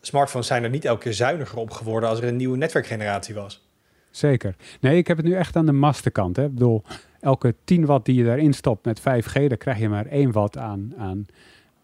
Smartphones 0.00 0.46
zijn 0.46 0.64
er 0.64 0.70
niet 0.70 0.84
elke 0.84 1.02
keer 1.02 1.14
zuiniger 1.14 1.58
op 1.58 1.70
geworden 1.70 2.08
als 2.08 2.18
er 2.18 2.28
een 2.28 2.36
nieuwe 2.36 2.56
netwerkgeneratie 2.56 3.34
was. 3.34 3.66
Zeker. 4.10 4.54
Nee, 4.80 4.96
ik 4.96 5.06
heb 5.06 5.16
het 5.16 5.26
nu 5.26 5.34
echt 5.34 5.56
aan 5.56 5.66
de 5.66 5.72
mastenkant. 5.72 6.36
Hè. 6.36 6.44
Ik 6.44 6.54
bedoel, 6.54 6.82
elke 7.20 7.54
10 7.64 7.86
watt 7.86 8.04
die 8.04 8.14
je 8.14 8.24
daarin 8.24 8.52
stopt 8.52 8.84
met 8.84 9.00
5G, 9.00 9.32
daar 9.32 9.56
krijg 9.56 9.78
je 9.78 9.88
maar 9.88 10.06
1 10.06 10.32
watt 10.32 10.56
aan, 10.56 10.92
aan, 10.98 11.26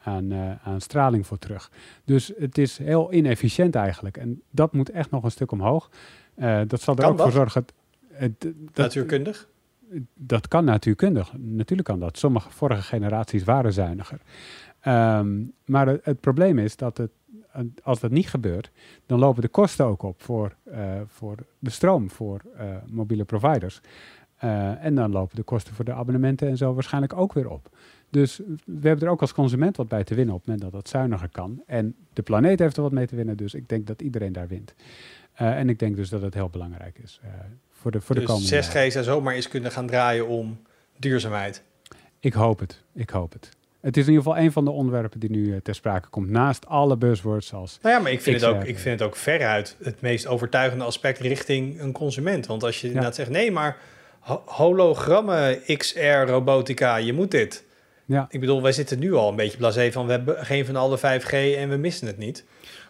aan, 0.05 0.33
uh, 0.33 0.67
aan 0.67 0.81
straling 0.81 1.27
voor 1.27 1.39
terug. 1.39 1.71
Dus 2.05 2.33
het 2.39 2.59
is 2.59 2.79
heel 2.79 3.13
inefficiënt 3.13 3.75
eigenlijk. 3.75 4.17
En 4.17 4.43
dat 4.51 4.73
moet 4.73 4.91
echt 4.91 5.11
nog 5.11 5.25
een 5.25 5.31
stuk 5.31 5.53
omhoog. 5.53 5.91
Uh, 6.37 6.61
dat 6.67 6.81
zal 6.81 6.97
er 6.97 7.05
ook 7.05 7.17
dat? 7.17 7.27
voor 7.27 7.37
zorgen. 7.37 7.65
Het, 8.09 8.41
dat, 8.41 8.53
Natuurkundig? 8.75 9.49
dat 10.15 10.49
kan 10.49 10.65
natuurkundig. 10.65 11.33
Natuurlijk 11.37 11.89
kan 11.89 12.01
dat. 12.01 12.19
Sommige 12.19 12.51
vorige 12.51 12.83
generaties 12.83 13.45
waren 13.45 13.73
zuiniger. 13.73 14.21
Um, 14.87 15.53
maar 15.65 15.87
het, 15.87 16.05
het, 16.05 16.21
probleem 16.21 16.59
is 16.59 16.77
dat 16.77 16.97
het, 16.97 17.11
als 17.83 18.01
dat 18.01 18.11
niet 18.11 18.29
gebeurt, 18.29 18.71
dan 19.07 19.19
lopen 19.19 19.43
de 19.43 19.49
kosten 19.49 19.85
ook 19.85 20.03
op 20.03 20.23
voor, 20.23 20.55
uh, 20.69 21.01
voor 21.07 21.37
de 21.59 21.71
stroom 21.71 22.11
voor 22.11 22.41
uh, 22.57 22.77
mobiele 22.87 23.25
providers. 23.25 23.81
Uh, 24.45 24.85
en 24.85 24.95
dan 24.95 25.11
lopen 25.11 25.37
de 25.37 25.43
kosten 25.43 25.75
voor 25.75 25.85
de 25.85 25.93
abonnementen 25.93 26.49
en 26.49 26.57
zo 26.57 26.75
waarschijnlijk 26.75 27.17
ook 27.17 27.33
weer 27.33 27.51
op. 27.51 27.69
Dus 28.15 28.41
we 28.65 28.89
hebben 28.89 29.07
er 29.07 29.12
ook 29.12 29.21
als 29.21 29.33
consument 29.33 29.77
wat 29.77 29.89
bij 29.89 30.05
te 30.05 30.15
winnen 30.15 30.35
op 30.35 30.41
het 30.41 30.49
moment 30.49 30.73
dat 30.73 30.83
dat 30.83 30.91
zuiniger 30.91 31.29
kan. 31.29 31.62
En 31.67 31.95
de 32.12 32.23
planeet 32.23 32.59
heeft 32.59 32.77
er 32.77 32.83
wat 32.83 32.93
mee 32.93 33.07
te 33.07 33.17
winnen, 33.17 33.37
dus 33.37 33.55
ik 33.55 33.69
denk 33.69 33.87
dat 33.87 34.03
iedereen 34.03 34.33
daar 34.33 34.49
wint. 34.49 34.75
en 35.35 35.69
ik 35.69 35.79
denk 35.79 35.97
dus 35.97 36.09
dat 36.09 36.23
het 36.23 36.35
heel 36.35 36.49
belangrijk 36.49 36.99
is 37.03 37.21
voor 37.85 37.91
de, 37.91 38.01
voor 38.01 38.15
dus 38.15 38.25
de 38.25 38.33
komende 38.33 38.89
6G 38.89 38.93
zou 38.93 39.05
zomaar 39.05 39.35
eens 39.35 39.49
kunnen 39.49 39.73
gaan 39.73 39.87
draaien 39.87 40.29
om 40.29 40.59
duurzaamheid. 40.97 41.62
Ik 42.21 42.33
hoop 42.33 42.59
het. 42.59 42.83
Ik 42.95 43.11
hoop 43.11 43.33
het. 43.33 43.49
Het 43.81 43.97
is 43.97 44.07
in 44.07 44.12
ieder 44.12 44.25
geval 44.25 44.43
een 44.43 44.53
van 44.53 44.65
de 44.65 44.71
onderwerpen 44.71 45.21
die 45.21 45.31
nu 45.31 45.47
uh, 45.47 45.57
ter 45.57 45.75
sprake 45.75 46.09
komt. 46.09 46.31
Naast 46.31 46.67
alle 46.67 46.97
buzzwords 46.97 47.53
als. 47.53 47.79
Nou 47.83 47.95
ja, 47.95 48.01
maar 48.03 48.12
ik 48.12 48.21
vind, 48.21 48.41
het 48.41 48.51
ook, 48.51 48.65
ik 48.65 48.79
vind 48.79 48.99
het 48.99 49.09
ook 49.09 49.17
veruit 49.17 49.77
het 49.83 50.01
meest 50.01 50.27
overtuigende 50.27 50.85
aspect 50.85 51.19
richting 51.19 51.81
een 51.81 51.93
consument. 51.93 52.47
Want 52.47 52.62
als 52.62 52.81
je 52.81 52.87
ja. 52.87 52.89
inderdaad 52.89 53.15
zegt: 53.15 53.31
nee, 53.31 53.51
maar 53.51 53.77
hologrammen, 54.45 55.61
XR, 55.77 56.01
robotica, 56.27 56.97
je 56.97 57.12
moet 57.12 57.31
dit. 57.31 57.65
Ja. 58.05 58.27
Ik 58.31 58.41
bedoel, 58.41 58.63
wij 58.63 58.73
zitten 58.73 58.99
nu 58.99 59.15
al 59.15 59.29
een 59.29 59.37
beetje 59.37 59.59
blasé 59.59 59.93
van 59.93 60.07
we 60.07 60.13
hebben 60.13 60.47
geen 60.47 60.67
van 60.67 60.77
alle 60.77 60.99
5G 60.99 61.31
en 61.31 61.69
we 61.69 61.77
missen 61.77 62.07
het 62.07 62.19
niet. 62.19 62.45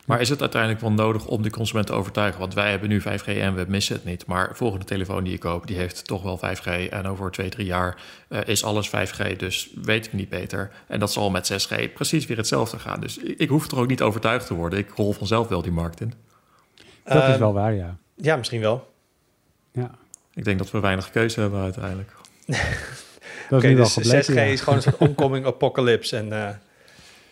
Maar 0.07 0.21
is 0.21 0.29
het 0.29 0.41
uiteindelijk 0.41 0.81
wel 0.81 0.93
nodig 0.93 1.27
om 1.27 1.43
die 1.43 1.51
consument 1.51 1.87
te 1.87 1.93
overtuigen? 1.93 2.41
Want 2.41 2.55
wij 2.55 2.71
hebben 2.71 2.89
nu 2.89 3.01
5G 3.01 3.25
en 3.25 3.55
we 3.55 3.65
missen 3.69 3.95
het 3.95 4.05
niet. 4.05 4.27
Maar 4.27 4.49
de 4.49 4.55
volgende 4.55 4.85
telefoon 4.85 5.25
die 5.25 5.33
je 5.33 5.39
koopt, 5.39 5.67
die 5.67 5.77
heeft 5.77 6.07
toch 6.07 6.23
wel 6.23 6.39
5G. 6.39 6.91
En 6.91 7.07
over 7.07 7.31
twee, 7.31 7.49
drie 7.49 7.67
jaar 7.67 7.97
uh, 8.29 8.39
is 8.45 8.65
alles 8.65 8.89
5G, 8.89 9.37
dus 9.37 9.71
weten 9.83 10.11
we 10.11 10.17
niet 10.17 10.29
beter. 10.29 10.71
En 10.87 10.99
dat 10.99 11.13
zal 11.13 11.31
met 11.31 11.53
6G 11.53 11.93
precies 11.93 12.27
weer 12.27 12.37
hetzelfde 12.37 12.79
gaan. 12.79 13.01
Dus 13.01 13.19
ik, 13.19 13.39
ik 13.39 13.49
hoef 13.49 13.71
er 13.71 13.79
ook 13.79 13.89
niet 13.89 14.03
overtuigd 14.03 14.47
te 14.47 14.55
worden. 14.55 14.79
Ik 14.79 14.91
rol 14.91 15.13
vanzelf 15.13 15.49
wel 15.49 15.63
die 15.63 15.73
markt 15.73 16.01
in. 16.01 16.13
Dat 17.05 17.23
uh, 17.23 17.29
is 17.29 17.39
wel 17.39 17.53
waar, 17.53 17.75
ja. 17.75 17.97
Ja, 18.17 18.37
misschien 18.37 18.61
wel. 18.61 18.93
Ja. 19.73 19.91
Ik 20.35 20.45
denk 20.45 20.59
dat 20.59 20.71
we 20.71 20.81
weinig 20.81 21.11
keuze 21.11 21.41
hebben 21.41 21.61
uiteindelijk. 21.61 22.13
okay, 23.51 23.75
dus 23.75 23.93
gebleken, 23.93 24.33
6G 24.33 24.37
ja. 24.37 24.43
is 24.43 24.61
gewoon 24.61 24.75
een 24.75 24.83
soort 24.83 24.97
oncoming 24.97 25.47
apocalypse. 25.47 26.17
En 26.17 26.27
uh, 26.27 26.49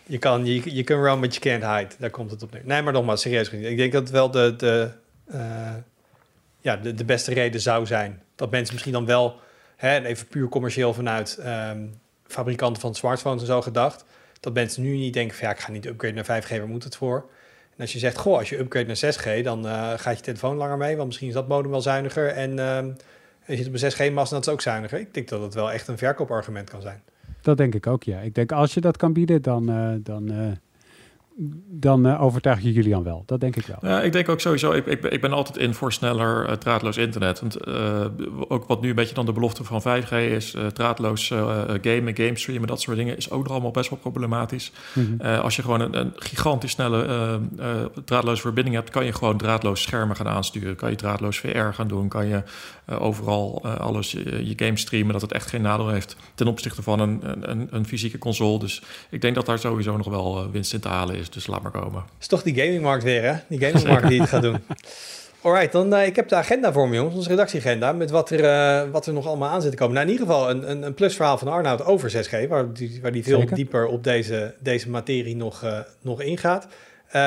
je 0.05 0.17
kan, 0.17 0.45
je, 0.45 0.75
je 0.75 0.83
kan 0.83 1.03
run, 1.03 1.19
but 1.19 1.35
you 1.35 1.59
can't 1.59 1.77
hide. 1.77 1.95
Daar 1.99 2.09
komt 2.09 2.31
het 2.31 2.43
op 2.43 2.51
neer. 2.51 2.61
Nee, 2.65 2.81
maar 2.81 2.93
nogmaals, 2.93 3.21
serieus. 3.21 3.49
Ik 3.49 3.77
denk 3.77 3.91
dat 3.91 4.01
het 4.01 4.11
wel 4.11 4.31
de, 4.31 4.55
de, 4.57 4.89
uh, 5.33 5.73
ja, 6.59 6.75
de, 6.77 6.93
de 6.93 7.05
beste 7.05 7.33
reden 7.33 7.61
zou 7.61 7.85
zijn. 7.85 8.21
Dat 8.35 8.51
mensen 8.51 8.73
misschien 8.73 8.93
dan 8.93 9.05
wel, 9.05 9.39
hè, 9.75 10.03
even 10.03 10.27
puur 10.27 10.49
commercieel 10.49 10.93
vanuit 10.93 11.39
um, 11.45 11.99
fabrikanten 12.27 12.81
van 12.81 12.95
smartphones 12.95 13.41
en 13.41 13.47
zo 13.47 13.61
gedacht, 13.61 14.05
dat 14.39 14.53
mensen 14.53 14.83
nu 14.83 14.95
niet 14.95 15.13
denken 15.13 15.37
van 15.37 15.47
ja, 15.47 15.53
ik 15.53 15.59
ga 15.59 15.71
niet 15.71 15.85
upgraden 15.85 16.23
naar 16.25 16.43
5G, 16.43 16.49
waar 16.49 16.67
moet 16.67 16.83
het 16.83 16.95
voor? 16.95 17.29
En 17.75 17.81
als 17.81 17.93
je 17.93 17.99
zegt, 17.99 18.17
goh, 18.17 18.37
als 18.37 18.49
je 18.49 18.59
upgrade 18.59 18.85
naar 18.85 19.13
6G, 19.13 19.43
dan 19.43 19.65
uh, 19.65 19.93
gaat 19.95 20.17
je 20.17 20.23
telefoon 20.23 20.55
langer 20.55 20.77
mee, 20.77 20.95
want 20.95 21.07
misschien 21.07 21.27
is 21.27 21.33
dat 21.33 21.47
modem 21.47 21.71
wel 21.71 21.81
zuiniger 21.81 22.27
en... 22.27 22.59
Um, 22.59 22.85
En 22.85 22.97
je 23.47 23.55
zit 23.55 23.67
op 23.67 23.73
een 23.73 24.11
6G-mast 24.11 24.31
en 24.31 24.37
dat 24.37 24.47
is 24.47 24.53
ook 24.53 24.61
zuiniger. 24.61 24.99
Ik 24.99 25.13
denk 25.13 25.29
dat 25.29 25.41
het 25.41 25.53
wel 25.53 25.71
echt 25.71 25.87
een 25.87 25.97
verkoopargument 25.97 26.69
kan 26.69 26.81
zijn. 26.81 27.01
Dat 27.41 27.57
denk 27.57 27.75
ik 27.75 27.87
ook, 27.87 28.03
ja. 28.03 28.19
Ik 28.19 28.35
denk 28.35 28.51
als 28.51 28.73
je 28.73 28.81
dat 28.81 28.97
kan 28.97 29.13
bieden, 29.13 29.41
dan, 29.41 29.69
uh, 29.69 29.95
dan, 29.99 30.31
uh, 30.31 30.51
dan 31.69 32.07
uh, 32.07 32.21
overtuig 32.21 32.61
je 32.61 32.71
Julian 32.71 33.03
wel. 33.03 33.23
Dat 33.25 33.39
denk 33.39 33.55
ik 33.55 33.65
wel. 33.65 33.77
Ja, 33.81 34.01
ik 34.01 34.11
denk 34.11 34.29
ook 34.29 34.39
sowieso, 34.39 34.71
ik, 34.71 34.85
ik, 34.85 35.03
ik 35.03 35.21
ben 35.21 35.33
altijd 35.33 35.57
in 35.57 35.73
voor 35.73 35.93
sneller 35.93 36.49
uh, 36.49 36.55
draadloos 36.55 36.97
internet. 36.97 37.39
Want 37.39 37.67
uh, 37.67 38.05
ook 38.47 38.67
wat 38.67 38.81
nu 38.81 38.89
een 38.89 38.95
beetje 38.95 39.15
dan 39.15 39.25
de 39.25 39.33
belofte 39.33 39.63
van 39.63 39.81
5G 39.81 40.11
is, 40.11 40.55
draadloos 40.73 41.27
gamen, 41.81 42.15
game 42.15 42.37
streamen, 42.37 42.67
dat 42.67 42.81
soort 42.81 42.97
dingen, 42.97 43.17
is 43.17 43.31
ook 43.31 43.43
nog 43.43 43.51
allemaal 43.51 43.71
best 43.71 43.89
wel 43.89 43.99
problematisch. 43.99 44.71
Mm 44.93 45.15
-hmm. 45.17 45.39
als 45.39 45.55
je 45.55 45.61
gewoon 45.61 45.81
een, 45.81 45.99
een 45.99 46.11
gigantisch 46.15 46.71
snelle 46.71 47.39
draadloze 48.05 48.41
verbinding 48.41 48.75
hebt, 48.75 48.89
kan 48.89 49.05
je 49.05 49.13
gewoon 49.13 49.37
draadloos 49.37 49.81
schermen 49.81 50.15
gaan 50.15 50.27
aansturen. 50.27 50.75
Kan 50.75 50.89
je 50.89 50.95
draadloos 50.95 51.39
VR 51.39 51.73
gaan 51.73 51.87
doen, 51.87 52.07
kan 52.07 52.27
je 52.27 52.43
overal 52.99 53.63
alles 53.67 54.11
je, 54.11 54.45
je 54.47 54.53
game 54.55 54.77
streamen, 54.77 55.13
dat 55.13 55.21
het 55.21 55.31
echt 55.31 55.49
geen 55.49 55.61
nadeel 55.61 55.89
heeft 55.89 56.15
ten 56.35 56.47
opzichte 56.47 56.81
van 56.81 56.99
een, 56.99 57.21
een, 57.51 57.67
een 57.71 57.85
fysieke 57.85 58.17
console. 58.17 58.59
Dus 58.59 58.81
ik 59.09 59.21
denk 59.21 59.35
dat 59.35 59.45
daar 59.45 59.59
sowieso 59.59 59.97
nog 59.97 60.07
wel 60.07 60.51
winst 60.51 60.73
in 60.73 60.79
te 60.79 60.87
halen 60.87 61.15
is. 61.15 61.22
Dus 61.29 61.47
laat 61.47 61.61
maar 61.61 61.71
komen. 61.71 62.03
is 62.19 62.27
toch 62.27 62.43
die 62.43 62.55
gamingmarkt 62.55 63.03
weer, 63.03 63.23
hè? 63.23 63.33
Die 63.49 63.59
gamingmarkt 63.65 64.07
die 64.07 64.19
het 64.19 64.29
gaat 64.29 64.41
doen. 64.41 64.61
Alright, 65.43 65.71
dan 65.71 65.93
uh, 65.93 66.05
ik 66.05 66.15
heb 66.15 66.27
de 66.27 66.35
agenda 66.35 66.71
voor 66.71 66.89
me, 66.89 66.95
jongens. 66.95 67.15
Onze 67.15 67.29
redactieagenda. 67.29 67.91
Met 67.91 68.09
wat 68.09 68.29
er, 68.29 68.39
uh, 68.39 68.91
wat 68.91 69.05
er 69.05 69.13
nog 69.13 69.27
allemaal 69.27 69.49
aan 69.49 69.61
zit 69.61 69.71
te 69.71 69.77
komen. 69.77 69.93
Nou, 69.93 70.05
in 70.05 70.11
ieder 70.11 70.27
geval 70.27 70.49
een, 70.49 70.71
een, 70.71 70.81
een 70.81 70.93
plusverhaal 70.93 71.37
van 71.37 71.47
Arnoud 71.47 71.85
over 71.85 72.11
6G. 72.11 72.47
Waar 72.47 72.73
die, 72.73 72.99
waar 73.01 73.11
die 73.11 73.23
veel 73.23 73.39
Zeker. 73.39 73.55
dieper 73.55 73.85
op 73.85 74.03
deze, 74.03 74.53
deze 74.59 74.89
materie 74.89 75.35
nog, 75.35 75.63
uh, 75.63 75.79
nog 76.01 76.21
ingaat. 76.21 76.67
we 77.11 77.19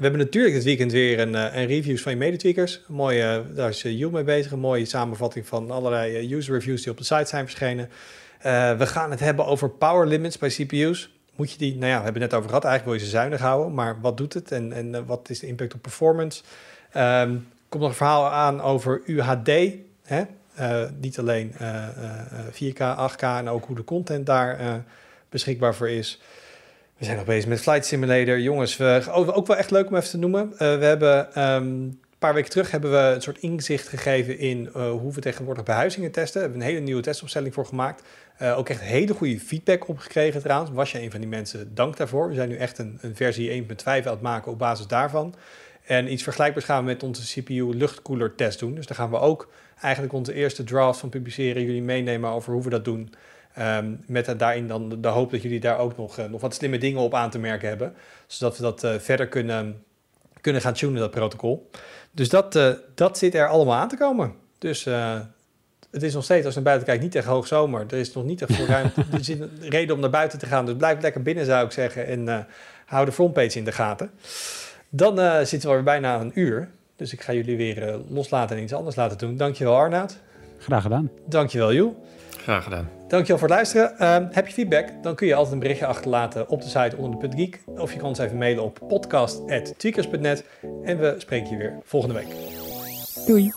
hebben 0.00 0.18
natuurlijk 0.18 0.54
dit 0.54 0.64
weekend 0.64 0.92
weer 0.92 1.20
een, 1.20 1.34
een 1.34 1.66
reviews 1.66 2.02
van 2.02 2.12
je 2.12 2.18
medetweakers. 2.18 2.80
Mooie, 2.86 3.42
daar 3.54 3.68
is 3.68 3.82
Jules 3.82 4.12
mee 4.12 4.24
bezig. 4.24 4.52
Een 4.52 4.58
mooie 4.58 4.84
samenvatting 4.84 5.46
van 5.46 5.70
allerlei 5.70 6.34
user 6.34 6.54
reviews 6.54 6.82
die 6.82 6.90
op 6.90 6.98
de 6.98 7.04
site 7.04 7.26
zijn 7.26 7.44
verschenen. 7.44 7.88
we 8.78 8.86
gaan 8.86 9.10
het 9.10 9.20
hebben 9.20 9.46
over 9.46 9.70
power 9.70 10.06
limits 10.06 10.38
bij 10.38 10.48
CPU's 10.48 11.13
moet 11.36 11.52
je 11.52 11.58
die, 11.58 11.76
nou 11.76 11.86
ja, 11.86 11.98
we 11.98 12.04
hebben 12.04 12.22
het 12.22 12.30
net 12.30 12.40
over 12.40 12.48
gehad, 12.48 12.64
eigenlijk 12.64 12.84
wil 12.84 13.06
je 13.06 13.10
ze 13.10 13.16
zuinig 13.16 13.40
houden, 13.40 13.74
maar 13.74 14.00
wat 14.00 14.16
doet 14.16 14.32
het 14.32 14.52
en, 14.52 14.72
en 14.72 14.94
uh, 14.94 15.00
wat 15.06 15.30
is 15.30 15.38
de 15.38 15.46
impact 15.46 15.74
op 15.74 15.82
performance? 15.82 16.42
Um, 16.96 17.46
komt 17.68 17.82
nog 17.82 17.90
een 17.90 17.96
verhaal 17.96 18.30
aan 18.30 18.60
over 18.60 19.02
UHD, 19.06 19.72
hè? 20.02 20.22
Uh, 20.60 20.82
niet 21.00 21.18
alleen 21.18 21.54
uh, 21.60 21.88
4K, 22.52 23.12
8K 23.12 23.22
en 23.22 23.48
ook 23.48 23.64
hoe 23.64 23.76
de 23.76 23.84
content 23.84 24.26
daar 24.26 24.84
beschikbaar 25.28 25.74
voor 25.74 25.90
is. 25.90 26.20
We 26.96 27.04
zijn 27.04 27.16
nog 27.16 27.26
bezig 27.26 27.48
met 27.48 27.60
Flight 27.60 27.86
Simulator. 27.86 28.38
Jongens, 28.40 28.76
we, 28.76 29.02
ook 29.10 29.46
wel 29.46 29.56
echt 29.56 29.70
leuk 29.70 29.88
om 29.88 29.96
even 29.96 30.08
te 30.08 30.18
noemen. 30.18 30.54
we 30.58 30.64
hebben 30.64 31.42
um, 31.42 31.64
een 31.64 32.00
paar 32.18 32.34
weken 32.34 32.50
terug 32.50 32.70
hebben 32.70 32.90
we 32.90 33.14
een 33.14 33.22
soort 33.22 33.38
inzicht 33.38 33.88
gegeven 33.88 34.38
in 34.38 34.66
hoe 34.72 35.12
we 35.12 35.20
tegenwoordig 35.20 35.64
behuizingen 35.64 36.10
testen. 36.10 36.40
We 36.40 36.46
hebben 36.46 36.60
een 36.60 36.72
hele 36.72 36.84
nieuwe 36.84 37.02
testopstelling 37.02 37.54
voor 37.54 37.66
gemaakt. 37.66 38.02
Uh, 38.42 38.58
ook 38.58 38.68
echt 38.68 38.80
hele 38.80 39.14
goede 39.14 39.40
feedback 39.40 39.88
opgekregen 39.88 40.42
trouwens. 40.42 40.70
Was 40.70 40.92
je 40.92 41.02
een 41.02 41.10
van 41.10 41.20
die 41.20 41.28
mensen, 41.28 41.74
dank 41.74 41.96
daarvoor. 41.96 42.28
We 42.28 42.34
zijn 42.34 42.48
nu 42.48 42.56
echt 42.56 42.78
een, 42.78 42.98
een 43.00 43.16
versie 43.16 43.62
1.5 43.62 43.68
aan 43.84 44.02
het 44.02 44.20
maken 44.20 44.52
op 44.52 44.58
basis 44.58 44.86
daarvan. 44.86 45.34
En 45.84 46.12
iets 46.12 46.22
vergelijkbaars 46.22 46.64
gaan 46.64 46.78
we 46.78 46.84
met 46.84 47.02
onze 47.02 47.40
CPU 47.40 47.74
luchtkoeler 47.76 48.34
test 48.34 48.58
doen. 48.58 48.74
Dus 48.74 48.86
daar 48.86 48.96
gaan 48.96 49.10
we 49.10 49.18
ook 49.18 49.52
eigenlijk 49.80 50.14
onze 50.14 50.34
eerste 50.34 50.64
draft 50.64 51.00
van 51.00 51.08
publiceren. 51.08 51.62
Jullie 51.62 51.82
meenemen 51.82 52.30
over 52.30 52.52
hoe 52.52 52.62
we 52.62 52.70
dat 52.70 52.84
doen. 52.84 53.14
Um, 53.58 54.04
met 54.06 54.38
daarin 54.38 54.68
dan 54.68 55.00
de 55.00 55.08
hoop 55.08 55.30
dat 55.30 55.42
jullie 55.42 55.60
daar 55.60 55.78
ook 55.78 55.96
nog, 55.96 56.18
uh, 56.18 56.24
nog 56.24 56.40
wat 56.40 56.54
slimme 56.54 56.78
dingen 56.78 57.00
op 57.00 57.14
aan 57.14 57.30
te 57.30 57.38
merken 57.38 57.68
hebben. 57.68 57.94
Zodat 58.26 58.56
we 58.56 58.62
dat 58.62 58.84
uh, 58.84 58.94
verder 58.98 59.28
kunnen, 59.28 59.84
kunnen 60.40 60.62
gaan 60.62 60.72
tunen, 60.72 61.00
dat 61.00 61.10
protocol. 61.10 61.70
Dus 62.10 62.28
dat, 62.28 62.58
dat 62.94 63.18
zit 63.18 63.34
er 63.34 63.48
allemaal 63.48 63.74
aan 63.74 63.88
te 63.88 63.96
komen. 63.96 64.34
Dus 64.58 64.88
het 65.94 66.02
is 66.02 66.14
nog 66.14 66.24
steeds, 66.24 66.44
als 66.44 66.54
je 66.54 66.60
naar 66.60 66.68
buiten 66.68 66.86
kijkt, 66.86 67.02
niet 67.02 67.14
echt 67.14 67.26
hoogzomer. 67.26 67.84
Er 67.88 67.98
is 67.98 68.12
nog 68.12 68.24
niet 68.24 68.42
echt 68.42 68.56
voor 68.56 68.66
ruimte. 68.66 69.04
er 69.12 69.24
zit 69.24 69.40
een 69.40 69.50
reden 69.60 69.94
om 69.94 70.00
naar 70.00 70.10
buiten 70.10 70.38
te 70.38 70.46
gaan. 70.46 70.66
Dus 70.66 70.76
blijf 70.76 71.00
lekker 71.00 71.22
binnen, 71.22 71.44
zou 71.44 71.64
ik 71.64 71.72
zeggen. 71.72 72.06
En 72.06 72.20
uh, 72.20 72.38
hou 72.86 73.04
de 73.04 73.12
frontpage 73.12 73.58
in 73.58 73.64
de 73.64 73.72
gaten. 73.72 74.10
Dan 74.88 75.18
uh, 75.18 75.40
zitten 75.40 75.68
we 75.68 75.74
weer 75.74 75.84
bijna 75.84 76.20
een 76.20 76.30
uur. 76.34 76.68
Dus 76.96 77.12
ik 77.12 77.20
ga 77.20 77.32
jullie 77.32 77.56
weer 77.56 77.88
uh, 77.88 77.94
loslaten 78.08 78.56
en 78.56 78.62
iets 78.62 78.72
anders 78.72 78.96
laten 78.96 79.18
doen. 79.18 79.36
Dankjewel 79.36 79.76
Arnoud. 79.76 80.18
Graag 80.58 80.82
gedaan. 80.82 81.10
Dankjewel 81.26 81.72
Joel. 81.72 82.04
Graag 82.36 82.64
gedaan. 82.64 82.88
Dankjewel 83.08 83.38
voor 83.38 83.48
het 83.48 83.56
luisteren. 83.56 83.94
Uh, 84.00 84.34
heb 84.34 84.46
je 84.46 84.52
feedback? 84.52 84.88
Dan 85.02 85.14
kun 85.14 85.26
je 85.26 85.34
altijd 85.34 85.54
een 85.54 85.60
berichtje 85.60 85.86
achterlaten 85.86 86.48
op 86.48 86.62
de 86.62 86.68
site 86.68 86.96
onder 86.96 87.30
de 87.30 87.36
Geek. 87.36 87.60
Of 87.66 87.92
je 87.92 87.98
kan 87.98 88.08
ons 88.08 88.18
even 88.18 88.38
mailen 88.38 88.64
op 88.64 88.78
podcast.tweakers.net. 88.88 90.44
En 90.84 90.98
we 90.98 91.14
spreken 91.18 91.50
je 91.50 91.56
weer 91.56 91.78
volgende 91.84 92.14
week. 92.14 92.28
Doei. 93.26 93.52